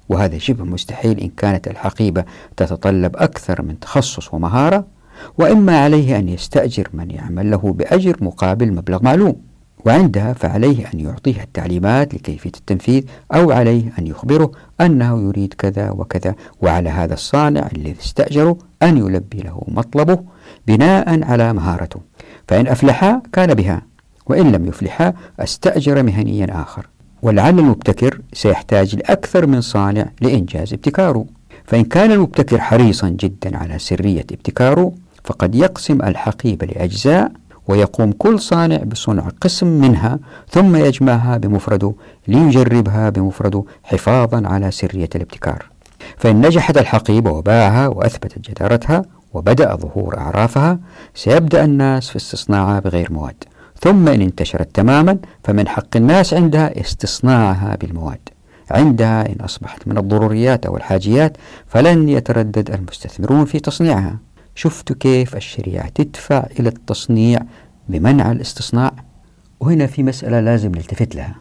وهذا 0.08 0.38
شبه 0.38 0.64
مستحيل 0.64 1.20
إن 1.20 1.28
كانت 1.28 1.68
الحقيبة 1.68 2.24
تتطلب 2.56 3.16
أكثر 3.16 3.62
من 3.62 3.80
تخصص 3.80 4.34
ومهارة 4.34 4.86
وإما 5.38 5.80
عليه 5.80 6.18
أن 6.18 6.28
يستأجر 6.28 6.88
من 6.92 7.10
يعمل 7.10 7.50
له 7.50 7.72
بأجر 7.72 8.16
مقابل 8.20 8.72
مبلغ 8.72 9.02
معلوم 9.02 9.36
وعندها 9.86 10.32
فعليه 10.32 10.90
أن 10.94 11.00
يعطيها 11.00 11.42
التعليمات 11.42 12.14
لكيفية 12.14 12.52
التنفيذ 12.56 13.04
أو 13.34 13.50
عليه 13.50 13.92
أن 13.98 14.06
يخبره 14.06 14.52
أنه 14.80 15.22
يريد 15.22 15.54
كذا 15.54 15.90
وكذا 15.90 16.34
وعلى 16.60 16.88
هذا 16.88 17.14
الصانع 17.14 17.68
الذي 17.76 17.96
استأجره 18.00 18.58
أن 18.82 18.96
يلبي 18.96 19.38
له 19.38 19.62
مطلبه 19.68 20.18
بناء 20.66 21.24
على 21.24 21.52
مهارته 21.52 22.00
فإن 22.48 22.66
أفلحا 22.66 23.22
كان 23.32 23.54
بها 23.54 23.87
وإن 24.28 24.52
لم 24.52 24.66
يفلحا 24.66 25.12
أستأجر 25.40 26.02
مهنيا 26.02 26.62
آخر. 26.62 26.86
ولعل 27.22 27.58
المبتكر 27.58 28.20
سيحتاج 28.32 28.96
لأكثر 28.96 29.46
من 29.46 29.60
صانع 29.60 30.06
لإنجاز 30.20 30.72
ابتكاره. 30.72 31.24
فإن 31.64 31.84
كان 31.84 32.12
المبتكر 32.12 32.60
حريصا 32.60 33.08
جدا 33.08 33.56
على 33.56 33.78
سرية 33.78 34.26
ابتكاره 34.32 34.92
فقد 35.24 35.54
يقسم 35.54 36.02
الحقيبة 36.02 36.66
لأجزاء 36.66 37.32
ويقوم 37.68 38.12
كل 38.12 38.40
صانع 38.40 38.76
بصنع 38.76 39.28
قسم 39.40 39.66
منها 39.66 40.18
ثم 40.50 40.76
يجمعها 40.76 41.36
بمفرده 41.36 41.94
ليجربها 42.28 43.10
بمفرده 43.10 43.64
حفاظا 43.82 44.42
على 44.46 44.70
سرية 44.70 45.08
الابتكار. 45.14 45.66
فإن 46.16 46.46
نجحت 46.46 46.78
الحقيبة 46.78 47.30
وباعها 47.30 47.88
وأثبتت 47.88 48.50
جدارتها 48.50 49.02
وبدأ 49.34 49.76
ظهور 49.76 50.18
أعرافها 50.18 50.78
سيبدأ 51.14 51.64
الناس 51.64 52.08
في 52.08 52.16
استصناعها 52.16 52.80
بغير 52.80 53.12
مواد. 53.12 53.44
ثم 53.80 54.08
إن 54.08 54.20
انتشرت 54.20 54.74
تماما 54.74 55.18
فمن 55.44 55.68
حق 55.68 55.96
الناس 55.96 56.34
عندها 56.34 56.80
استصناعها 56.80 57.76
بالمواد. 57.76 58.28
عندها 58.70 59.32
إن 59.32 59.40
أصبحت 59.40 59.88
من 59.88 59.98
الضروريات 59.98 60.66
أو 60.66 60.76
الحاجيات 60.76 61.36
فلن 61.66 62.08
يتردد 62.08 62.70
المستثمرون 62.70 63.44
في 63.44 63.60
تصنيعها. 63.60 64.18
شفتوا 64.54 64.96
كيف 65.00 65.36
الشريعة 65.36 65.88
تدفع 65.88 66.46
إلى 66.60 66.68
التصنيع 66.68 67.40
بمنع 67.88 68.32
الاستصناع؟ 68.32 68.92
وهنا 69.60 69.86
في 69.86 70.02
مسألة 70.02 70.40
لازم 70.40 70.72
نلتفت 70.74 71.14
لها. 71.14 71.34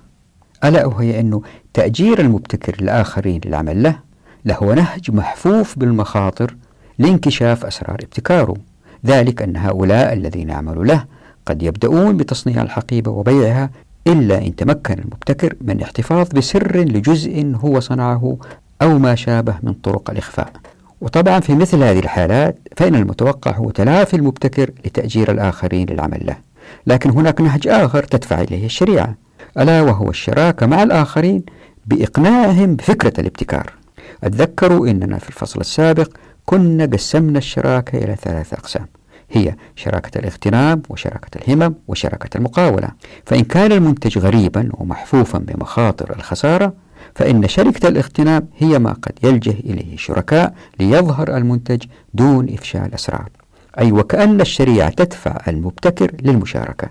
ألا 0.64 0.86
وهي 0.86 1.20
أنه 1.20 1.42
تأجير 1.74 2.22
المبتكر 2.22 2.82
للآخرين 2.82 3.42
للعمل 3.46 3.84
له 3.84 4.00
له 4.46 4.74
نهج 4.74 5.12
محفوف 5.12 5.80
بالمخاطر 5.80 6.56
لانكشاف 7.00 7.66
أسرار 7.66 7.98
ابتكاره. 8.04 8.54
ذلك 9.06 9.42
أن 9.42 9.58
هؤلاء 9.58 10.14
الذين 10.14 10.52
عملوا 10.52 10.86
له 10.86 11.06
قد 11.48 11.64
يبدأون 11.64 12.18
بتصنيع 12.18 12.62
الحقيبة 12.62 13.12
وبيعها 13.12 13.70
إلا 14.08 14.38
إن 14.38 14.56
تمكن 14.56 14.94
المبتكر 14.94 15.56
من 15.62 15.78
الاحتفاظ 15.78 16.28
بسر 16.30 16.78
لجزء 16.78 17.56
هو 17.56 17.80
صنعه 17.80 18.38
أو 18.82 18.98
ما 19.00 19.16
شابه 19.16 19.56
من 19.64 19.74
طرق 19.74 20.10
الإخفاء. 20.10 20.52
وطبعا 21.02 21.40
في 21.40 21.56
مثل 21.56 21.84
هذه 21.84 22.00
الحالات 22.00 22.58
فإن 22.78 22.96
المتوقع 22.96 23.52
هو 23.52 23.70
تلافي 23.70 24.16
المبتكر 24.16 24.72
لتأجير 24.86 25.32
الآخرين 25.32 25.90
للعمل 25.90 26.26
له. 26.26 26.38
لكن 26.88 27.10
هناك 27.10 27.42
نهج 27.42 27.68
آخر 27.68 28.04
تدفع 28.04 28.42
إليه 28.42 28.66
الشريعة 28.66 29.16
ألا 29.58 29.82
وهو 29.82 30.10
الشراكة 30.10 30.66
مع 30.66 30.84
الآخرين 30.84 31.44
بإقناعهم 31.86 32.76
بفكرة 32.76 33.14
الابتكار. 33.20 33.74
أتذكروا 34.24 34.88
أننا 34.88 35.18
في 35.18 35.30
الفصل 35.30 35.60
السابق 35.60 36.10
كنا 36.46 36.86
قسمنا 36.86 37.38
الشراكة 37.38 37.98
إلى 37.98 38.16
ثلاثة 38.16 38.58
أقسام. 38.58 38.86
هي 39.32 39.56
شراكة 39.76 40.18
الاغتنام 40.20 40.82
وشراكة 40.90 41.38
الهمم 41.38 41.76
وشراكة 41.88 42.38
المقاولة. 42.38 42.90
فإن 43.26 43.44
كان 43.44 43.72
المنتج 43.72 44.18
غريبا 44.18 44.70
ومحفوفا 44.74 45.40
بمخاطر 45.40 46.16
الخسارة 46.16 46.74
فإن 47.16 47.48
شركة 47.48 47.88
الاغتنام 47.88 48.48
هي 48.58 48.80
ما 48.80 48.94
قد 48.94 49.12
يلجه 49.24 49.52
إليه 49.52 49.98
شركاء 49.98 50.54
ليظهر 50.80 51.38
المنتج 51.38 51.84
دون 52.14 52.50
إفشاء 52.54 52.86
الأسرار 52.86 53.30
أي 53.80 53.92
وكأن 53.92 54.42
الشريعة 54.42 54.90
تدفع 54.90 55.38
المبتكر 55.48 56.12
للمشاركة. 56.22 56.90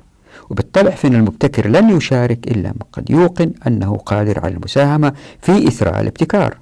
وبالطبع 0.50 0.90
فإن 0.90 1.14
المبتكر 1.14 1.68
لن 1.68 1.96
يشارك 1.96 2.46
إلا 2.48 2.68
من 2.68 2.80
قد 2.92 3.10
يوقن 3.10 3.52
أنه 3.66 3.96
قادر 3.96 4.40
على 4.44 4.54
المساهمة 4.54 5.12
في 5.42 5.68
إثراء 5.68 6.00
الابتكار. 6.00 6.56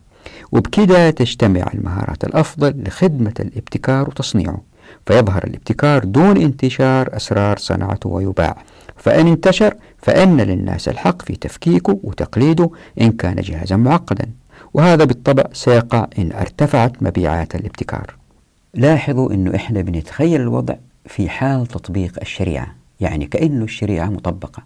وبكذا 0.53 1.11
تجتمع 1.11 1.71
المهارات 1.75 2.25
الأفضل 2.25 2.83
لخدمة 2.87 3.35
الابتكار 3.41 4.09
وتصنيعه. 4.09 4.61
فيظهر 5.07 5.45
الابتكار 5.45 6.05
دون 6.05 6.37
انتشار 6.37 7.17
أسرار 7.17 7.59
صنعته 7.59 8.09
ويباع. 8.09 8.57
فإن 8.97 9.27
انتشر 9.27 9.75
فإن 9.99 10.41
للناس 10.41 10.89
الحق 10.89 11.23
في 11.23 11.37
تفكيكه 11.37 11.99
وتقليده 12.03 12.71
إن 13.01 13.13
كان 13.13 13.37
جهازا 13.37 13.77
معقدا. 13.77 14.31
وهذا 14.75 15.05
بالطبع 15.05 15.45
سيقع 15.53 16.07
إن 16.19 16.33
ارتفعت 16.33 17.03
مبيعات 17.03 17.55
الابتكار. 17.55 18.15
لاحظوا 18.75 19.33
أنه 19.33 19.55
إحنا 19.55 19.83
بنتخيل 19.83 20.41
الوضع 20.41 20.75
في 21.07 21.29
حال 21.29 21.67
تطبيق 21.67 22.19
الشريعة 22.23 22.75
يعني 23.01 23.27
كأنه 23.27 23.65
الشريعة 23.65 24.07
مطبقة. 24.07 24.63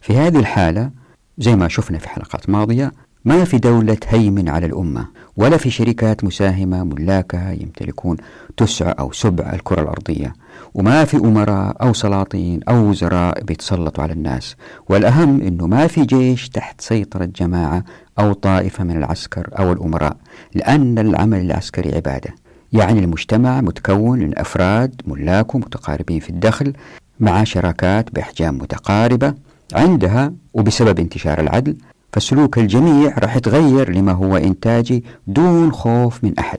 في 0.00 0.16
هذه 0.16 0.38
الحالة 0.38 0.90
زي 1.38 1.56
ما 1.56 1.68
شفنا 1.68 1.98
في 1.98 2.08
حلقات 2.08 2.50
ماضية 2.50 2.92
ما 3.26 3.44
في 3.44 3.58
دولة 3.58 3.94
تهيمن 3.94 4.48
على 4.48 4.66
الأمة 4.66 5.06
ولا 5.36 5.56
في 5.56 5.70
شركات 5.70 6.24
مساهمة 6.24 6.84
ملاكها 6.84 7.52
يمتلكون 7.52 8.16
تسع 8.56 8.94
أو 8.98 9.12
سبع 9.12 9.52
الكرة 9.52 9.82
الأرضية 9.82 10.34
وما 10.74 11.04
في 11.04 11.16
أمراء 11.16 11.76
أو 11.82 11.92
سلاطين 11.92 12.60
أو 12.68 12.90
وزراء 12.90 13.44
بيتسلطوا 13.44 14.02
على 14.04 14.12
الناس. 14.12 14.56
والأهم 14.88 15.40
أنه 15.40 15.66
ما 15.66 15.86
في 15.86 16.04
جيش 16.04 16.48
تحت 16.48 16.80
سيطرة 16.80 17.24
جماعة 17.24 17.84
أو 18.18 18.32
طائفة 18.32 18.84
من 18.84 18.96
العسكر 18.96 19.48
أو 19.58 19.72
الأمراء 19.72 20.16
لأن 20.54 20.98
العمل 20.98 21.40
العسكري 21.40 21.94
عبادة. 21.94 22.34
يعني 22.72 23.00
المجتمع 23.00 23.60
متكون 23.60 24.18
من 24.18 24.38
أفراد 24.38 25.02
ملاك 25.06 25.56
متقاربين 25.56 26.20
في 26.20 26.30
الدخل 26.30 26.72
مع 27.20 27.44
شراكات 27.44 28.14
بأحجام 28.14 28.58
متقاربة 28.58 29.34
عندها 29.74 30.32
وبسبب 30.54 30.98
انتشار 30.98 31.40
العدل 31.40 31.76
فسلوك 32.16 32.58
الجميع 32.58 33.18
راح 33.18 33.36
يتغير 33.36 33.92
لما 33.92 34.12
هو 34.12 34.36
إنتاجي 34.36 35.04
دون 35.26 35.72
خوف 35.72 36.24
من 36.24 36.38
أحد. 36.38 36.58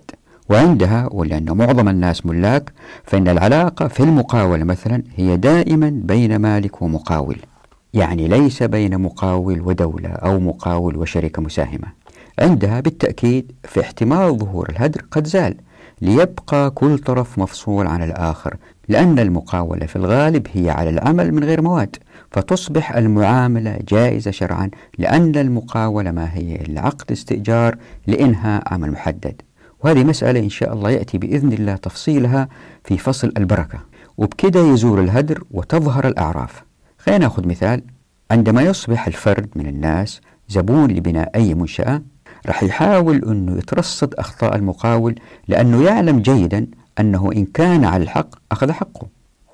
وعندها 0.49 1.09
ولأن 1.11 1.57
معظم 1.57 1.89
الناس 1.89 2.25
ملاك 2.25 2.73
فإن 3.03 3.27
العلاقة 3.27 3.87
في 3.87 3.99
المقاولة 4.03 4.63
مثلا 4.63 5.03
هي 5.15 5.37
دائما 5.37 5.89
بين 6.03 6.35
مالك 6.35 6.81
ومقاول. 6.81 7.37
يعني 7.93 8.27
ليس 8.27 8.63
بين 8.63 9.01
مقاول 9.01 9.61
ودولة 9.61 10.09
أو 10.09 10.39
مقاول 10.39 10.97
وشركة 10.97 11.41
مساهمة. 11.41 11.87
عندها 12.39 12.79
بالتأكيد 12.79 13.51
في 13.63 13.81
احتمال 13.81 14.37
ظهور 14.37 14.69
الهدر 14.69 15.01
قد 15.11 15.27
زال 15.27 15.55
ليبقى 16.01 16.71
كل 16.71 16.97
طرف 16.97 17.39
مفصول 17.39 17.87
عن 17.87 18.03
الآخر 18.03 18.55
لأن 18.89 19.19
المقاولة 19.19 19.85
في 19.85 19.95
الغالب 19.95 20.47
هي 20.53 20.69
على 20.69 20.89
العمل 20.89 21.31
من 21.31 21.43
غير 21.43 21.61
مواد. 21.61 21.95
فتصبح 22.37 22.95
المعاملة 22.95 23.79
جائزة 23.87 24.31
شرعا 24.31 24.69
لأن 24.97 25.35
المقاولة 25.35 26.11
ما 26.11 26.33
هي 26.33 26.55
إلا 26.55 26.81
عقد 26.81 27.11
استئجار 27.11 27.75
لإنهاء 28.07 28.73
عمل 28.73 28.91
محدد 28.91 29.41
وهذه 29.83 30.03
مسألة 30.03 30.39
إن 30.39 30.49
شاء 30.49 30.73
الله 30.73 30.91
يأتي 30.91 31.17
بإذن 31.17 31.53
الله 31.53 31.75
تفصيلها 31.75 32.49
في 32.83 32.97
فصل 32.97 33.31
البركة. 33.37 33.79
وبكده 34.17 34.59
يزول 34.59 34.99
الهدر 34.99 35.43
وتظهر 35.51 36.07
الأعراف. 36.07 36.63
خلينا 36.97 37.25
نأخذ 37.25 37.47
مثال. 37.47 37.81
عندما 38.31 38.61
يصبح 38.61 39.07
الفرد 39.07 39.49
من 39.55 39.67
الناس 39.67 40.21
زبون 40.49 40.91
لبناء 40.91 41.31
أي 41.35 41.53
منشأة 41.53 42.01
رح 42.47 42.63
يحاول 42.63 43.23
أنه 43.25 43.57
يترصد 43.57 44.13
أخطاء 44.15 44.55
المقاول 44.55 45.15
لأنه 45.47 45.83
يعلم 45.83 46.19
جيدا 46.19 46.67
أنه 46.99 47.31
إن 47.35 47.45
كان 47.45 47.85
على 47.85 48.03
الحق 48.03 48.29
أخذ 48.51 48.71
حقه 48.71 49.07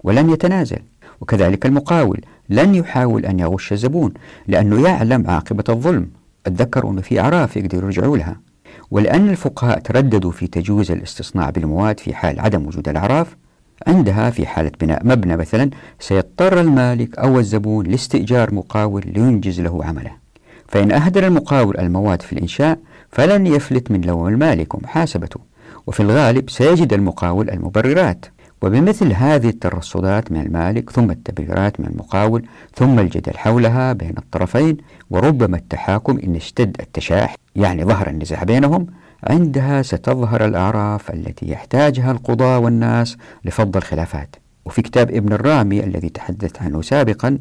ولن 0.03 0.29
يتنازل. 0.29 0.79
وكذلك 1.21 1.65
المقاول. 1.65 2.21
لن 2.49 2.75
يحاول 2.75 3.25
أن 3.25 3.39
يغش 3.39 3.71
الزبون 3.73 4.13
لأنه 4.47 4.87
يعلم 4.87 5.29
عاقبة 5.29 5.63
الظلم. 5.69 6.09
اتذكروا 6.45 6.91
أنه 6.91 7.01
في 7.01 7.19
أعراف 7.19 7.57
يقدروا 7.57 7.83
يرجعوا 7.83 8.17
لها. 8.17 8.39
ولأن 8.91 9.29
الفقهاء 9.29 9.79
ترددوا 9.79 10.31
في 10.31 10.47
تجويز 10.47 10.91
الاستصناع 10.91 11.49
بالمواد 11.49 11.99
في 11.99 12.15
حال 12.15 12.39
عدم 12.39 12.67
وجود 12.67 12.89
الأعراف 12.89 13.35
عندها 13.87 14.29
في 14.29 14.45
حالة 14.45 14.71
بناء 14.81 15.07
مبنى 15.07 15.37
مثلا 15.37 15.69
سيضطر 15.99 16.61
المالك 16.61 17.19
أو 17.19 17.39
الزبون 17.39 17.85
لاستئجار 17.85 18.53
مقاول 18.53 19.03
لينجز 19.05 19.61
له 19.61 19.85
عمله. 19.85 20.11
فإن 20.67 20.91
أهدر 20.91 21.27
المقاول 21.27 21.77
المواد 21.77 22.21
في 22.21 22.33
الإنشاء 22.33 22.79
فلن 23.09 23.47
يفلت 23.47 23.91
من 23.91 24.01
لوم 24.01 24.27
المالك 24.27 24.75
ومحاسبته 24.75 25.39
وفي 25.87 25.99
الغالب 25.99 26.49
سيجد 26.49 26.93
المقاول 26.93 27.49
المبررات. 27.49 28.25
وبمثل 28.63 29.13
هذه 29.13 29.49
الترصدات 29.49 30.31
من 30.31 30.41
المالك 30.41 30.89
ثم 30.89 31.11
التبريرات 31.11 31.79
من 31.79 31.85
المقاول 31.85 32.45
ثم 32.75 32.99
الجدل 32.99 33.37
حولها 33.37 33.93
بين 33.93 34.13
الطرفين 34.17 34.77
وربما 35.09 35.57
التحاكم 35.57 36.19
إن 36.23 36.35
اشتد 36.35 36.75
التشاح 36.79 37.35
يعني 37.55 37.85
ظهر 37.85 38.09
النزاع 38.09 38.43
بينهم 38.43 38.87
عندها 39.23 39.81
ستظهر 39.81 40.45
الأعراف 40.45 41.11
التي 41.11 41.49
يحتاجها 41.49 42.11
القضاة 42.11 42.59
والناس 42.59 43.17
لفض 43.45 43.77
الخلافات. 43.77 44.35
وفي 44.65 44.81
كتاب 44.81 45.11
ابن 45.11 45.33
الرامي 45.33 45.83
الذي 45.83 46.09
تحدثت 46.09 46.61
عنه 46.61 46.81
سابقا 46.81 47.39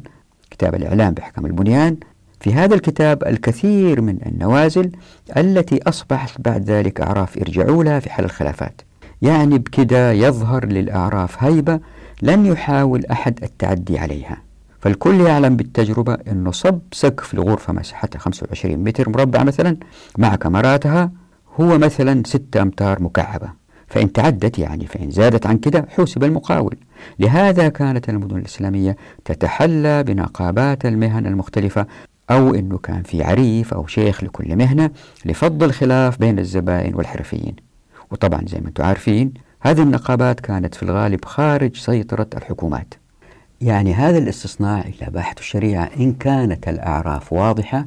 كتاب 0.51 0.75
الإعلام 0.75 1.13
بحكم 1.13 1.45
البنيان 1.45 1.97
في 2.39 2.53
هذا 2.53 2.75
الكتاب 2.75 3.23
الكثير 3.23 4.01
من 4.01 4.17
النوازل 4.25 4.91
التي 5.37 5.79
أصبحت 5.87 6.41
بعد 6.41 6.63
ذلك 6.69 7.01
أعراف 7.01 7.37
يرجعوا 7.37 7.83
لها 7.83 7.99
في 7.99 8.09
حل 8.09 8.23
الخلافات. 8.23 8.81
يعني 9.23 9.57
بكده 9.57 10.11
يظهر 10.11 10.65
للأعراف 10.65 11.43
هيبة 11.43 11.79
لن 12.21 12.45
يحاول 12.45 13.05
أحد 13.05 13.39
التعدي 13.43 13.99
عليها. 13.99 14.37
فالكل 14.79 15.21
يعلم 15.21 15.55
بالتجربة 15.55 16.13
أنه 16.13 16.51
صب 16.51 16.79
سقف 16.91 17.33
لغرفة 17.33 17.73
مساحتها 17.73 18.19
25 18.19 18.77
متر 18.77 19.09
مربع 19.09 19.43
مثلا 19.43 19.77
مع 20.17 20.35
كاميراتها 20.35 21.11
هو 21.59 21.77
مثلا 21.77 22.23
6 22.25 22.61
أمتار 22.61 23.03
مكعبة. 23.03 23.49
فإن 23.87 24.11
تعدت 24.11 24.59
يعني 24.59 24.87
فإن 24.87 25.11
زادت 25.11 25.45
عن 25.45 25.57
كده 25.57 25.85
حوسب 25.89 26.23
المقاول. 26.23 26.75
لهذا 27.19 27.69
كانت 27.69 28.09
المدن 28.09 28.37
الإسلامية 28.37 28.97
تتحلى 29.25 30.03
بنقابات 30.03 30.85
المهن 30.85 31.27
المختلفة 31.27 31.85
أو 32.31 32.53
أنه 32.55 32.77
كان 32.77 33.03
في 33.03 33.23
عريف 33.23 33.73
أو 33.73 33.87
شيخ 33.87 34.23
لكل 34.23 34.55
مهنة 34.55 34.89
لفض 35.25 35.63
الخلاف 35.63 36.19
بين 36.19 36.39
الزبائن 36.39 36.95
والحرفيين. 36.95 37.55
وطبعا 38.13 38.41
زي 38.47 38.59
ما 38.59 38.67
أنتم 38.67 38.83
عارفين 38.83 39.33
هذه 39.59 39.81
النقابات 39.81 40.39
كانت 40.39 40.75
في 40.75 40.83
الغالب 40.83 41.25
خارج 41.25 41.75
سيطرة 41.75 42.27
الحكومات. 42.37 42.93
يعني 43.61 43.93
هذا 43.93 44.17
الاستصناع 44.17 44.81
إلى 44.81 45.11
باحث 45.11 45.39
الشريعة 45.39 45.89
إن 45.99 46.13
كانت 46.13 46.67
الأعراف 46.67 47.33
واضحة 47.33 47.85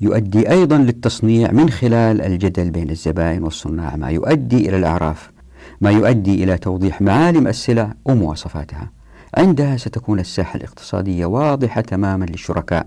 يؤدي 0.00 0.50
أيضا 0.50 0.78
للتصنيع 0.78 1.52
من 1.52 1.70
خلال 1.70 2.20
الجدل 2.20 2.70
بين 2.70 2.90
الزبائن 2.90 3.44
والصناع 3.44 3.96
ما 3.96 4.08
يؤدي 4.08 4.68
إلى 4.68 4.76
الأعراف 4.76 5.30
ما 5.80 5.90
يؤدي 5.90 6.44
إلى 6.44 6.58
توضيح 6.58 7.00
معالم 7.00 7.46
السلع 7.46 7.94
ومواصفاتها. 8.04 8.90
عندها 9.34 9.76
ستكون 9.76 10.20
الساحة 10.20 10.56
الاقتصادية 10.56 11.26
واضحة 11.26 11.80
تماما 11.80 12.24
للشركاء 12.24 12.86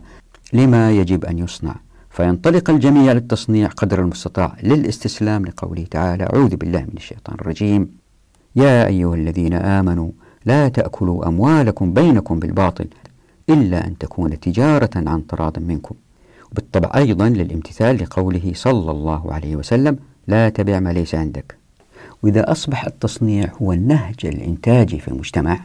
لما 0.53 0.91
يجب 0.91 1.25
أن 1.25 1.39
يصنع. 1.39 1.75
فينطلق 2.11 2.69
الجميع 2.69 3.11
للتصنيع 3.11 3.67
قدر 3.67 4.01
المستطاع 4.01 4.55
للاستسلام 4.63 5.45
لقوله 5.45 5.85
تعالى 5.91 6.23
أعوذ 6.23 6.55
بالله 6.55 6.79
من 6.81 6.97
الشيطان 6.97 7.35
الرجيم. 7.41 7.89
يا 8.55 8.87
أيها 8.87 9.15
الذين 9.15 9.53
آمنوا 9.53 10.11
لا 10.45 10.67
تأكلوا 10.67 11.27
أموالكم 11.27 11.93
بينكم 11.93 12.39
بالباطل 12.39 12.87
إلا 13.49 13.87
أن 13.87 13.97
تكون 13.97 14.39
تجارة 14.39 14.89
عن 14.95 15.27
تراض 15.27 15.59
منكم. 15.59 15.95
وبالطبع 16.51 16.91
أيضا 16.95 17.29
للامتثال 17.29 18.03
لقوله 18.03 18.51
صلى 18.55 18.91
الله 18.91 19.33
عليه 19.33 19.55
وسلم 19.55 19.97
لا 20.27 20.49
تبع 20.49 20.79
ما 20.79 20.93
ليس 20.93 21.15
عندك. 21.15 21.55
وإذا 22.23 22.51
أصبح 22.51 22.85
التصنيع 22.85 23.51
هو 23.61 23.73
النهج 23.73 24.15
الإنتاجي 24.25 24.99
في 24.99 25.07
المجتمع 25.07 25.59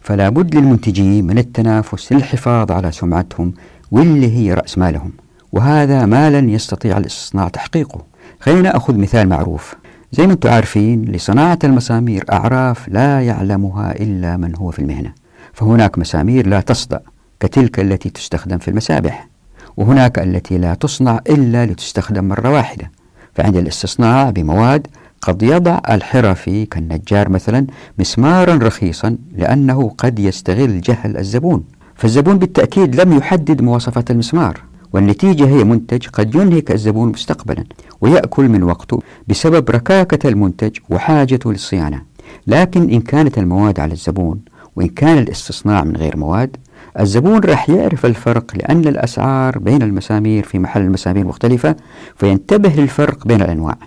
فلا 0.00 0.28
بد 0.28 0.54
للمنتجين 0.54 1.26
من 1.26 1.38
التنافس 1.38 2.12
للحفاظ 2.12 2.72
على 2.72 2.92
سمعتهم 2.92 3.54
واللي 3.90 4.36
هي 4.36 4.54
رأس 4.54 4.78
مالهم. 4.78 5.12
وهذا 5.52 6.06
ما 6.06 6.30
لن 6.30 6.48
يستطيع 6.48 6.98
الاستصناع 6.98 7.48
تحقيقه. 7.48 8.00
خلينا 8.40 8.60
نأخذ 8.60 8.96
مثال 8.96 9.28
معروف. 9.28 9.74
زي 10.12 10.26
ما 10.26 10.32
أنتم 10.32 10.50
عارفين 10.50 11.04
لصناعة 11.04 11.58
المسامير 11.64 12.24
أعراف 12.32 12.88
لا 12.88 13.20
يعلمها 13.20 13.92
إلا 13.92 14.36
من 14.36 14.56
هو 14.56 14.70
في 14.70 14.78
المهنة. 14.78 15.12
فهناك 15.52 15.98
مسامير 15.98 16.46
لا 16.46 16.60
تصدأ 16.60 17.00
كتلك 17.40 17.80
التي 17.80 18.10
تستخدم 18.10 18.58
في 18.58 18.68
المسابح 18.68 19.28
وهناك 19.76 20.18
التي 20.18 20.58
لا 20.58 20.74
تصنع 20.74 21.20
إلا 21.30 21.66
لتستخدم 21.66 22.24
مرة 22.24 22.50
واحدة. 22.50 22.90
فعند 23.34 23.56
الاستصناع 23.56 24.30
بمواد 24.30 24.86
قد 25.22 25.42
يضع 25.42 25.80
الحرفي 25.90 26.66
كالنجار 26.66 27.28
مثلا 27.28 27.66
مسمارا 27.98 28.54
رخيصا 28.54 29.16
لأنه 29.36 29.94
قد 29.98 30.18
يستغل 30.18 30.80
جهل 30.80 31.16
الزبون. 31.16 31.64
فالزبون 31.94 32.38
بالتأكيد 32.38 33.00
لم 33.00 33.12
يحدد 33.12 33.62
مواصفات 33.62 34.10
المسمار. 34.10 34.71
والنتيجة 34.92 35.46
هي 35.48 35.64
منتج 35.64 36.06
قد 36.06 36.34
ينهك 36.34 36.70
الزبون 36.70 37.08
مستقبلا 37.08 37.64
ويأكل 38.00 38.48
من 38.48 38.62
وقته 38.62 38.98
بسبب 39.28 39.70
ركاكة 39.70 40.28
المنتج 40.28 40.78
وحاجته 40.90 41.52
للصيانة. 41.52 42.02
لكن 42.46 42.90
إن 42.90 43.00
كانت 43.00 43.38
المواد 43.38 43.80
على 43.80 43.92
الزبون 43.92 44.40
وإن 44.76 44.88
كان 44.88 45.18
الاستصناع 45.18 45.84
من 45.84 45.96
غير 45.96 46.16
مواد 46.16 46.56
الزبون 47.00 47.38
راح 47.38 47.70
يعرف 47.70 48.06
الفرق 48.06 48.56
لأن 48.56 48.80
الأسعار 48.80 49.58
بين 49.58 49.82
المسامير 49.82 50.44
في 50.44 50.58
محل 50.58 50.80
المسامير 50.80 51.26
مختلفة 51.26 51.76
فينتبه 52.16 52.68
للفرق 52.68 53.26
بين 53.26 53.42
الأنواع. 53.42 53.78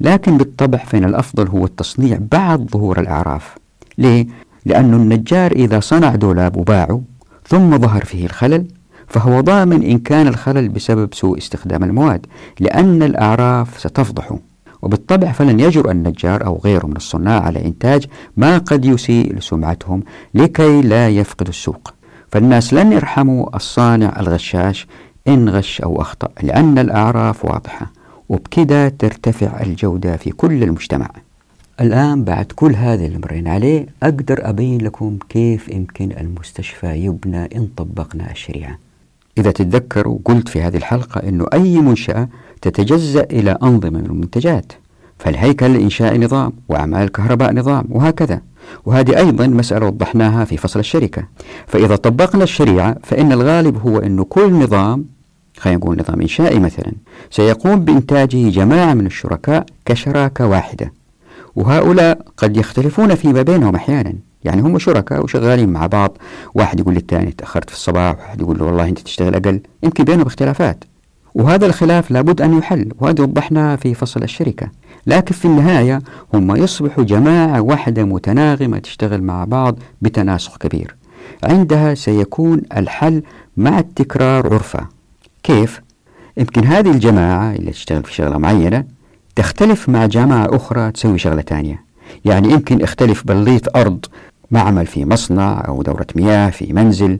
لكن 0.00 0.36
بالطبع 0.36 0.78
فإن 0.78 1.04
الأفضل 1.04 1.48
هو 1.48 1.64
التصنيع 1.64 2.18
بعد 2.32 2.70
ظهور 2.72 3.00
الأعراف. 3.00 3.54
ليه؟ 3.98 4.26
لأن 4.66 4.94
النجار 4.94 5.52
إذا 5.52 5.80
صنع 5.80 6.14
دولاب 6.14 6.56
وباعه 6.56 7.02
ثم 7.46 7.78
ظهر 7.78 8.04
فيه 8.04 8.26
الخلل 8.26 8.66
فهو 9.08 9.40
ضامن 9.40 9.82
إن 9.82 9.98
كان 9.98 10.26
الخلل 10.28 10.68
بسبب 10.68 11.14
سوء 11.14 11.38
استخدام 11.38 11.84
المواد 11.84 12.26
لأن 12.60 13.02
الأعراف 13.02 13.80
ستفضحه 13.80 14.38
وبالطبع 14.82 15.32
فلن 15.32 15.60
يجرؤ 15.60 15.90
النجار 15.90 16.46
أو 16.46 16.60
غيره 16.64 16.86
من 16.86 16.96
الصناع 16.96 17.40
على 17.40 17.64
إنتاج 17.64 18.06
ما 18.36 18.58
قد 18.58 18.84
يسيء 18.84 19.36
لسمعتهم 19.36 20.02
لكي 20.34 20.82
لا 20.82 21.08
يفقدوا 21.08 21.50
السوق. 21.50 21.94
فالناس 22.28 22.74
لن 22.74 22.92
يرحموا 22.92 23.56
الصانع 23.56 24.20
الغشاش 24.20 24.86
إن 25.28 25.48
غش 25.48 25.80
أو 25.80 26.00
أخطأ 26.00 26.28
لأن 26.42 26.78
الأعراف 26.78 27.44
واضحة 27.44 27.92
وبكده 28.28 28.88
ترتفع 28.88 29.60
الجودة 29.60 30.16
في 30.16 30.30
كل 30.30 30.62
المجتمع. 30.62 31.10
الآن 31.80 32.24
بعد 32.24 32.46
كل 32.56 32.74
هذا 32.74 33.04
اللي 33.06 33.18
مرينا 33.18 33.50
عليه 33.50 33.86
أقدر 34.02 34.48
أبين 34.48 34.80
لكم 34.80 35.18
كيف 35.28 35.68
يمكن 35.68 36.12
المستشفى 36.20 36.86
يبنى 36.86 37.44
إن 37.56 37.68
طبقنا 37.76 38.30
الشريعة. 38.30 38.78
إذا 39.38 39.50
تتذكروا 39.50 40.18
قلت 40.24 40.48
في 40.48 40.62
هذه 40.62 40.76
الحلقة 40.76 41.28
أنه 41.28 41.46
أي 41.52 41.80
منشأة 41.80 42.28
تتجزأ 42.62 43.22
إلى 43.22 43.58
أنظمة 43.62 43.98
من 43.98 44.06
المنتجات 44.06 44.72
فالهيكل 45.18 45.66
الإنشاء 45.66 46.18
نظام 46.18 46.52
وأعمال 46.68 47.02
الكهرباء 47.02 47.52
نظام 47.52 47.84
وهكذا. 47.90 48.40
وهذه 48.84 49.16
أيضا 49.16 49.46
مسألة 49.46 49.86
وضحناها 49.86 50.44
في 50.44 50.56
فصل 50.56 50.80
الشركة. 50.80 51.28
فإذا 51.66 51.96
طبقنا 51.96 52.44
الشريعة 52.44 52.96
فإن 53.02 53.32
الغالب 53.32 53.86
هو 53.86 53.98
أن 53.98 54.22
كل 54.22 54.52
نظام 54.52 55.04
خلينا 55.58 55.78
نقول 55.78 55.98
نظام 55.98 56.20
إنشائي 56.20 56.58
مثلا 56.58 56.92
سيقوم 57.30 57.84
بإنتاجه 57.84 58.48
جماعة 58.48 58.94
من 58.94 59.06
الشركاء 59.06 59.66
كشراكة 59.84 60.46
واحدة. 60.46 60.92
وهؤلاء 61.56 62.18
قد 62.36 62.56
يختلفون 62.56 63.14
فيما 63.14 63.42
بينهم 63.42 63.74
أحيانا. 63.74 64.14
يعني 64.44 64.62
هم 64.62 64.78
شركاء 64.78 65.24
وشغالين 65.24 65.68
مع 65.68 65.86
بعض. 65.86 66.18
واحد 66.54 66.80
يقول 66.80 66.94
للثاني 66.94 67.32
تأخرت 67.32 67.70
في 67.70 67.76
الصباح 67.76 68.18
واحد 68.18 68.40
يقول 68.40 68.58
له 68.58 68.64
والله 68.64 68.88
أنت 68.88 68.98
تشتغل 68.98 69.34
أقل. 69.34 69.60
يمكن 69.82 70.04
بينهم 70.04 70.26
اختلافات. 70.26 70.84
وهذا 71.34 71.66
الخلاف 71.66 72.10
لابد 72.10 72.40
أن 72.40 72.58
يحل 72.58 72.92
وهذا 73.00 73.22
وضحناه 73.22 73.76
في 73.76 73.94
فصل 73.94 74.22
الشركة. 74.22 74.68
لكن 75.06 75.34
في 75.34 75.44
النهاية 75.44 76.02
هم 76.34 76.56
يصبحوا 76.56 77.04
جماعة 77.04 77.60
واحدة 77.60 78.04
متناغمة 78.04 78.78
تشتغل 78.78 79.22
مع 79.22 79.44
بعض 79.44 79.78
بتناسق 80.02 80.58
كبير. 80.58 80.96
عندها 81.44 81.94
سيكون 81.94 82.62
الحل 82.76 83.22
مع 83.56 83.78
التكرار 83.78 84.54
عرفة. 84.54 84.88
كيف؟ 85.42 85.80
يمكن 86.36 86.64
هذه 86.64 86.90
الجماعة 86.90 87.52
اللي 87.52 87.70
تشتغل 87.70 88.02
في 88.02 88.14
شغلة 88.14 88.38
معينة 88.38 88.84
تختلف 89.36 89.88
مع 89.88 90.06
جماعة 90.06 90.56
أخرى 90.56 90.92
تسوي 90.92 91.18
شغلة 91.18 91.42
ثانية. 91.42 91.84
يعني 92.24 92.50
يمكن 92.50 92.82
اختلف 92.82 93.26
بليط 93.26 93.76
أرض 93.76 94.04
معمل 94.50 94.86
في 94.86 95.04
مصنع 95.04 95.64
أو 95.68 95.82
دورة 95.82 96.06
مياه 96.16 96.50
في 96.50 96.72
منزل. 96.72 97.18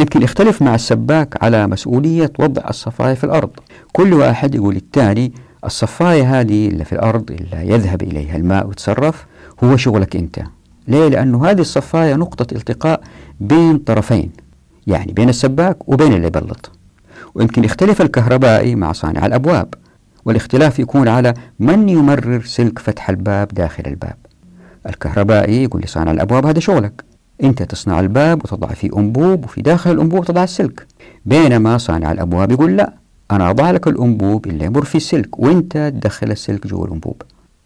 يمكن 0.00 0.22
يختلف 0.22 0.62
مع 0.62 0.74
السباك 0.74 1.44
على 1.44 1.66
مسؤولية 1.66 2.32
وضع 2.38 2.62
الصفاية 2.68 3.14
في 3.14 3.24
الأرض. 3.24 3.50
كل 3.92 4.12
واحد 4.12 4.54
يقول 4.54 4.76
الثاني 4.76 5.32
الصفاية 5.64 6.40
هذه 6.40 6.68
اللي 6.68 6.84
في 6.84 6.92
الأرض 6.92 7.30
اللي 7.30 7.68
يذهب 7.72 8.02
إليها 8.02 8.36
الماء 8.36 8.66
ويتصرف. 8.66 9.26
هو 9.64 9.76
شغلك 9.76 10.16
أنت. 10.16 10.42
ليه؟ 10.88 11.08
لأنه 11.08 11.46
هذه 11.46 11.60
الصفاية 11.60 12.14
نقطة 12.14 12.54
التقاء 12.54 13.00
بين 13.40 13.78
طرفين 13.78 14.30
يعني 14.86 15.12
بين 15.12 15.28
السباك 15.28 15.88
وبين 15.88 16.12
اللي 16.12 16.26
يبلط. 16.26 16.70
ويمكن 17.34 17.64
يختلف 17.64 18.02
الكهربائي 18.02 18.74
مع 18.74 18.92
صانع 18.92 19.26
الأبواب. 19.26 19.74
والاختلاف 20.24 20.78
يكون 20.78 21.08
على 21.08 21.34
من 21.58 21.88
يمرر 21.88 22.42
سلك 22.44 22.78
فتح 22.78 23.10
الباب 23.10 23.48
داخل 23.48 23.82
الباب. 23.86 24.16
الكهربائي 24.86 25.62
يقول 25.64 25.82
لصانع 25.82 26.10
الأبواب 26.10 26.46
هذا 26.46 26.60
شغلك. 26.60 27.04
أنت 27.42 27.62
تصنع 27.62 28.00
الباب 28.00 28.44
وتضع 28.44 28.68
فيه 28.68 28.90
أنبوب 28.96 29.44
وفي 29.44 29.62
داخل 29.62 29.90
الأنبوب 29.90 30.24
تضع 30.24 30.44
السلك. 30.44 30.86
بينما 31.24 31.78
صانع 31.78 32.12
الأبواب 32.12 32.52
يقول 32.52 32.76
لا 32.76 32.94
أنا 33.30 33.50
أضع 33.50 33.70
لك 33.70 33.86
الأنبوب 33.88 34.46
اللي 34.46 34.64
يمر 34.64 34.84
فيه 34.84 34.98
السلك 34.98 35.38
وأنت 35.38 35.92
تدخل 35.94 36.30
السلك 36.30 36.66
جوا 36.66 36.86
الأنبوب. 36.86 37.22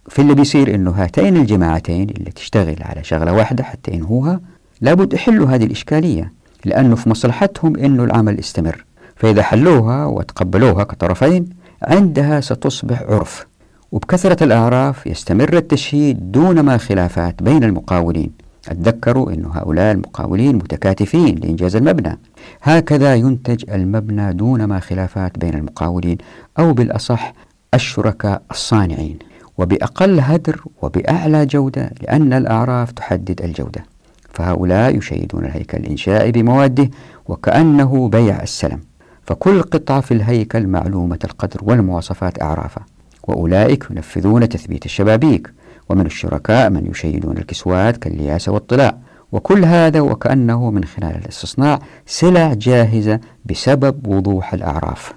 في 0.09 0.23
اللي 0.23 0.35
بيصير 0.35 0.75
إنه 0.75 0.91
هاتين 0.91 1.37
الجماعتين 1.37 2.11
اللي 2.11 2.31
تشتغل 2.31 2.77
على 2.81 3.05
شغلة 3.05 3.33
واحدة 3.33 3.65
حتى 3.65 3.91
ينهوها 3.93 4.41
لابد 4.81 5.13
يحلوا 5.13 5.49
هذه 5.49 5.65
الإشكالية 5.65 6.33
لأنه 6.65 6.97
في 6.97 7.09
مصلحتهم 7.09 7.77
إنه 7.77 8.05
العمل 8.05 8.39
يستمر. 8.39 8.85
فإذا 9.17 9.43
حلوها 9.43 10.07
وتقبلوها 10.07 10.85
كطرفين 10.85 11.49
عندها 11.83 12.41
ستصبح 12.41 13.03
عرف. 13.03 13.47
وبكثرة 13.93 14.45
الأعراف 14.45 15.07
يستمر 15.07 15.57
التشهيد 15.57 16.33
دون 16.33 16.61
ما 16.61 16.77
خلافات 16.77 17.43
بين 17.43 17.65
المقاولين. 17.65 18.31
تذكروا 18.63 19.33
أن 19.33 19.45
هؤلاء 19.45 19.93
المقاولين 19.93 20.57
متكاتفين 20.57 21.35
لإنجاز 21.35 21.77
المبنى. 21.77 22.19
هكذا 22.63 23.15
ينتج 23.15 23.71
المبنى 23.71 24.33
دون 24.33 24.65
ما 24.65 24.81
خلافات 24.81 25.39
بين 25.39 25.55
المقاولين 25.55 26.19
أو 26.59 26.73
بالأصح 26.73 27.33
الشركاء 27.75 28.43
الصانعين. 28.51 29.19
وبأقل 29.59 30.21
هدر 30.21 30.65
وبأعلى 30.83 31.47
جودة 31.47 31.91
لأن 32.03 32.33
الأعراف 32.33 32.93
تحدد 32.93 33.43
الجودة. 33.43 33.85
فهؤلاء 34.33 34.97
يشيدون 34.97 35.45
الهيكل 35.45 35.79
الإنشائي 35.79 36.33
بمواده 36.33 36.91
وكأنه 37.27 38.09
بيع 38.09 38.43
السلم. 38.43 38.81
فكل 39.27 39.63
قطعة 39.63 40.01
في 40.01 40.15
الهيكل 40.15 40.67
معلومة 40.67 41.19
القدر 41.25 41.61
والمواصفات 41.63 42.43
أعرافها 42.43 42.85
وأولئك 43.29 43.87
ينفذون 43.91 44.49
تثبيت 44.49 44.85
الشبابيك 44.85 45.53
ومن 45.89 46.07
الشركاء 46.07 46.71
من 46.71 46.91
يشيدون 46.91 47.39
الكسوات 47.39 47.97
كاللياسة 47.97 48.53
والطلاء. 48.53 48.99
وكل 49.33 49.65
هذا 49.65 50.01
وكأنه 50.01 50.71
من 50.71 50.85
خلال 50.85 51.17
الاستصناع 51.17 51.79
سلع 52.07 52.55
جاهزة 52.55 53.21
بسبب 53.45 54.07
وضوح 54.07 54.55
الأعراف. 54.55 55.13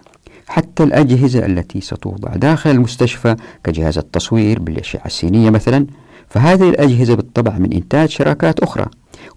حتى 0.48 0.84
الأجهزة 0.84 1.46
التي 1.46 1.82
ستوضع 1.82 2.36
داخل 2.36 2.70
المستشفى 2.70 3.36
كجهاز 3.64 3.98
التصوير 3.98 4.60
بالأشعة 4.60 5.06
السينية 5.06 5.50
مثلا 5.50 5.88
فهذه 6.30 6.70
الأجهزة 6.70 7.16
بالطبع 7.16 7.58
من 7.58 7.74
إنتاج 7.74 8.10
شراكات 8.10 8.60
أخرى. 8.60 8.86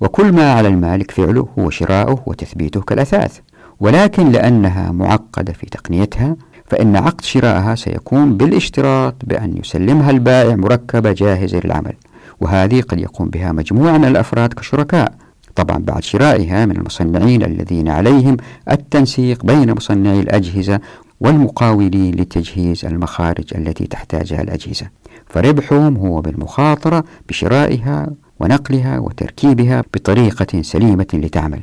وكل 0.00 0.32
ما 0.32 0.52
على 0.52 0.68
المالك 0.68 1.10
فعله 1.10 1.48
هو 1.58 1.70
شراؤه 1.70 2.22
وتثبيته 2.26 2.80
كالأثاث. 2.80 3.38
ولكن 3.80 4.32
لأنها 4.32 4.92
معقدة 4.92 5.52
في 5.52 5.66
تقنيتها 5.66 6.36
فإن 6.66 6.96
عقد 6.96 7.24
شرائها 7.24 7.74
سيكون 7.74 8.36
بالاشتراط 8.36 9.14
بأن 9.24 9.56
يسلمها 9.56 10.10
البائع 10.10 10.56
مركبة 10.56 11.12
جاهزة 11.12 11.60
للعمل 11.64 11.92
وهذه 12.40 12.80
قد 12.80 13.00
يقوم 13.00 13.28
بها 13.28 13.52
مجموعة 13.52 13.98
من 13.98 14.04
الأفراد 14.04 14.52
كشركاء. 14.52 15.14
طبعا 15.54 15.78
بعد 15.78 16.02
شرائها 16.02 16.66
من 16.66 16.76
المصنعين 16.76 17.42
الذين 17.42 17.88
عليهم 17.88 18.36
التنسيق 18.70 19.44
بين 19.46 19.72
مصنعي 19.72 20.20
الأجهزة 20.20 20.80
والمقاولين 21.20 22.14
لتجهيز 22.14 22.84
المخارج 22.84 23.54
التي 23.54 23.86
تحتاجها 23.86 24.42
الأجهزة. 24.42 24.86
فربحهم 25.26 25.96
هو 25.96 26.20
بالمخاطرة 26.20 27.04
بشرائها 27.28 28.06
ونقلها 28.40 28.98
وتركيبها 28.98 29.84
بطريقة 29.94 30.62
سليمة 30.62 31.06
لتعمل. 31.14 31.60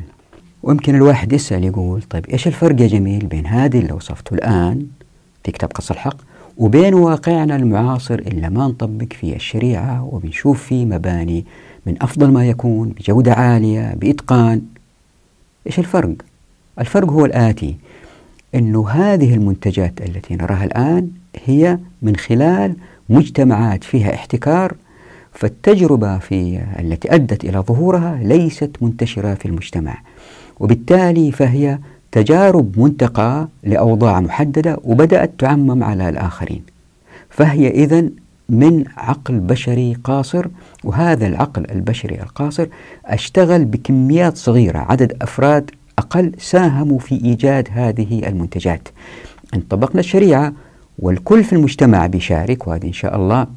ويمكن 0.64 0.96
الواحد 0.96 1.34
يسأل 1.34 1.64
يقول 1.64 2.02
طيب 2.02 2.26
إيش 2.26 2.48
الفرق 2.48 2.82
يا 2.82 2.88
جميل 2.88 3.26
بين 3.26 3.46
هذه 3.46 3.80
اللي 3.80 3.94
وصفته 3.94 4.34
الآن 4.34 4.88
في 5.44 5.52
كتاب 5.52 5.72
قص 5.72 5.92
الحق 5.92 6.18
وبين 6.58 6.94
واقعنا 6.94 7.56
المعاصر 7.56 8.16
اللي 8.16 8.50
ما 8.50 8.68
نطبق 8.68 9.14
فيه 9.14 9.36
الشريعة 9.36 10.04
وبنشوف 10.04 10.64
فيه 10.64 10.86
مباني 10.86 11.46
من 11.86 11.96
أفضل 12.02 12.32
ما 12.32 12.46
يكون 12.46 12.90
بجودة 12.90 13.34
عالية 13.34 13.94
بإتقان 13.94 14.62
إيش 15.68 15.80
الفرق؟ 15.80 16.14
الفرق 16.80 17.10
هو 17.10 17.26
الآتي 17.26 17.76
أنه 18.56 18.90
هذه 18.90 19.34
المنتجات 19.34 20.02
التي 20.02 20.36
نراها 20.36 20.66
الآن 20.66 21.10
هي 21.46 21.80
من 22.02 22.16
خلال 22.16 22.76
مجتمعات 23.10 23.84
فيها 23.84 24.14
احتكار 24.14 24.76
فالتجربة 25.34 26.18
في 26.18 26.62
التي 26.80 27.16
أدت 27.16 27.46
إلى 27.46 27.60
ظهورها 27.60 28.20
ليست 28.24 28.72
منتشرة 28.82 29.34
في 29.34 29.46
المجتمع 29.46 29.98
وبالتالي 30.62 31.32
فهي 31.32 31.80
تجارب 32.12 32.80
منتقى 32.80 33.48
لأوضاع 33.64 34.20
محددة 34.20 34.78
وبدأت 34.84 35.32
تعمم 35.38 35.84
على 35.84 36.10
الآخرين. 36.10 36.64
فهي 37.30 37.68
إذن 37.68 38.12
من 38.50 38.84
عقل 38.98 39.40
بشري 39.40 39.98
قاصر 40.04 40.48
وهذا 40.84 41.28
العقل 41.28 41.66
البشري 41.72 42.16
القاصر 42.22 42.68
أشتغل 43.06 43.66
بكميات 43.66 44.38
صغيرة 44.38 44.80
عدد 44.80 45.18
أفراد 45.22 45.72
أقل 46.00 46.32
ساهموا 46.38 47.00
في 47.00 47.16
إيجاد 47.16 47.68
هذه 47.72 48.28
المنتجات. 48.28 48.88
إن 49.56 49.62
طبقنا 49.70 50.00
الشريعة 50.00 50.54
والكل 51.00 51.44
في 51.44 51.54
المجتمع 51.54 52.08
بيشارك 52.08 52.68
وهذه 52.68 52.88
إن 52.88 52.94
شاء 52.94 53.16
الله 53.16 53.48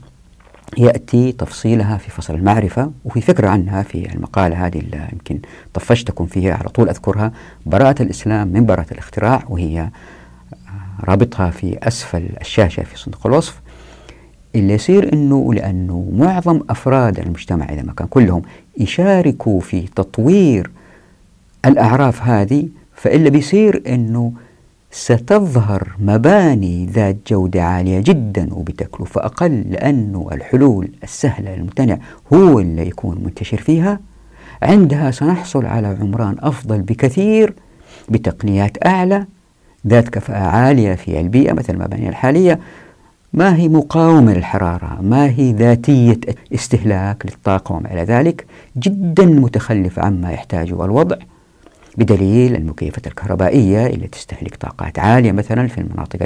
يأتي 0.79 1.33
تفصيلها 1.33 1.97
في 1.97 2.11
فصل 2.11 2.35
المعرفة 2.35 2.91
وفي 3.05 3.21
فكرة 3.21 3.49
عنها 3.49 3.83
في 3.83 4.15
المقالة 4.15 4.67
هذه 4.67 4.79
اللي 4.79 5.09
يمكن 5.13 5.39
طفشتكم 5.75 6.27
فيها 6.27 6.55
على 6.55 6.69
طول 6.69 6.89
أذكرها. 6.89 7.33
براءة 7.67 8.03
الإسلام 8.03 8.49
من 8.49 8.67
براءة 8.67 8.93
الاختراع 8.93 9.45
وهي 9.49 9.89
رابطها 11.05 11.51
في 11.51 11.79
أسفل 11.83 12.29
الشاشة 12.41 12.83
في 12.83 12.99
صندوق 12.99 13.27
الوصف 13.27 13.61
اللي 14.55 14.75
يصير 14.75 15.13
أنه 15.13 15.55
لأنه 15.55 16.13
معظم 16.13 16.61
أفراد 16.71 17.19
المجتمع 17.19 17.69
إذا 17.69 17.83
ما 17.83 17.93
كان 17.93 18.07
كلهم 18.07 18.43
يشاركوا 18.79 19.61
في 19.61 19.81
تطوير 19.81 20.71
الأعراف 21.65 22.23
هذه 22.23 22.69
فإلا 22.95 23.31
بيصير 23.31 23.83
أنه 23.87 24.33
ستظهر 24.97 25.97
مباني 25.99 26.87
ذات 26.87 27.17
جودة 27.27 27.63
عالية 27.63 28.01
جدا 28.01 28.55
وبتكلفة 28.55 29.25
أقل 29.25 29.65
لأنه 29.71 30.29
الحلول 30.33 30.89
السهلة 31.03 31.55
الممتنع 31.55 31.99
هو 32.33 32.59
اللي 32.59 32.89
يكون 32.89 33.25
منتشر 33.25 33.57
فيها. 33.57 34.01
عندها 34.63 35.11
سنحصل 35.11 35.67
على 35.67 35.87
عمران 36.01 36.37
أفضل 36.41 36.83
بكثير 36.83 37.55
بتقنيات 38.09 38.87
أعلى 38.87 39.27
ذات 39.87 40.09
كفاءة 40.09 40.47
عالية 40.47 40.95
في 40.95 41.21
البيئة 41.21 41.53
مثل 41.53 41.75
المباني 41.75 42.09
الحالية. 42.09 42.59
ما 43.33 43.57
هي 43.57 43.69
مقاومة 43.69 44.35
للحرارة؟ 44.35 44.99
ما 45.03 45.27
هي 45.31 45.53
ذاتية 45.53 46.21
استهلاك 46.55 47.27
للطاقة 47.27 47.75
وما 47.75 47.93
إلى 47.93 48.03
ذلك 48.03 48.47
جدا 48.79 49.27
متخلفة 49.27 50.03
عما 50.03 50.33
يحتاجه 50.33 50.85
الوضع. 50.85 51.17
بدليل 51.97 52.57
المكيفات 52.57 53.07
الكهربائية 53.07 53.87
اللي 53.87 54.07
تستهلك 54.07 54.57
طاقات 54.57 54.99
عالية 54.99 55.33
مثلا 55.33 55.67
في 55.69 55.79
المناطق 55.81 56.19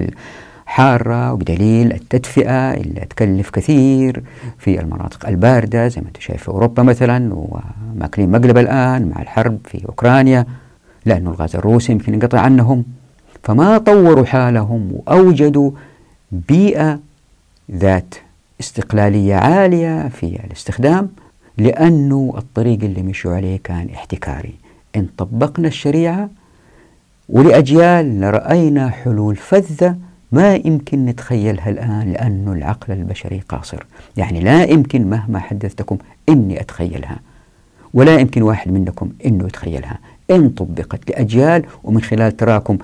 الحارة 0.67 1.33
وبدليل 1.33 1.93
التدفئة 1.93 2.75
اللي 2.75 3.01
تكلف 3.01 3.51
كثير 3.51 4.23
في 4.59 4.81
المناطق 4.81 5.29
الباردة 5.29 5.89
زي 5.89 6.01
ما 6.01 6.09
أنت 6.09 6.21
شايف 6.21 6.43
في 6.43 6.49
أوروبا 6.49 6.83
مثلا 6.83 7.35
وماكلين 7.35 8.31
مقلب 8.31 8.59
الآن 8.59 9.09
مع 9.15 9.23
الحرب 9.23 9.59
في 9.65 9.85
أوكرانيا 9.89 10.47
لأنه 11.07 11.31
الغاز 11.31 11.57
الروسي 11.57 11.93
يمكن 11.93 12.15
ينقطع 12.15 12.41
عنهم. 12.41 12.85
فما 13.43 13.79
طوروا 13.79 14.25
حالهم 14.25 14.91
وأوجدوا 14.93 15.71
بيئة 16.33 16.99
ذات 17.73 18.15
استقلالية 18.61 19.35
عالية 19.35 20.09
في 20.09 20.41
الاستخدام 20.47 21.09
لأنه 21.59 22.35
الطريق 22.39 22.79
اللي 22.85 23.03
مشوا 23.03 23.35
عليه 23.37 23.59
كان 23.65 23.89
احتكاري. 23.95 24.55
إن 24.99 25.07
طبقنا 25.19 25.69
الشريعة 25.69 26.31
ولأجيال 27.29 28.35
رأينا 28.35 28.89
حلول 28.89 29.37
فذة 29.37 29.97
ما 30.33 30.55
يمكن 30.55 31.07
نتخيلها 31.07 31.71
الآن 31.71 32.13
لأن 32.13 32.53
العقل 32.57 32.93
البشري 32.93 33.41
قاصر. 33.49 33.87
يعني 34.17 34.41
لا 34.41 34.65
يمكن 34.65 35.11
مهما 35.11 35.39
حدثتكم 35.39 35.99
إني 36.29 36.61
أتخيلها 36.61 37.19
ولا 37.95 38.19
يمكن 38.19 38.43
واحد 38.43 38.71
منكم 38.73 39.11
إنه 39.27 39.47
يتخيلها. 39.47 39.99
إن 40.31 40.49
طبقت 40.49 41.11
لأجيال 41.11 41.65
ومن 41.85 42.01
خلال 42.01 42.37
تراكم 42.37 42.79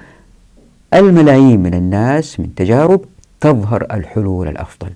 الملايين 0.95 1.62
من 1.62 1.75
الناس 1.75 2.41
من 2.41 2.55
تجارب 2.55 3.01
تظهر 3.41 3.87
الحلول 3.91 4.49
الأفضل 4.49 4.91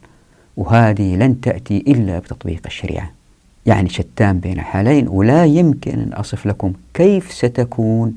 وهذه 0.56 1.16
لن 1.16 1.40
تأتي 1.40 1.78
إلا 1.78 2.18
بتطبيق 2.18 2.60
الشريعة. 2.66 3.17
يعني 3.66 3.88
شتان 3.88 4.40
بين 4.40 4.60
حالين 4.60 5.08
ولا 5.08 5.44
يمكن 5.44 5.90
أن 5.92 6.12
أصف 6.12 6.46
لكم 6.46 6.72
كيف 6.94 7.32
ستكون 7.32 8.14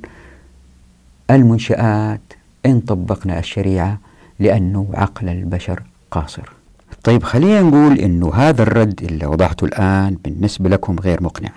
المنشآت 1.32 2.22
إن 2.66 2.80
طبقنا 2.80 3.40
الشريعة 3.40 4.00
لأنه 4.40 4.88
عقل 4.94 5.30
البشر 5.30 5.84
قاصر. 6.12 6.52
طيب 7.04 7.24
خلينا 7.24 7.62
نقول 7.62 8.00
أنه 8.00 8.34
هذا 8.34 8.64
الرد 8.64 9.04
اللي 9.04 9.26
وضعته 9.26 9.66
الآن 9.66 10.18
بالنسبة 10.24 10.70
لكم 10.70 10.96
غير 11.00 11.24
مقنع 11.24 11.52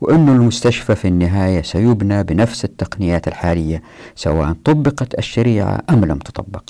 وأن 0.00 0.28
المستشفى 0.28 0.94
في 0.94 1.08
النهاية 1.08 1.62
سيبنى 1.62 2.22
بنفس 2.22 2.64
التقنيات 2.64 3.28
الحالية 3.28 3.82
سواء 4.16 4.52
طبقت 4.64 5.18
الشريعة 5.18 5.80
أم 5.90 6.04
لم 6.04 6.18
تطبق. 6.18 6.62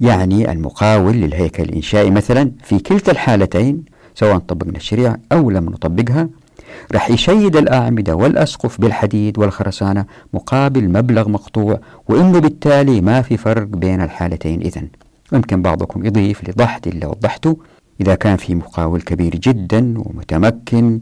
يعني 0.00 0.52
المقاول 0.52 1.14
للهيكل 1.16 1.62
الإنشائي 1.62 2.10
مثلا 2.10 2.52
في 2.64 2.78
كلتا 2.78 3.12
الحالتين 3.12 3.84
سواء 4.14 4.38
طبقنا 4.38 4.76
الشريعة 4.76 5.16
أو 5.32 5.50
لم 5.50 5.64
نطبقها 5.64 6.28
رح 6.92 7.10
يشيد 7.10 7.56
الأعمدة 7.56 8.14
والأسقف 8.16 8.80
بالحديد 8.80 9.38
والخرسانة 9.38 10.04
مقابل 10.34 10.88
مبلغ 10.88 11.28
مقطوع 11.28 11.80
وإنه 12.08 12.38
بالتالي 12.38 13.00
ما 13.00 13.22
في 13.22 13.36
فرق 13.36 13.66
بين 13.66 14.00
الحالتين. 14.00 14.60
إذن 14.60 14.88
يمكن 15.32 15.62
بعضكم 15.62 16.06
يضيف 16.06 16.48
لضحت 16.48 16.86
اللي 16.86 17.06
وضحته 17.06 17.56
إذا 18.00 18.14
كان 18.14 18.36
في 18.36 18.54
مقاول 18.54 19.02
كبير 19.02 19.36
جدا 19.36 19.94
ومتمكن 19.98 21.00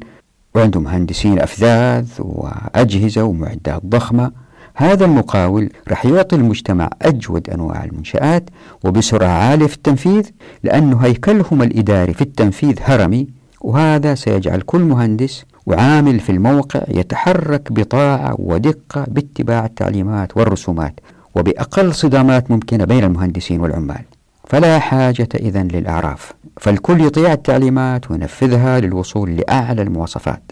وعنده 0.54 0.80
مهندسين 0.80 1.38
أفذاذ 1.38 2.08
وأجهزة 2.18 3.22
ومعدات 3.24 3.86
ضخمة 3.86 4.32
هذا 4.80 5.04
المقاول 5.04 5.70
رح 5.88 6.06
يعطي 6.06 6.36
المجتمع 6.36 6.90
أجود 7.02 7.50
أنواع 7.50 7.84
المنشآت 7.84 8.50
وبسرعة 8.84 9.28
عالية 9.28 9.66
في 9.66 9.76
التنفيذ 9.76 10.22
لأنه 10.62 10.98
هيكلهم 10.98 11.62
الإداري 11.62 12.14
في 12.14 12.22
التنفيذ 12.22 12.74
هرمي 12.82 13.28
وهذا 13.60 14.14
سيجعل 14.14 14.60
كل 14.60 14.80
مهندس 14.80 15.44
وعامل 15.66 16.20
في 16.20 16.32
الموقع 16.32 16.82
يتحرك 16.88 17.72
بطاعة 17.72 18.34
ودقة 18.38 19.04
باتباع 19.08 19.64
التعليمات 19.64 20.36
والرسومات 20.36 21.00
وبأقل 21.34 21.94
صدامات 21.94 22.50
ممكنة 22.50 22.84
بين 22.84 23.04
المهندسين 23.04 23.60
والعمال. 23.60 24.02
فلا 24.48 24.78
حاجة 24.78 25.28
إذن 25.34 25.68
للأعراف 25.68 26.32
فالكل 26.60 27.00
يطيع 27.00 27.32
التعليمات 27.32 28.10
وينفذها 28.10 28.80
للوصول 28.80 29.36
لأعلى 29.36 29.82
المواصفات. 29.82 30.42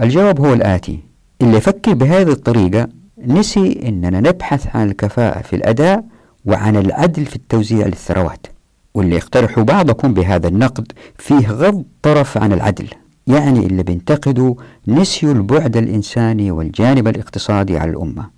الجواب 0.00 0.40
هو 0.40 0.52
الآتي 0.54 0.98
اللي 1.42 1.56
يفكر 1.56 1.94
بهذه 1.94 2.30
الطريقة 2.30 2.88
نسي 3.26 3.80
أننا 3.88 4.20
نبحث 4.20 4.76
عن 4.76 4.90
الكفاءة 4.90 5.42
في 5.42 5.56
الأداء 5.56 6.04
وعن 6.44 6.76
العدل 6.76 7.26
في 7.26 7.36
التوزيع 7.36 7.86
للثروات 7.86 8.46
واللي 8.94 9.16
يقترحوا 9.16 9.62
بعضكم 9.62 10.14
بهذا 10.14 10.48
النقد 10.48 10.92
فيه 11.18 11.48
غض 11.48 11.84
طرف 12.02 12.38
عن 12.38 12.52
العدل 12.52 12.88
يعني 13.26 13.66
اللي 13.66 13.82
بينتقدوا 13.82 14.54
نسيوا 14.88 15.32
البعد 15.34 15.76
الإنساني 15.76 16.50
والجانب 16.50 17.08
الاقتصادي 17.08 17.78
على 17.78 17.90
الأمة 17.90 18.30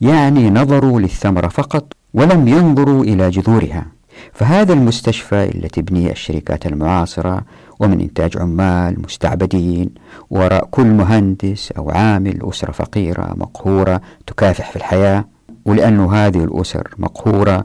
يعني 0.00 0.50
نظروا 0.50 1.00
للثمرة 1.00 1.48
فقط 1.48 1.92
ولم 2.14 2.48
ينظروا 2.48 3.04
إلى 3.04 3.30
جذورها. 3.30 3.86
فهذا 4.32 4.72
المستشفى 4.72 5.44
اللي 5.44 5.68
تبنيه 5.68 6.10
الشركات 6.10 6.66
المعاصرة 6.66 7.42
ومن 7.80 8.00
إنتاج 8.00 8.38
عمال 8.38 9.02
مستعبدين 9.02 9.90
وراء 10.30 10.64
كل 10.70 10.86
مهندس 10.86 11.72
أو 11.72 11.90
عامل 11.90 12.38
أسرة 12.42 12.72
فقيرة 12.72 13.34
مقهورة 13.36 14.00
تكافح 14.26 14.70
في 14.70 14.76
الحياة. 14.76 15.24
ولأن 15.64 16.00
هذه 16.00 16.44
الأسر 16.44 16.88
مقهورة 16.98 17.64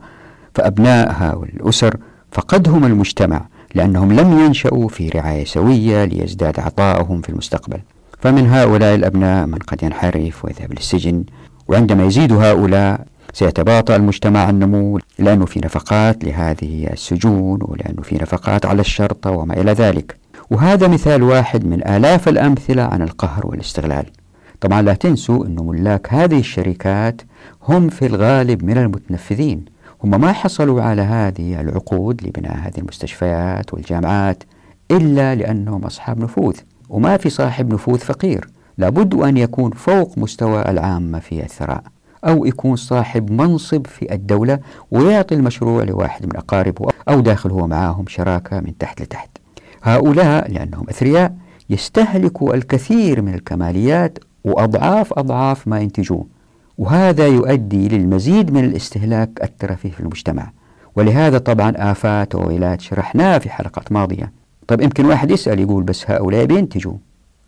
فأبنائها 0.55 1.35
والأسر 1.35 1.97
فقدهم 2.31 2.85
المجتمع 2.85 3.45
لأنهم 3.75 4.11
لم 4.13 4.39
ينشأوا 4.39 4.87
في 4.87 5.09
رعاية 5.09 5.45
سوية 5.45 6.05
ليزداد 6.05 6.59
عطاؤهم 6.59 7.21
في 7.21 7.29
المستقبل. 7.29 7.79
فمن 8.19 8.49
هؤلاء 8.49 8.95
الأبناء 8.95 9.45
من 9.45 9.57
قد 9.57 9.83
ينحرف 9.83 10.45
ويذهب 10.45 10.73
للسجن 10.73 11.23
وعندما 11.67 12.05
يزيد 12.05 12.33
هؤلاء 12.33 13.05
سيتباطأ 13.35 13.95
المجتمع 13.95 14.49
النمو. 14.49 14.99
لأنه 15.19 15.45
في 15.45 15.59
نفقات 15.59 16.23
لهذه 16.23 16.87
السجون 16.93 17.59
ولأنه 17.61 18.01
في 18.01 18.15
نفقات 18.15 18.65
على 18.65 18.81
الشرطة 18.81 19.31
وما 19.31 19.61
إلى 19.61 19.71
ذلك. 19.71 20.17
وهذا 20.49 20.87
مثال 20.87 21.23
واحد 21.23 21.65
من 21.65 21.87
آلاف 21.87 22.27
الأمثلة 22.29 22.83
عن 22.83 23.01
القهر 23.01 23.47
والاستغلال. 23.47 24.05
طبعا 24.61 24.81
لا 24.81 24.93
تنسوا 24.93 25.45
أن 25.45 25.55
ملاك 25.59 26.13
هذه 26.13 26.39
الشركات 26.39 27.21
هم 27.67 27.89
في 27.89 28.05
الغالب 28.05 28.63
من 28.63 28.77
المتنفذين. 28.77 29.65
هم 30.03 30.21
ما 30.21 30.31
حصلوا 30.31 30.81
على 30.81 31.01
هذه 31.01 31.61
العقود 31.61 32.23
لبناء 32.23 32.57
هذه 32.57 32.77
المستشفيات 32.77 33.73
والجامعات 33.73 34.43
إلا 34.91 35.35
لأنهم 35.35 35.83
أصحاب 35.83 36.19
نفوذ. 36.19 36.55
وما 36.89 37.17
في 37.17 37.29
صاحب 37.29 37.73
نفوذ 37.73 37.99
فقير. 37.99 38.47
لابد 38.77 39.13
أن 39.13 39.37
يكون 39.37 39.71
فوق 39.71 40.17
مستوى 40.17 40.61
العامة 40.61 41.19
في 41.19 41.43
الثراء. 41.43 41.94
أو 42.25 42.45
يكون 42.45 42.75
صاحب 42.75 43.31
منصب 43.31 43.87
في 43.87 44.13
الدولة 44.13 44.59
ويعطي 44.91 45.35
المشروع 45.35 45.83
لواحد 45.83 46.25
من 46.25 46.35
أقاربه 46.35 46.89
أو 47.09 47.19
داخل 47.19 47.51
هو 47.51 47.67
معاهم 47.67 48.05
شراكة 48.07 48.59
من 48.59 48.77
تحت 48.77 49.01
لتحت. 49.01 49.29
هؤلاء 49.83 50.51
لأنهم 50.51 50.85
أثرياء 50.89 51.35
يستهلكوا 51.69 52.53
الكثير 52.53 53.21
من 53.21 53.33
الكماليات 53.33 54.19
وأضعاف 54.43 55.13
أضعاف 55.13 55.67
ما 55.67 55.79
ينتجوه 55.79 56.25
وهذا 56.77 57.27
يؤدي 57.27 57.87
للمزيد 57.87 58.53
من 58.53 58.63
الاستهلاك 58.63 59.29
الترفيه 59.43 59.91
في 59.91 59.99
المجتمع. 59.99 60.51
ولهذا 60.95 61.37
طبعا 61.37 61.73
آفات 61.75 62.35
وويلات 62.35 62.81
شرحناها 62.81 63.39
في 63.39 63.49
حلقات 63.49 63.91
ماضية. 63.91 64.31
طيب 64.67 64.81
يمكن 64.81 65.05
واحد 65.05 65.31
يسأل 65.31 65.59
يقول 65.59 65.83
بس 65.83 66.11
هؤلاء 66.11 66.45
بينتجوا؟ 66.45 66.93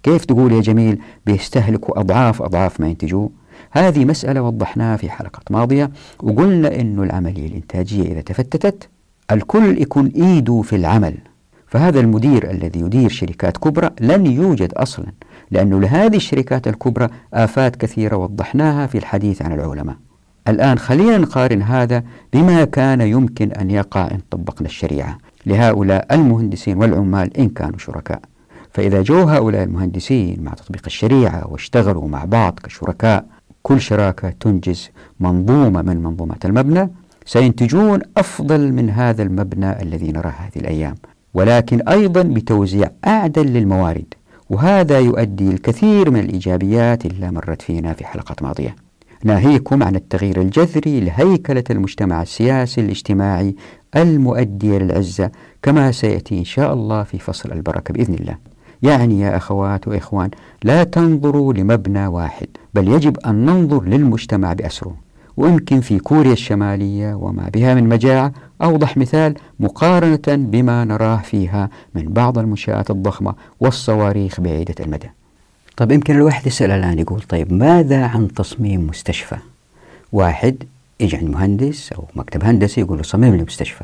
كيف 0.04 0.26
تقول 0.26 0.52
يا 0.52 0.62
جميل 0.62 1.02
بيستهلكوا 1.26 2.00
أضعاف 2.00 2.42
أضعاف 2.42 2.80
ما 2.80 2.88
ينتجوه 2.88 3.30
هذه 3.72 4.06
مسألة 4.06 4.42
وضحناها 4.42 4.98
في 4.98 5.10
حلقات 5.10 5.52
ماضية 5.52 5.92
وقلنا 6.24 6.82
أنه 6.82 7.04
العملية 7.04 7.48
الإنتاجية 7.48 8.12
إذا 8.12 8.22
تفتتت 8.22 8.90
الكل 9.32 9.82
يكون 9.82 10.08
إيده 10.08 10.62
في 10.62 10.76
العمل. 10.76 11.18
فهذا 11.68 12.00
المدير 12.00 12.52
الذي 12.52 12.80
يدير 12.80 13.10
شركات 13.10 13.58
كبرى 13.58 13.90
لن 14.02 14.26
يوجد 14.26 14.74
أصلا 14.74 15.06
لأنه 15.52 15.80
لهذه 15.80 16.16
الشركات 16.16 16.68
الكبرى 16.68 17.08
آفات 17.34 17.76
كثيرة 17.76 18.16
وضحناها 18.18 18.88
في 18.88 18.98
الحديث 18.98 19.42
عن 19.42 19.52
العلماء. 19.52 19.96
الآن 20.48 20.78
خلينا 20.78 21.18
نقارن 21.18 21.62
هذا 21.62 22.04
بما 22.34 22.66
كان 22.66 23.02
يمكن 23.02 23.52
أن 23.52 23.72
يقع 23.72 24.12
إن 24.12 24.20
طبقنا 24.32 24.68
الشريعة. 24.68 25.18
لهؤلاء 25.46 26.14
المهندسين 26.16 26.78
والعمال 26.78 27.38
إن 27.38 27.50
كانوا 27.50 27.78
شركاء. 27.78 28.22
فإذا 28.74 29.02
جو 29.02 29.24
هؤلاء 29.24 29.64
المهندسين 29.64 30.44
مع 30.44 30.54
تطبيق 30.54 30.82
الشريعة 30.86 31.48
واشتغلوا 31.52 32.08
مع 32.08 32.26
بعض 32.26 32.60
كشركاء 32.64 33.26
كل 33.68 33.82
شراكة 33.82 34.30
تنجز 34.30 34.90
منظومة 35.20 35.82
من 35.82 36.04
منظومات 36.04 36.46
المبنى 36.46 36.90
سينتجون 37.26 38.00
أفضل 38.18 38.72
من 38.72 38.90
هذا 38.90 39.24
المبنى 39.24 39.82
الذي 39.82 40.12
نراه 40.12 40.30
هذه 40.30 40.58
الأيام. 40.58 40.96
ولكن 41.34 41.82
أيضا 41.82 42.22
بتوزيع 42.22 42.92
أعدل 43.08 43.46
للموارد 43.46 44.14
وهذا 44.50 45.00
يؤدي 45.00 45.50
الكثير 45.50 46.12
من 46.12 46.20
الإيجابيات 46.20 47.06
اللي 47.06 47.32
مرت 47.32 47.62
فينا 47.62 47.94
في 47.94 48.06
حلقات 48.06 48.44
ماضية. 48.44 48.76
ناهيكم 49.24 49.84
عن 49.84 49.96
التغيير 49.96 50.42
الجذري 50.42 51.00
لهيكلة 51.00 51.64
المجتمع 51.70 52.22
السياسي 52.22 52.82
الاجتماعي 52.82 53.56
المؤدية 53.96 54.78
للعزة 54.78 55.32
كما 55.62 55.92
سيأتي 55.92 56.40
إن 56.40 56.46
شاء 56.46 56.74
الله 56.74 57.04
في 57.04 57.20
فصل 57.20 57.52
البركة 57.52 57.94
بإذن 57.94 58.14
الله. 58.14 58.38
يعني 58.84 59.20
يا 59.20 59.38
أخوات 59.38 59.88
وإخوان 59.88 60.30
لا 60.64 60.84
تنظروا 60.84 61.54
لمبنى 61.54 62.08
واحد 62.08 62.48
بل 62.74 62.88
يجب 62.88 63.18
أن 63.20 63.46
ننظر 63.46 63.84
للمجتمع 63.84 64.54
بأسره. 64.54 64.96
ويمكن 65.38 65.82
في 65.82 66.00
كوريا 66.00 66.34
الشمالية 66.34 67.14
وما 67.14 67.50
بها 67.54 67.74
من 67.74 67.90
مجاعة 67.90 68.32
أوضح 68.62 68.98
مثال 68.98 69.36
مقارنة 69.60 70.20
بما 70.28 70.86
نراه 70.86 71.18
فيها 71.18 71.70
من 71.96 72.14
بعض 72.14 72.38
المنشآت 72.38 72.92
الضخمة 72.92 73.34
والصواريخ 73.60 74.42
بعيدة 74.42 74.76
المدى. 74.80 75.10
طيب 75.78 75.92
يمكن 75.92 76.16
الواحد 76.16 76.48
يسأل 76.48 76.72
الآن 76.72 77.00
يقول 77.00 77.22
طيب 77.22 77.54
ماذا 77.54 78.06
عن 78.06 78.34
تصميم 78.34 78.88
مستشفى؟ 78.88 79.38
واحد 80.12 80.56
يجي 81.00 81.18
عند 81.18 81.30
مهندس 81.30 81.94
أو 81.94 82.04
مكتب 82.16 82.44
هندسي 82.44 82.82
يقول 82.82 82.98
له 82.98 83.04
صمم 83.04 83.36
لي 83.36 83.44
مستشفى 83.44 83.84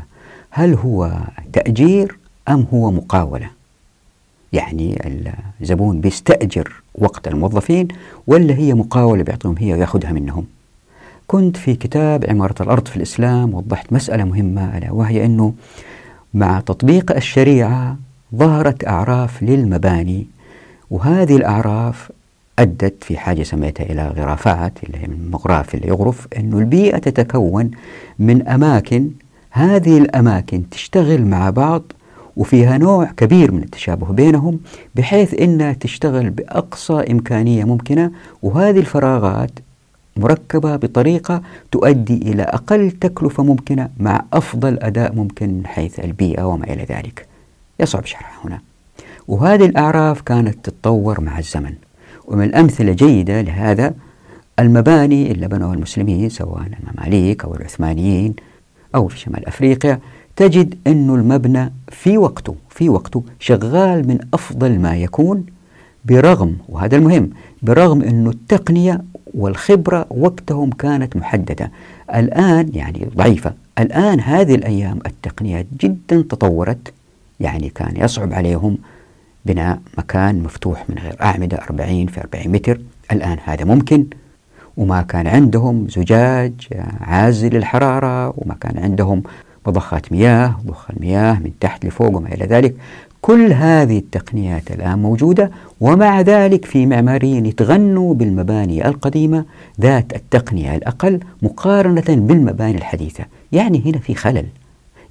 هل 0.49 0.73
هو 0.73 1.11
تأجير 1.53 2.17
أم 2.49 2.65
هو 2.73 2.91
مقاولة؟ 2.91 3.49
يعني 4.53 4.97
الزبون 5.61 6.01
بيستأجر 6.01 6.73
وقت 6.95 7.27
الموظفين 7.27 7.87
ولا 8.27 8.55
هي 8.55 8.73
مقاولة 8.73 9.23
بيعطيهم 9.23 9.55
هي 9.59 9.73
ويأخذها 9.73 10.11
منهم. 10.11 10.45
كنت 11.27 11.57
في 11.57 11.75
كتاب 11.75 12.25
عمارة 12.29 12.63
الأرض 12.63 12.87
في 12.87 12.97
الإسلام 12.97 13.53
وضحت 13.53 13.93
مسألة 13.93 14.23
مهمة 14.23 14.77
ألا 14.77 14.91
وهي 14.91 15.25
أنه 15.25 15.53
مع 16.33 16.59
تطبيق 16.59 17.15
الشريعة 17.15 17.97
ظهرت 18.35 18.87
أعراف 18.87 19.43
للمباني 19.43 20.27
وهذه 20.91 21.35
الأعراف 21.35 22.11
أدت 22.59 23.03
في 23.03 23.17
حاجة 23.17 23.43
سميتها 23.43 23.83
إلى 23.83 24.07
غرافات 24.07 24.73
اللي 24.83 24.97
هي 24.97 25.07
من 25.07 25.31
مغراف 25.31 25.75
اللي 25.75 25.87
يغرف 25.87 26.27
أنه 26.37 26.59
البيئة 26.59 26.97
تتكون 26.97 27.71
من 28.19 28.47
أماكن 28.47 29.09
هذه 29.51 29.97
الأماكن 29.97 30.69
تشتغل 30.69 31.25
مع 31.25 31.49
بعض 31.49 31.81
وفيها 32.37 32.77
نوع 32.77 33.05
كبير 33.05 33.51
من 33.51 33.63
التشابه 33.63 34.07
بينهم 34.13 34.59
بحيث 34.95 35.33
إنها 35.33 35.73
تشتغل 35.73 36.29
بأقصى 36.29 36.93
إمكانية 36.93 37.63
ممكنة 37.63 38.11
وهذه 38.43 38.79
الفراغات 38.79 39.51
مركبة 40.17 40.75
بطريقة 40.75 41.41
تؤدي 41.71 42.17
إلى 42.17 42.43
أقل 42.43 42.91
تكلفة 42.91 43.43
ممكنة 43.43 43.89
مع 43.99 44.25
أفضل 44.33 44.79
أداء 44.81 45.15
ممكن 45.15 45.49
من 45.49 45.67
حيث 45.67 45.99
البيئة 45.99 46.43
وما 46.43 46.63
إلى 46.63 46.83
ذلك. 46.83 47.27
يصعب 47.79 48.05
شرحها 48.05 48.47
هنا. 48.47 48.61
وهذه 49.27 49.65
الأعراف 49.65 50.21
كانت 50.21 50.65
تتطور 50.65 51.21
مع 51.21 51.39
الزمن. 51.39 51.73
ومن 52.25 52.43
الأمثلة 52.43 52.93
جيدة 52.93 53.41
لهذا 53.41 53.93
المباني 54.59 55.31
اللي 55.31 55.47
بنوها 55.47 55.73
المسلمين 55.73 56.29
سواء 56.29 56.61
المماليك 56.61 57.43
أو 57.43 57.55
العثمانيين 57.55 58.33
أو 58.95 59.07
في 59.07 59.19
شمال 59.19 59.47
أفريقيا 59.47 59.99
تجد 60.35 60.75
أن 60.87 61.09
المبنى 61.09 61.73
في 61.89 62.17
وقته 62.17 62.55
في 62.69 62.89
وقته 62.89 63.23
شغال 63.39 64.07
من 64.07 64.19
أفضل 64.33 64.79
ما 64.79 64.95
يكون 64.95 65.45
برغم 66.05 66.57
وهذا 66.69 66.95
المهم 66.97 67.29
برغم 67.61 68.01
أن 68.01 68.27
التقنية 68.27 69.01
والخبرة 69.33 70.05
وقتهم 70.09 70.69
كانت 70.69 71.15
محددة. 71.15 71.71
الآن 72.15 72.69
يعني 72.73 73.07
ضعيفة. 73.15 73.53
الآن 73.79 74.19
هذه 74.19 74.55
الأيام 74.55 74.99
التقنية 75.05 75.65
جدا 75.79 76.21
تطورت. 76.21 76.93
يعني 77.39 77.69
كان 77.69 77.93
يصعب 77.97 78.33
عليهم 78.33 78.77
بناء 79.45 79.79
مكان 79.97 80.43
مفتوح 80.43 80.89
من 80.89 80.97
غير 80.97 81.15
أعمدة 81.21 81.57
40 81.57 82.05
في 82.05 82.21
40 82.21 82.47
متر. 82.47 82.81
الآن 83.11 83.37
هذا 83.43 83.65
ممكن. 83.65 84.05
وما 84.77 85.01
كان 85.01 85.27
عندهم 85.27 85.87
زجاج 85.89 86.53
عازل 87.01 87.55
للحرارة 87.55 88.33
وما 88.37 88.53
كان 88.61 88.83
عندهم 88.83 89.23
مضخات 89.67 90.11
مياه 90.11 90.55
ضخ 90.67 90.91
المياه 90.91 91.33
من 91.33 91.51
تحت 91.59 91.85
لفوق 91.85 92.15
وما 92.15 92.33
إلى 92.33 92.45
ذلك. 92.45 92.75
كل 93.21 93.53
هذه 93.53 93.97
التقنيات 93.97 94.71
الآن 94.71 94.99
موجودة 94.99 95.51
ومع 95.81 96.21
ذلك 96.21 96.65
في 96.65 96.85
معماريين 96.85 97.45
يتغنوا 97.45 98.13
بالمباني 98.13 98.87
القديمة 98.87 99.45
ذات 99.81 100.15
التقنية 100.15 100.75
الأقل 100.75 101.19
مقارنة 101.41 102.03
بالمباني 102.07 102.77
الحديثة. 102.77 103.25
يعني 103.51 103.81
هنا 103.85 103.97
في 103.99 104.15
خلل. 104.15 104.45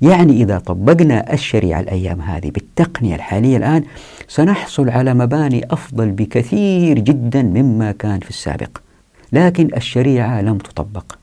يعني 0.03 0.43
إذا 0.43 0.59
طبقنا 0.59 1.33
الشريعة 1.33 1.81
الأيام 1.81 2.21
هذه 2.21 2.51
بالتقنية 2.51 3.15
الحالية 3.15 3.57
الآن 3.57 3.85
سنحصل 4.29 4.89
على 4.89 5.15
مباني 5.15 5.65
أفضل 5.71 6.11
بكثير 6.11 6.99
جدا 6.99 7.43
مما 7.43 7.93
كان 7.93 8.21
في 8.21 8.31
السابق. 8.31 8.79
لكن 9.33 9.69
الشريعة 9.77 10.41
لم 10.41 10.59
تطبق. 10.59 11.22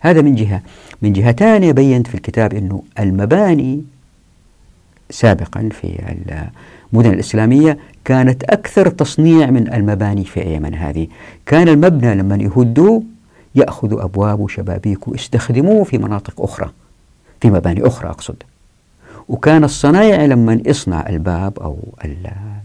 هذا 0.00 0.22
من 0.22 0.34
جهة. 0.34 0.62
من 1.02 1.12
جهة 1.12 1.32
ثانية 1.32 1.72
بينت 1.72 2.06
في 2.06 2.14
الكتاب 2.14 2.54
أنه 2.54 2.82
المباني 2.98 3.82
سابقا 5.10 5.68
في 5.72 6.14
المدن 6.92 7.10
الإسلامية 7.10 7.78
كانت 8.04 8.44
أكثر 8.44 8.88
تصنيع 8.88 9.50
من 9.50 9.74
المباني 9.74 10.24
في 10.24 10.42
أيامنا 10.42 10.90
هذه. 10.90 11.06
كان 11.46 11.68
المبنى 11.68 12.14
لما 12.14 12.36
يهدوه 12.36 13.02
يأخذوا 13.54 14.04
أبوابه 14.04 14.42
وشبابيكه 14.42 15.10
ويستخدموه 15.10 15.84
في 15.84 15.98
مناطق 15.98 16.40
أخرى 16.40 16.70
في 17.40 17.50
مباني 17.50 17.86
أخرى 17.86 18.10
أقصد. 18.10 18.36
وكان 19.28 19.64
الصنايع 19.64 20.24
لما 20.24 20.60
يصنع 20.66 21.08
الباب 21.08 21.58
أو 21.58 21.76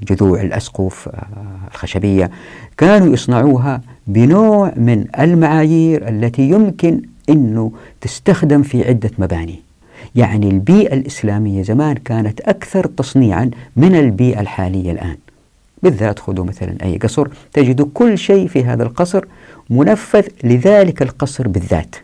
جذوع 0.04 0.42
الأسقف 0.42 1.10
آه، 1.10 1.28
الخشبية 1.72 2.32
كانوا 2.78 3.14
يصنعوها 3.14 3.82
بنوع 4.08 4.74
من 4.76 5.06
المعايير 5.20 6.10
التي 6.10 6.50
يمكن 6.50 7.02
أنه 7.30 7.72
تستخدم 8.02 8.64
في 8.64 8.88
عدة 8.88 9.12
مباني. 9.18 9.60
يعني 10.16 10.50
البيئة 10.50 10.94
الإسلامية 10.94 11.64
زمان 11.64 11.96
كانت 11.96 12.42
أكثر 12.42 12.86
تصنيعا 12.86 13.52
من 13.76 13.96
البيئة 13.96 14.40
الحالية 14.40 14.92
الآن. 14.92 15.18
بالذات 15.84 16.20
خذوا 16.20 16.46
مثلا 16.46 16.76
أي 16.84 16.98
قصر 16.98 17.28
تجدوا 17.54 17.88
كل 17.94 18.18
شيء 18.18 18.48
في 18.48 18.64
هذا 18.64 18.84
القصر 18.84 19.26
منفذ 19.70 20.28
لذلك 20.44 21.02
القصر 21.02 21.48
بالذات. 21.48 21.96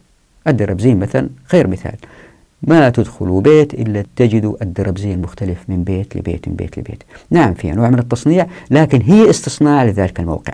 الدربزين 0.47 0.99
مثلا 0.99 1.29
خير 1.45 1.67
مثال. 1.67 1.95
ما 2.63 2.89
تدخلوا 2.89 3.41
بيت 3.41 3.73
إلا 3.73 4.03
تجدوا 4.15 4.55
الدربزين 4.61 5.21
مختلف 5.21 5.57
من 5.67 5.83
بيت 5.83 6.17
لبيت 6.17 6.47
من 6.47 6.55
بيت 6.55 6.79
لبيت. 6.79 7.03
نعم 7.31 7.53
في 7.53 7.71
أنواع 7.73 7.89
من 7.89 7.99
التصنيع 7.99 8.47
لكن 8.71 9.01
هي 9.01 9.29
استصناع 9.29 9.83
لذلك 9.83 10.19
الموقع. 10.19 10.53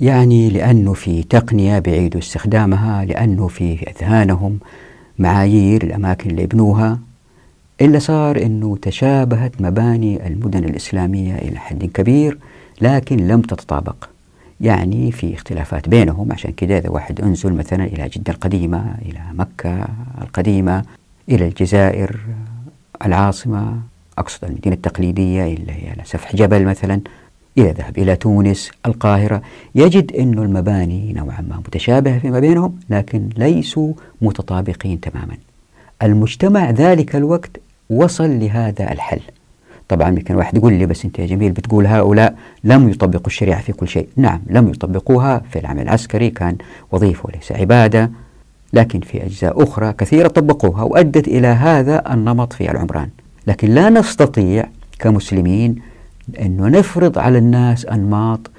يعني 0.00 0.50
لأنه 0.50 0.92
في 0.92 1.22
تقنية 1.22 1.78
بيعيدوا 1.78 2.20
استخدامها 2.20 3.04
لأنه 3.04 3.48
في 3.48 3.90
أذهانهم 3.90 4.58
معايير 5.18 5.82
الأماكن 5.82 6.30
اللي 6.30 6.42
يبنوها 6.42 6.98
إلا 7.80 7.98
صار 7.98 8.42
أنه 8.42 8.76
تشابهت 8.82 9.60
مباني 9.60 10.26
المدن 10.26 10.64
الإسلامية 10.64 11.34
إلى 11.34 11.58
حد 11.58 11.84
كبير 11.84 12.38
لكن 12.80 13.16
لم 13.16 13.40
تتطابق. 13.40 14.08
يعني 14.60 15.12
في 15.12 15.34
اختلافات 15.34 15.88
بينهم 15.88 16.32
عشان 16.32 16.52
كذا 16.52 16.78
إذا 16.78 16.90
واحد 16.90 17.20
أنزل 17.20 17.52
مثلا 17.52 17.84
إلى 17.84 18.08
جدة 18.08 18.32
القديمة 18.32 18.94
إلى 19.02 19.20
مكة 19.34 19.88
القديمة 20.22 20.84
إلى 21.28 21.48
الجزائر 21.48 22.20
العاصمة 23.06 23.78
أقصد 24.18 24.44
المدينة 24.44 24.76
التقليدية 24.76 25.44
هي 25.44 25.96
سفح 26.04 26.36
جبل 26.36 26.64
مثلا 26.64 27.00
إذا 27.58 27.72
ذهب 27.72 27.98
إلى 27.98 28.16
تونس 28.16 28.70
القاهرة. 28.86 29.42
يجد 29.74 30.12
أن 30.12 30.38
المباني 30.38 31.12
نوعا 31.12 31.40
ما 31.40 31.56
متشابهة 31.56 32.18
فيما 32.18 32.40
بينهم 32.40 32.78
لكن 32.90 33.28
ليسوا 33.36 33.92
متطابقين 34.22 35.00
تماما. 35.00 35.36
المجتمع 36.02 36.70
ذلك 36.70 37.16
الوقت 37.16 37.50
وصل 37.90 38.38
لهذا 38.38 38.92
الحل. 38.92 39.20
طبعا 39.88 40.08
يمكن 40.08 40.34
واحد 40.34 40.56
يقول 40.56 40.72
لي 40.72 40.86
بس 40.86 41.04
أنت 41.04 41.18
يا 41.18 41.26
جميل 41.26 41.52
بتقول 41.52 41.86
هؤلاء 41.86 42.34
لم 42.64 42.88
يطبقوا 42.88 43.26
الشريعة 43.26 43.62
في 43.62 43.72
كل 43.72 43.88
شيء. 43.88 44.08
نعم 44.16 44.40
لم 44.46 44.68
يطبقوها 44.68 45.42
في 45.50 45.58
العمل 45.58 45.82
العسكري 45.82 46.30
كان 46.30 46.56
وظيفة 46.92 47.28
وليس 47.28 47.52
عبادة 47.52 48.10
لكن 48.72 49.00
في 49.00 49.24
أجزاء 49.26 49.62
أخرى 49.62 49.92
كثيرة 49.92 50.28
طبقوها 50.28 50.82
وأدت 50.82 51.28
إلى 51.28 51.46
هذا 51.46 52.12
النمط 52.12 52.52
في 52.52 52.70
العمران. 52.70 53.08
لكن 53.46 53.68
لا 53.68 53.90
نستطيع 53.90 54.66
كمسلمين 54.98 55.89
أنه 56.36 56.68
نفرض 56.68 57.18
على 57.18 57.38
الناس 57.38 57.86
أنماط 57.86 58.50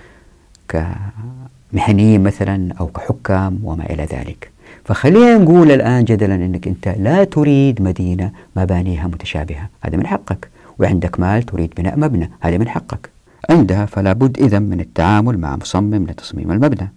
كمهنيين 0.67 2.23
مثلا 2.23 2.73
أو 2.79 2.87
كحكام 2.87 3.59
وما 3.63 3.85
إلى 3.85 4.03
ذلك. 4.03 4.51
فخلينا 4.85 5.37
نقول 5.37 5.71
الآن 5.71 6.03
جدلا 6.05 6.35
أنك 6.35 6.67
أنت 6.67 6.87
لا 6.87 7.23
تريد 7.23 7.81
مدينة 7.81 8.31
مبانيها 8.55 9.07
متشابهة. 9.07 9.69
هذا 9.81 9.97
من 9.97 10.07
حقك. 10.07 10.49
وعندك 10.79 11.19
مال 11.19 11.43
تريد 11.43 11.73
بناء 11.77 11.99
مبنى. 11.99 12.31
هذا 12.41 12.57
من 12.57 12.67
حقك. 12.67 13.09
عندها 13.49 13.85
فلا 13.85 14.13
بد 14.13 14.39
إذا 14.39 14.59
من 14.59 14.79
التعامل 14.79 15.37
مع 15.37 15.55
مصمم 15.55 16.05
لتصميم 16.09 16.51
المبنى. 16.51 16.91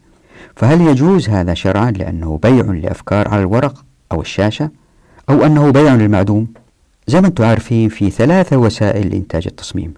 فهل 0.56 0.80
يجوز 0.80 1.28
هذا 1.28 1.55
شرعا 1.55 1.90
لأنه 1.90 2.38
بيع 2.42 2.64
لأفكار 2.64 3.28
على 3.28 3.40
الورق 3.40 3.84
أو 4.12 4.20
الشاشة؟ 4.20 4.70
أو 5.30 5.46
أنه 5.46 5.70
بيع 5.70 5.94
للمعدوم؟ 5.94 6.46
زي 7.06 7.20
ما 7.20 7.26
أنتم 7.26 7.44
عارفين 7.44 7.88
في 7.88 8.10
ثلاثة 8.10 8.56
وسائل 8.56 9.09
لإنتاج 9.10 9.46
التصميم. 9.46 9.94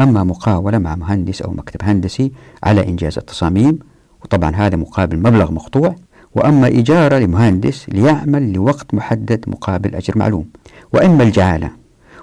أما 0.00 0.24
مقاولة 0.24 0.78
مع 0.78 0.96
مهندس 0.96 1.42
أو 1.42 1.52
مكتب 1.52 1.80
هندسي 1.82 2.32
على 2.64 2.88
إنجاز 2.88 3.18
التصاميم 3.18 3.78
وطبعا 4.24 4.56
هذا 4.56 4.76
مقابل 4.76 5.18
مبلغ 5.18 5.52
مقطوع 5.52 5.94
وأما 6.34 6.68
إجارة 6.68 7.18
لمهندس 7.18 7.88
ليعمل 7.88 8.52
لوقت 8.52 8.94
محدد 8.94 9.44
مقابل 9.46 9.94
أجر 9.94 10.18
معلوم. 10.18 10.44
وإما 10.92 11.22
الجعالة. 11.22 11.70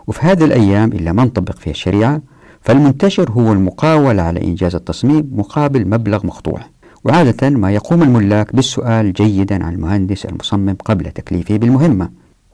وفي 0.07 0.25
هذه 0.25 0.45
الأيام 0.45 0.91
إلا 0.91 1.11
ما 1.11 1.25
نطبق 1.25 1.55
فيها 1.55 1.71
الشريعة 1.71 2.21
فالمنتشر 2.61 3.31
هو 3.31 3.53
المقاولة 3.53 4.21
على 4.21 4.43
إنجاز 4.43 4.75
التصميم 4.75 5.29
مقابل 5.31 5.87
مبلغ 5.87 6.25
مقطوع. 6.25 6.59
وعادة 7.03 7.49
ما 7.49 7.71
يقوم 7.71 8.03
الملاك 8.03 8.55
بالسؤال 8.55 9.13
جيدا 9.13 9.65
عن 9.65 9.73
المهندس 9.73 10.25
المصمم 10.25 10.75
قبل 10.85 11.11
تكليفه 11.11 11.57
بالمهمة. 11.57 12.09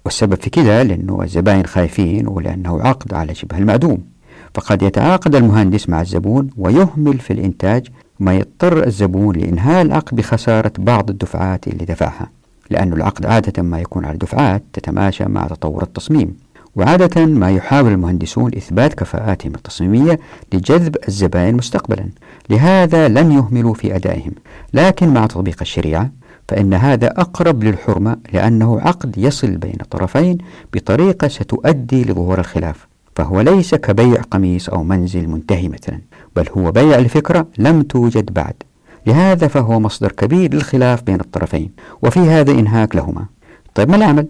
والسبب 0.06 0.36
في 0.36 0.50
كذا 0.50 0.84
لأنه 0.84 1.24
الزبائن 1.24 1.66
خايفين 1.66 2.28
ولأنه 2.28 2.82
عقد 2.82 3.14
على 3.14 3.36
شبه 3.36 3.58
المعدوم. 3.58 4.13
فقد 4.54 4.82
يتعاقد 4.82 5.36
المهندس 5.36 5.90
مع 5.90 6.02
الزبون 6.02 6.50
ويهمل 6.58 7.20
في 7.20 7.34
الإنتاج 7.34 7.88
ما 8.20 8.36
يضطر 8.36 8.88
الزبون 8.88 9.36
لإنهاء 9.36 9.82
العقد 9.82 10.16
بخسارة 10.16 10.72
بعض 10.78 11.10
الدفعات 11.10 11.68
اللي 11.68 11.86
دفعها 11.86 12.30
لأن 12.70 12.94
العقد 12.94 13.26
عادة 13.26 13.64
ما 13.64 13.80
يكون 13.80 14.06
على 14.06 14.18
دفعات 14.18 14.64
تتماشى 14.74 15.26
مع 15.26 15.48
تطور 15.48 15.84
التصميم 15.84 16.38
وعادة 16.76 17.26
ما 17.26 17.52
يحاول 17.52 17.92
المهندسون 17.92 18.52
إثبات 18.58 18.94
كفاءاتهم 18.94 19.56
التصميمية 19.56 20.20
لجذب 20.54 20.96
الزبائن 21.08 21.56
مستقبلا. 21.56 22.06
لهذا 22.50 23.08
لم 23.08 23.32
يهملوا 23.32 23.74
في 23.74 23.96
أدائهم 23.96 24.32
لكن 24.74 25.14
مع 25.14 25.26
تطبيق 25.26 25.58
الشريعة 25.62 26.12
فإن 26.48 26.74
هذا 26.74 27.08
أقرب 27.08 27.64
للحرمة 27.64 28.18
لأنه 28.34 28.80
عقد 28.80 29.18
يصل 29.18 29.58
بين 29.58 29.78
الطرفين 29.82 30.38
بطريقة 30.74 31.28
ستؤدي 31.28 32.04
لظهور 32.04 32.40
الخلاف. 32.40 32.88
فهو 33.16 33.42
ليس 33.42 33.76
كبيع 33.76 34.22
قميص 34.22 34.70
أو 34.70 34.84
منزل 34.84 35.28
منتهي 35.28 35.70
مثلا 35.70 36.00
بل 36.36 36.46
هو 36.58 36.72
بيع 36.72 36.98
لفكرة 37.00 37.48
لم 37.58 37.82
توجد 37.82 38.34
بعد. 38.34 38.54
لهذا 39.08 39.48
فهو 39.48 39.80
مصدر 39.80 40.12
كبير 40.12 40.54
للخلاف 40.54 41.04
بين 41.04 41.20
الطرفين 41.20 41.72
وفي 42.02 42.20
هذا 42.20 42.52
إنهاك 42.52 42.96
لهما. 42.96 43.26
طيب 43.76 43.90
ما 43.90 43.96
العمل؟ 43.96 44.28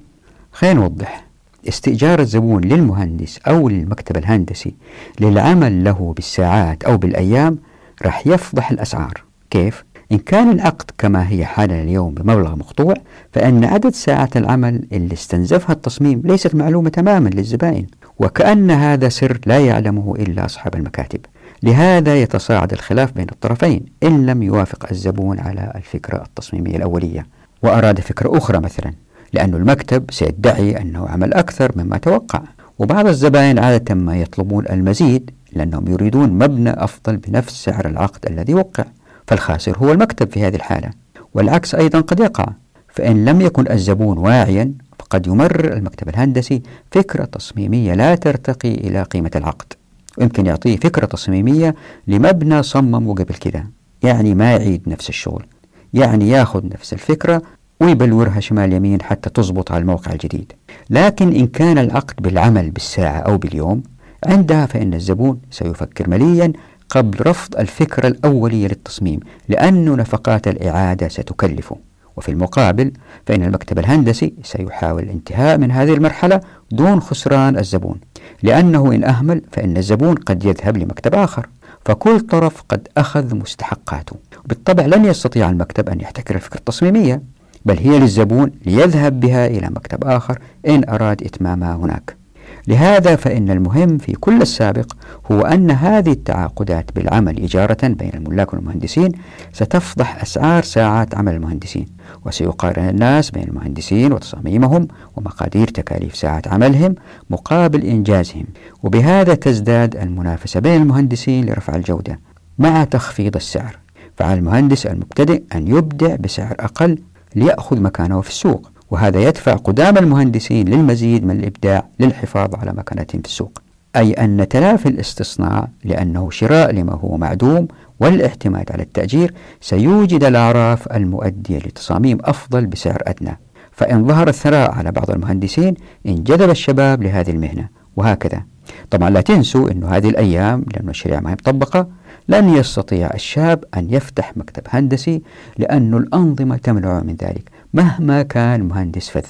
خلينا 0.52 0.80
نوضح. 0.80 1.26
استئجار 1.68 2.20
الزبون 2.20 2.64
للمهندس 2.64 3.40
أو 3.48 3.70
للمكتب 3.70 4.18
الهندسي 4.18 4.74
للعمل 5.20 5.84
له 5.84 6.14
بالساعات 6.16 6.84
أو 6.84 6.98
بالأيام 6.98 7.58
راح 8.06 8.28
يفضح 8.28 8.72
الأسعار. 8.72 9.24
كيف؟ 9.50 9.84
إن 10.12 10.18
كان 10.18 10.50
العقد 10.50 10.92
كما 10.98 11.30
هي 11.30 11.46
حالنا 11.46 11.84
اليوم 11.84 12.14
بمبلغ 12.14 12.56
مقطوع 12.56 12.94
فإن 13.34 13.66
عدد 13.66 13.94
ساعات 13.94 14.38
العمل 14.38 14.86
اللي 14.92 15.14
استنزفها 15.14 15.74
التصميم 15.74 16.22
ليست 16.26 16.56
معلومة 16.56 16.90
تماما 16.90 17.30
للزبائن. 17.30 17.88
وكأن 18.20 18.72
هذا 18.72 19.10
سر 19.10 19.40
لا 19.46 19.60
يعلمه 19.60 20.16
إلا 20.16 20.46
أصحاب 20.46 20.76
المكاتب. 20.76 21.20
لهذا 21.64 22.22
يتصاعد 22.22 22.74
الخلاف 22.74 23.12
بين 23.12 23.28
الطرفين 23.32 23.86
إن 24.04 24.26
لم 24.26 24.44
يوافق 24.44 24.86
الزبون 24.92 25.40
على 25.40 25.72
الفكرة 25.76 26.24
التصميمية 26.24 26.76
الأولية. 26.76 27.26
وأراد 27.64 28.00
فكرة 28.00 28.38
أخرى 28.38 28.60
مثلا 28.60 28.94
لأن 29.34 29.54
المكتب 29.54 30.12
سيدعي 30.12 30.82
أنه 30.82 31.08
عمل 31.08 31.34
أكثر 31.34 31.72
مما 31.76 31.98
توقع. 31.98 32.42
وبعض 32.80 33.08
الزبائن 33.08 33.60
عادة 33.60 33.96
ما 33.96 34.16
يطلبون 34.16 34.66
المزيد 34.70 35.32
لأنهم 35.54 35.88
يريدون 35.88 36.30
مبنى 36.30 36.70
أفضل 36.70 37.18
بنفس 37.18 37.64
سعر 37.64 37.88
العقد 37.88 38.26
الذي 38.32 38.54
وقع. 38.54 38.84
فالخاسر 39.28 39.78
هو 39.78 39.92
المكتب 39.92 40.32
في 40.32 40.48
هذه 40.48 40.56
الحالة. 40.56 40.90
والعكس 41.34 41.76
أيضا 41.76 42.02
قد 42.02 42.20
يقع. 42.20 42.46
فإن 42.90 43.26
لم 43.26 43.42
يكن 43.42 43.72
الزبون 43.72 44.18
واعيا 44.18 44.74
فقد 45.14 45.28
يمرر 45.28 45.74
المكتب 45.74 46.10
الهندسي 46.10 46.62
فكرة 46.92 47.26
تصميمية 47.26 47.94
لا 47.94 48.16
ترتقي 48.16 48.74
إلى 48.74 49.04
قيمة 49.04 49.32
العقد. 49.36 49.74
ويمكن 50.18 50.46
يعطيه 50.46 50.78
فكرة 50.78 51.06
تصميمية 51.06 51.76
لمبنى 52.08 52.64
صممه 52.64 53.14
قبل 53.14 53.36
كذا 53.36 53.68
يعني 54.04 54.36
ما 54.36 54.52
يعيد 54.52 54.90
نفس 54.90 55.10
الشغل 55.10 55.46
يعني 55.94 56.30
ياخذ 56.30 56.68
نفس 56.68 56.94
الفكرة 56.94 57.42
ويبلورها 57.80 58.40
شمال 58.40 58.74
يمين 58.74 59.02
حتى 59.02 59.30
تزبط 59.30 59.72
على 59.72 59.82
الموقع 59.82 60.12
الجديد. 60.12 60.52
لكن 60.90 61.34
إن 61.34 61.48
كان 61.48 61.78
العقد 61.78 62.16
بالعمل 62.22 62.72
بالساعة 62.72 63.20
أو 63.20 63.38
باليوم 63.38 63.84
عندها 64.26 64.66
فإن 64.66 64.94
الزبون 64.94 65.40
سيفكر 65.52 66.10
مليا 66.10 66.54
قبل 66.90 67.28
رفض 67.28 67.56
الفكرة 67.56 68.08
الأولية 68.08 68.68
للتصميم 68.68 69.20
لأن 69.50 69.86
نفقات 69.96 70.48
الإعادة 70.48 71.08
ستكلفه. 71.08 71.78
وفي 72.18 72.30
المقابل 72.30 72.92
فإن 73.26 73.44
المكتب 73.44 73.80
الهندسي 73.80 74.34
سيحاول 74.44 75.04
الانتهاء 75.04 75.58
من 75.58 75.72
هذه 75.72 75.94
المرحلة 75.94 76.42
دون 76.72 77.00
خسران 77.02 77.58
الزبون. 77.58 78.00
لأنه 78.44 78.96
إن 78.96 79.04
أهمل 79.04 79.42
فإن 79.52 79.78
الزبون 79.78 80.16
قد 80.16 80.46
يذهب 80.46 80.78
لمكتب 80.78 81.16
آخر 81.16 81.48
فكل 81.86 82.20
طرف 82.20 82.64
قد 82.70 82.88
أخذ 82.98 83.36
مستحقاته. 83.36 84.16
بالطبع 84.46 84.86
لن 84.86 85.06
يستطيع 85.06 85.50
المكتب 85.50 85.90
أن 85.90 86.02
يحتكر 86.02 86.36
الفكرة 86.36 86.60
التصميمية 86.60 87.22
بل 87.66 87.78
هي 87.78 88.00
للزبون 88.00 88.52
ليذهب 88.66 89.20
بها 89.20 89.48
إلى 89.48 89.68
مكتب 89.68 90.04
آخر 90.04 90.40
إن 90.68 90.90
أراد 90.90 91.24
إتمامها 91.24 91.76
هناك. 91.76 92.23
لهذا 92.68 93.16
فإن 93.16 93.52
المهم 93.52 93.98
في 93.98 94.14
كل 94.14 94.42
السابق 94.42 94.94
هو 95.32 95.42
أن 95.42 95.72
هذه 95.72 96.12
التعاقدات 96.12 96.96
بالعمل 96.96 97.44
إجارة 97.44 97.88
بين 97.88 98.12
الملاك 98.14 98.54
والمهندسين 98.54 99.12
ستفضح 99.54 100.22
أسعار 100.22 100.64
ساعات 100.64 101.16
عمل 101.16 101.34
المهندسين 101.34 101.86
وسيقارن 102.26 102.90
الناس 102.90 103.32
بين 103.32 103.44
المهندسين 103.44 104.14
وتصاميمهم 104.14 104.88
ومقادير 105.16 105.68
تكاليف 105.68 106.16
ساعات 106.16 106.48
عملهم 106.48 106.96
مقابل 107.30 107.82
إنجازهم 107.84 108.46
وبهذا 108.84 109.36
تزداد 109.36 109.96
المنافسة 109.96 110.60
بين 110.60 110.82
المهندسين 110.82 111.46
لرفع 111.46 111.76
الجودة 111.76 112.20
مع 112.60 112.84
تخفيض 112.84 113.36
السعر. 113.36 113.80
فعلى 114.18 114.40
المهندس 114.40 114.86
المبتدئ 114.86 115.44
أن 115.56 115.68
يبدع 115.68 116.16
بسعر 116.16 116.56
أقل 116.60 116.98
ليأخذ 117.36 117.82
مكانه 117.82 118.22
في 118.22 118.30
السوق. 118.30 118.72
وهذا 118.94 119.20
يدفع 119.20 119.54
قدام 119.54 119.98
المهندسين 119.98 120.68
للمزيد 120.70 121.26
من 121.26 121.40
الإبداع 121.40 121.86
للحفاظ 122.00 122.56
على 122.56 122.74
مكانتهم 122.74 123.22
في 123.22 123.28
السوق. 123.28 123.62
أي 123.96 124.14
أن 124.14 124.48
تلافي 124.48 124.90
الاستصناع 124.90 125.68
لأنه 125.84 126.30
شراء 126.30 126.72
لما 126.72 126.94
هو 126.94 127.18
معدوم 127.18 127.68
والاعتماد 128.00 128.72
على 128.72 128.84
التأجير 128.84 129.34
سيوجد 129.62 130.24
الأعراف 130.24 130.88
المؤدية 130.88 131.58
لتصاميم 131.58 132.18
أفضل 132.22 132.66
بسعر 132.66 133.02
أدنى. 133.08 133.40
فإن 133.72 134.08
ظهر 134.08 134.28
الثراء 134.28 134.72
على 134.72 134.92
بعض 134.92 135.12
المهندسين 135.12 135.74
انجذب 136.08 136.50
الشباب 136.50 137.04
لهذه 137.04 137.30
المهنة. 137.32 137.70
وهكذا. 137.96 138.44
طبعا 138.92 139.10
لا 139.10 139.22
تنسوا 139.22 139.72
أن 139.72 139.84
هذه 139.84 140.10
الأيام 140.10 140.66
لأن 140.76 140.90
الشريعة 140.90 141.20
ما 141.20 141.30
هي 141.30 141.34
مطبقة 141.34 141.88
لن 142.28 142.50
يستطيع 142.50 143.12
الشاب 143.14 143.64
أن 143.78 143.88
يفتح 143.90 144.38
مكتب 144.38 144.64
هندسي 144.70 145.22
لأن 145.58 145.94
الأنظمة 145.94 146.58
تمنع 146.58 147.00
من 147.00 147.16
ذلك. 147.16 147.53
مهما 147.74 148.22
كان 148.22 148.62
مهندس 148.62 149.10
فذ 149.10 149.26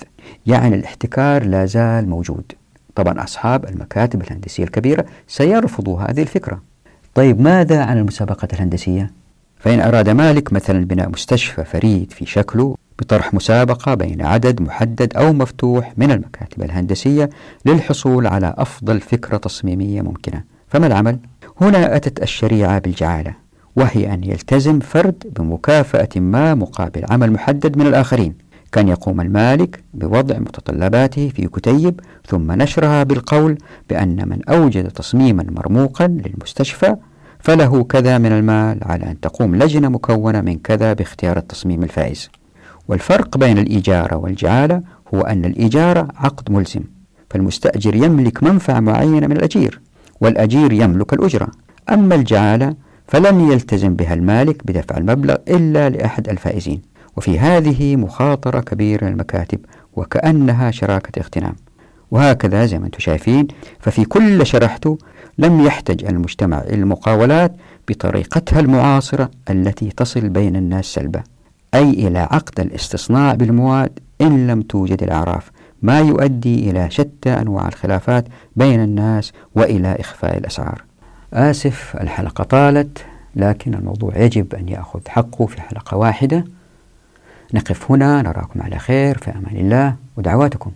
يعني 0.45 0.75
الاحتكار 0.75 1.43
لا 1.43 1.65
زال 1.65 2.09
موجود 2.09 2.51
طبعا 2.95 3.23
أصحاب 3.23 3.65
المكاتب 3.65 4.21
الهندسية 4.21 4.63
الكبيرة 4.63 5.05
سيرفضوا 5.27 6.01
هذه 6.01 6.21
الفكرة 6.21 6.61
طيب 7.15 7.41
ماذا 7.41 7.83
عن 7.83 7.97
المسابقات 7.97 8.53
الهندسية؟ 8.53 9.11
فإن 9.57 9.79
أراد 9.79 10.09
مالك 10.09 10.53
مثلا 10.53 10.85
بناء 10.85 11.09
مستشفى 11.09 11.63
فريد 11.63 12.11
في 12.11 12.25
شكله 12.25 12.75
بطرح 12.99 13.33
مسابقة 13.33 13.93
بين 13.93 14.21
عدد 14.21 14.61
محدد 14.61 15.17
أو 15.17 15.33
مفتوح 15.33 15.93
من 15.97 16.11
المكاتب 16.11 16.63
الهندسية 16.63 17.29
للحصول 17.65 18.27
على 18.27 18.53
أفضل 18.57 19.01
فكرة 19.01 19.37
تصميمية 19.37 20.01
ممكنة 20.01 20.43
فما 20.67 20.87
العمل؟ 20.87 21.19
هنا 21.61 21.95
أتت 21.95 22.23
الشريعة 22.23 22.79
بالجعالة 22.79 23.42
وهي 23.75 24.13
أن 24.13 24.23
يلتزم 24.23 24.79
فرد 24.79 25.23
بمكافأة 25.35 26.09
ما 26.15 26.55
مقابل 26.55 27.05
عمل 27.09 27.31
محدد 27.31 27.77
من 27.77 27.87
الآخرين 27.87 28.33
كان 28.71 28.87
يقوم 28.87 29.21
المالك 29.21 29.83
بوضع 29.93 30.39
متطلباته 30.39 31.29
في 31.35 31.47
كتيب 31.47 31.99
ثم 32.27 32.51
نشرها 32.51 33.03
بالقول 33.03 33.57
بأن 33.89 34.29
من 34.29 34.39
أوجد 34.49 34.87
تصميما 34.89 35.45
مرموقا 35.49 36.07
للمستشفى 36.07 36.95
فله 37.39 37.83
كذا 37.83 38.17
من 38.17 38.31
المال 38.31 38.79
على 38.81 39.05
أن 39.05 39.19
تقوم 39.19 39.55
لجنة 39.55 39.89
مكونة 39.89 40.41
من 40.41 40.59
كذا 40.59 40.93
باختيار 40.93 41.37
التصميم 41.37 41.83
الفائز. 41.83 42.29
والفرق 42.87 43.37
بين 43.37 43.57
الإجارة 43.57 44.15
والجعالة 44.15 44.81
هو 45.13 45.21
أن 45.21 45.45
الإجارة 45.45 46.07
عقد 46.15 46.51
ملزم 46.51 46.81
فالمستأجر 47.29 47.95
يملك 47.95 48.43
منفعة 48.43 48.79
معينة 48.79 49.27
من 49.27 49.37
الأجير 49.37 49.81
والأجير 50.21 50.73
يملك 50.73 51.13
الأجرة. 51.13 51.47
أما 51.89 52.15
الجعالة 52.15 52.75
فلن 53.07 53.51
يلتزم 53.51 53.95
بها 53.95 54.13
المالك 54.13 54.65
بدفع 54.65 54.97
المبلغ 54.97 55.35
إلا 55.47 55.89
لأحد 55.89 56.29
الفائزين. 56.29 56.81
وفي 57.17 57.39
هذه 57.39 57.95
مخاطرة 57.95 58.59
كبيرة 58.59 59.05
للمكاتب 59.05 59.59
وكأنها 59.95 60.71
شراكة 60.71 61.19
اغتنام. 61.19 61.55
وهكذا 62.11 62.65
زي 62.65 62.79
ما 62.79 62.85
أنتم 62.85 62.99
شايفين 62.99 63.47
ففي 63.79 64.05
كل 64.05 64.45
شرحته 64.45 64.97
لم 65.37 65.61
يحتج 65.65 66.05
المجتمع 66.05 66.61
إلى 66.61 66.75
المقاولات 66.75 67.55
بطريقتها 67.87 68.59
المعاصرة 68.59 69.31
التي 69.49 69.89
تصل 69.89 70.29
بين 70.29 70.55
الناس 70.55 70.85
سلبة 70.85 71.23
أي 71.73 71.89
إلى 71.89 72.19
عقد 72.19 72.59
الاستصناع 72.59 73.33
بالمواد 73.33 73.99
إن 74.21 74.47
لم 74.47 74.61
توجد 74.61 75.03
الأعراف. 75.03 75.51
ما 75.81 75.99
يؤدي 75.99 76.69
إلى 76.69 76.89
شتى 76.89 77.29
أنواع 77.29 77.67
الخلافات 77.67 78.25
بين 78.55 78.83
الناس 78.83 79.31
وإلى 79.55 79.97
إخفاء 79.99 80.37
الأسعار. 80.37 80.83
آسف 81.33 81.95
الحلقة 82.01 82.43
طالت 82.43 83.05
لكن 83.35 83.73
الموضوع 83.73 84.17
يجب 84.17 84.55
أن 84.55 84.69
يأخذ 84.69 84.99
حقه 85.07 85.45
في 85.45 85.61
حلقة 85.61 85.97
واحدة. 85.97 86.45
نقف 87.53 87.91
هنا 87.91 88.21
نراكم 88.21 88.61
على 88.61 88.79
خير 88.79 89.17
في 89.17 89.31
أمان 89.31 89.55
الله 89.55 89.95
ودعواتكم. 90.17 90.71